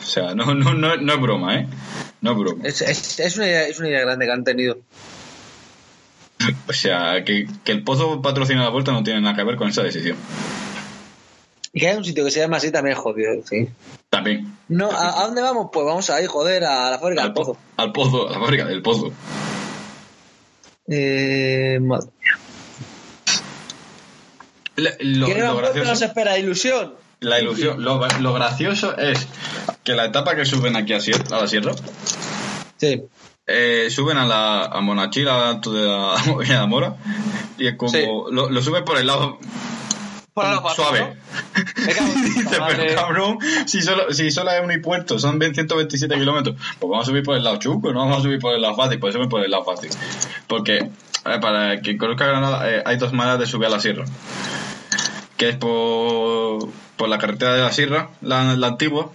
O 0.00 0.06
sea, 0.06 0.34
no, 0.34 0.54
no, 0.54 0.74
no, 0.74 0.96
no 0.96 1.12
es 1.12 1.20
broma, 1.20 1.56
¿eh? 1.56 1.66
No 2.20 2.32
es 2.32 2.36
broma. 2.36 2.64
Es, 2.66 2.82
es- 2.82 3.20
es 3.20 3.36
una 3.36 3.46
idea, 3.46 3.66
es 3.68 3.78
una 3.78 3.88
idea 3.88 4.00
grande 4.00 4.26
que 4.26 4.32
han 4.32 4.44
tenido. 4.44 4.78
O 6.68 6.72
sea, 6.72 7.24
que, 7.24 7.46
que 7.64 7.72
el 7.72 7.82
pozo 7.84 8.22
patrocina 8.22 8.62
la 8.62 8.70
vuelta 8.70 8.92
no 8.92 9.02
tiene 9.02 9.20
nada 9.20 9.34
que 9.36 9.44
ver 9.44 9.56
con 9.56 9.68
esa 9.68 9.82
decisión. 9.82 10.16
Y 11.72 11.80
que 11.80 11.88
hay 11.88 11.96
un 11.96 12.04
sitio 12.04 12.24
que 12.24 12.30
se 12.30 12.40
llama 12.40 12.56
así 12.56 12.70
también 12.72 12.96
jodido, 12.96 13.32
sí. 13.44 13.68
También. 14.08 14.56
No, 14.68 14.90
¿a, 14.90 15.20
a 15.22 15.26
dónde 15.26 15.42
vamos? 15.42 15.68
Pues 15.72 15.84
vamos 15.86 16.08
a 16.10 16.20
ir, 16.20 16.28
joder, 16.28 16.64
a 16.64 16.90
la 16.92 16.98
fábrica 16.98 17.22
del 17.22 17.28
Al, 17.30 17.34
pozo. 17.34 17.56
al 17.76 17.92
pozo, 17.92 18.28
a 18.28 18.32
la 18.32 18.40
fábrica 18.40 18.64
del 18.64 18.82
pozo. 18.82 19.12
Eh, 20.88 21.78
madre 21.80 22.08
mía. 22.20 22.38
Le- 24.76 24.96
Lo, 25.00 25.26
¿Qué 25.26 25.32
lo 25.34 25.38
gran 25.38 25.52
vuelta 25.54 25.70
gracioso- 25.72 25.90
nos 25.90 26.02
espera? 26.02 26.38
Ilusión. 26.38 26.94
La 27.20 27.38
ilusión, 27.38 27.84
lo, 27.84 28.00
lo 28.20 28.32
gracioso 28.32 28.96
es 28.96 29.26
que 29.84 29.92
la 29.94 30.06
etapa 30.06 30.34
que 30.34 30.46
suben 30.46 30.74
aquí 30.74 30.94
a 30.94 30.96
la 31.30 31.46
sierra, 31.46 31.72
Sí. 32.78 33.02
Eh, 33.50 33.90
suben 33.90 34.16
a 34.18 34.26
la 34.26 34.64
a 34.64 34.80
Monachil, 34.80 35.24
de 35.24 36.46
la, 36.48 36.66
Mora, 36.66 36.96
y 37.58 37.66
es 37.66 37.76
como 37.76 37.90
Sí. 37.92 38.04
lo, 38.30 38.48
lo 38.50 38.62
suben 38.62 38.84
por 38.84 38.98
el 38.98 39.06
lado 39.06 39.38
suave. 40.74 41.16
Dice, 41.76 42.94
cabrón, 42.94 43.38
si 43.66 43.82
solo, 43.82 44.12
si 44.12 44.30
solo 44.30 44.50
hay 44.50 44.62
un 44.62 44.70
impuesto, 44.72 45.18
son 45.18 45.38
127 45.40 46.14
kilómetros, 46.14 46.56
pues 46.78 46.90
vamos 46.90 47.06
a 47.06 47.10
subir 47.10 47.22
por 47.22 47.36
el 47.36 47.44
lado 47.44 47.56
chuco, 47.58 47.92
no 47.92 48.00
vamos 48.00 48.18
a 48.18 48.22
subir 48.22 48.38
por 48.38 48.54
el 48.54 48.62
lado 48.62 48.76
fácil, 48.76 48.98
pues 48.98 49.14
suben 49.14 49.28
por 49.28 49.42
el 49.44 49.50
lado 49.50 49.64
fácil. 49.64 49.90
Porque, 50.46 50.76
eh, 50.78 51.38
para 51.40 51.80
quien 51.80 51.98
conozca 51.98 52.26
Granada, 52.26 52.70
eh, 52.70 52.82
hay 52.86 52.96
dos 52.96 53.12
maneras 53.12 53.38
de 53.40 53.46
subir 53.46 53.66
a 53.66 53.70
la 53.70 53.80
sierra. 53.80 54.04
Que 55.36 55.50
es 55.50 55.56
por, 55.56 56.68
por 56.96 57.08
la 57.08 57.18
carretera 57.18 57.54
de 57.54 57.62
la 57.62 57.72
sierra, 57.72 58.10
la, 58.20 58.54
la 58.56 58.66
antigua, 58.68 59.10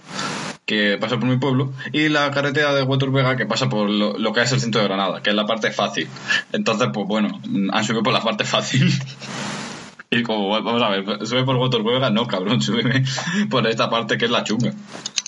que 0.66 0.98
pasa 1.00 1.16
por 1.18 1.28
mi 1.28 1.36
pueblo, 1.38 1.72
y 1.92 2.08
la 2.08 2.30
carretera 2.32 2.74
de 2.74 2.82
Huetor 2.82 3.12
Vega, 3.12 3.36
que 3.36 3.46
pasa 3.46 3.68
por 3.68 3.88
lo, 3.88 4.18
lo 4.18 4.32
que 4.32 4.42
es 4.42 4.50
el 4.52 4.60
centro 4.60 4.80
de 4.82 4.88
Granada, 4.88 5.22
que 5.22 5.30
es 5.30 5.36
la 5.36 5.46
parte 5.46 5.70
fácil. 5.70 6.08
Entonces, 6.52 6.88
pues 6.92 7.06
bueno, 7.06 7.40
han 7.72 7.84
subido 7.84 8.02
por 8.02 8.12
la 8.12 8.20
parte 8.22 8.44
fácil. 8.44 8.92
Y 10.08 10.22
como, 10.22 10.48
vamos 10.50 10.80
a 10.82 10.88
ver, 10.88 11.26
sube 11.26 11.42
por 11.44 11.56
Huetor 11.56 11.82
Vega, 11.82 12.10
no, 12.10 12.28
cabrón, 12.28 12.62
súbeme 12.62 13.02
por 13.50 13.66
esta 13.66 13.90
parte 13.90 14.16
que 14.16 14.26
es 14.26 14.30
la 14.30 14.44
chunga. 14.44 14.72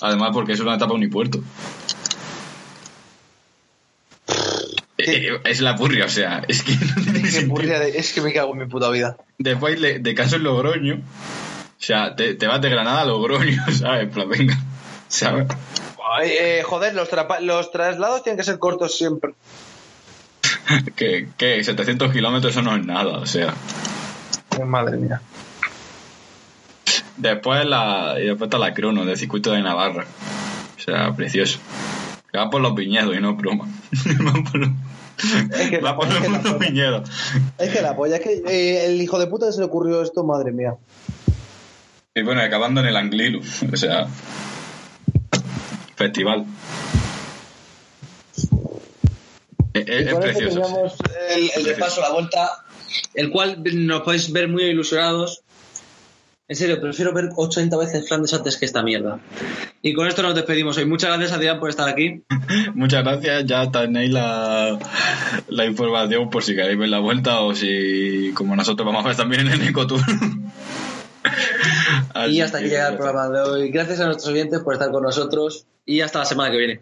Además, 0.01 0.29
porque 0.31 0.53
es 0.53 0.59
una 0.61 0.75
etapa 0.75 0.93
unipuerto. 0.93 1.43
Eh, 4.97 5.39
Es 5.45 5.61
la 5.61 5.75
purria, 5.75 6.05
o 6.05 6.09
sea, 6.09 6.43
es 6.47 6.63
que 6.63 6.73
no 6.75 7.03
tiene 7.11 7.45
burria 7.47 7.79
de- 7.79 7.97
es 7.97 8.13
que 8.13 8.21
me 8.21 8.33
cago 8.33 8.53
en 8.53 8.59
mi 8.59 8.65
puta 8.67 8.89
vida. 8.89 9.17
Después 9.37 9.79
le- 9.79 9.99
de 9.99 10.13
caso 10.15 10.37
en 10.37 10.43
Logroño, 10.43 10.95
o 10.95 11.81
sea, 11.83 12.15
te, 12.15 12.35
te 12.35 12.47
vas 12.47 12.61
de 12.61 12.69
Granada 12.69 13.01
a 13.01 13.05
Logroño, 13.05 13.61
¿sabes? 13.73 14.09
Venga, 14.29 14.57
eh, 16.23 16.63
joder, 16.65 16.93
los, 16.95 17.09
los 17.41 17.71
traslados 17.71 18.23
tienen 18.23 18.37
que 18.37 18.43
ser 18.43 18.59
cortos 18.59 18.97
siempre. 18.97 19.33
Que, 20.95 21.27
que 21.35 21.63
700 21.63 22.11
kilómetros 22.13 22.51
eso 22.53 22.61
no 22.61 22.75
es 22.75 22.85
nada, 22.85 23.17
o 23.17 23.25
sea. 23.25 23.55
Madre 24.63 24.97
mía. 24.97 25.19
Después 27.17 27.65
la, 27.65 28.15
y 28.19 28.27
después 28.27 28.47
está 28.47 28.59
la 28.59 28.73
crono 28.73 29.03
del 29.03 29.17
circuito 29.17 29.51
de 29.51 29.61
Navarra. 29.61 30.05
O 30.77 30.81
sea, 30.81 31.11
precioso. 31.15 31.59
Que 32.31 32.37
va 32.37 32.49
por 32.51 32.61
los 32.61 32.75
viñedos 32.75 33.15
y 33.15 33.19
no 33.19 33.35
broma. 33.35 33.65
va 34.05 34.43
por 34.43 34.59
los, 34.59 34.69
Es 35.59 35.69
que- 35.71 35.79
va 35.79 35.95
por 35.95 36.07
es 36.07 36.13
los 36.13 36.37
putos 36.37 36.59
viñedos. 36.59 37.09
Es 37.57 37.73
que 37.73 37.81
la 37.81 37.95
polla, 37.95 38.17
es 38.17 38.21
que 38.21 38.43
eh, 38.47 38.85
el 38.85 39.01
hijo 39.01 39.17
de 39.17 39.25
puta 39.27 39.47
que 39.47 39.53
se 39.53 39.59
le 39.59 39.65
ocurrió 39.65 40.01
esto, 40.03 40.23
madre 40.23 40.51
mía. 40.51 40.75
Y 42.13 42.21
bueno, 42.21 42.41
acabando 42.41 42.81
en 42.81 42.87
el 42.87 42.95
Angliru. 42.95 43.41
O 43.73 43.75
sea, 43.75 44.07
festival. 45.99 46.45
Es, 49.73 49.87
es- 49.87 50.05
Y 50.05 50.09
es 50.09 50.15
precioso. 50.15 50.93
el 51.55 51.65
repaso, 51.65 52.01
la 52.01 52.09
vuelta, 52.11 52.49
el 53.13 53.29
cual 53.29 53.61
nos 53.73 54.01
podéis 54.01 54.31
ver 54.31 54.47
muy 54.47 54.63
ilusionados. 54.63 55.41
En 56.47 56.55
serio, 56.55 56.81
prefiero 56.81 57.13
ver 57.13 57.29
80 57.35 57.77
veces 57.77 58.07
Flandes 58.07 58.33
antes 58.33 58.57
que 58.57 58.65
esta 58.65 58.81
mierda. 58.81 59.19
Y 59.83 59.93
con 59.93 60.07
esto 60.07 60.23
nos 60.23 60.33
despedimos 60.33 60.75
hoy. 60.77 60.85
Muchas 60.85 61.11
gracias, 61.11 61.31
Adrián, 61.31 61.59
por 61.59 61.69
estar 61.69 61.87
aquí. 61.87 62.23
Muchas 62.73 63.03
gracias, 63.03 63.45
ya 63.45 63.69
tenéis 63.69 64.09
la, 64.11 64.79
la 65.47 65.65
información 65.65 66.31
por 66.31 66.43
si 66.43 66.55
queréis 66.55 66.79
ver 66.79 66.89
la 66.89 66.97
vuelta 66.99 67.41
o 67.41 67.53
si, 67.53 68.31
como 68.33 68.55
nosotros 68.55 68.83
vamos 68.87 69.05
a 69.05 69.09
ver 69.09 69.17
también 69.17 69.41
en 69.45 69.53
el 69.61 69.67
Ecotour. 69.67 70.01
Y 72.27 72.41
hasta 72.41 72.59
aquí 72.59 72.67
llega 72.67 72.89
el 72.89 72.97
programa 72.97 73.29
de 73.29 73.41
hoy. 73.41 73.71
Gracias 73.71 73.99
a 73.99 74.05
nuestros 74.05 74.29
oyentes 74.29 74.59
por 74.61 74.73
estar 74.73 74.91
con 74.91 75.03
nosotros 75.03 75.65
y 75.85 76.01
hasta 76.01 76.19
la 76.19 76.25
semana 76.25 76.51
que 76.51 76.57
viene. 76.57 76.81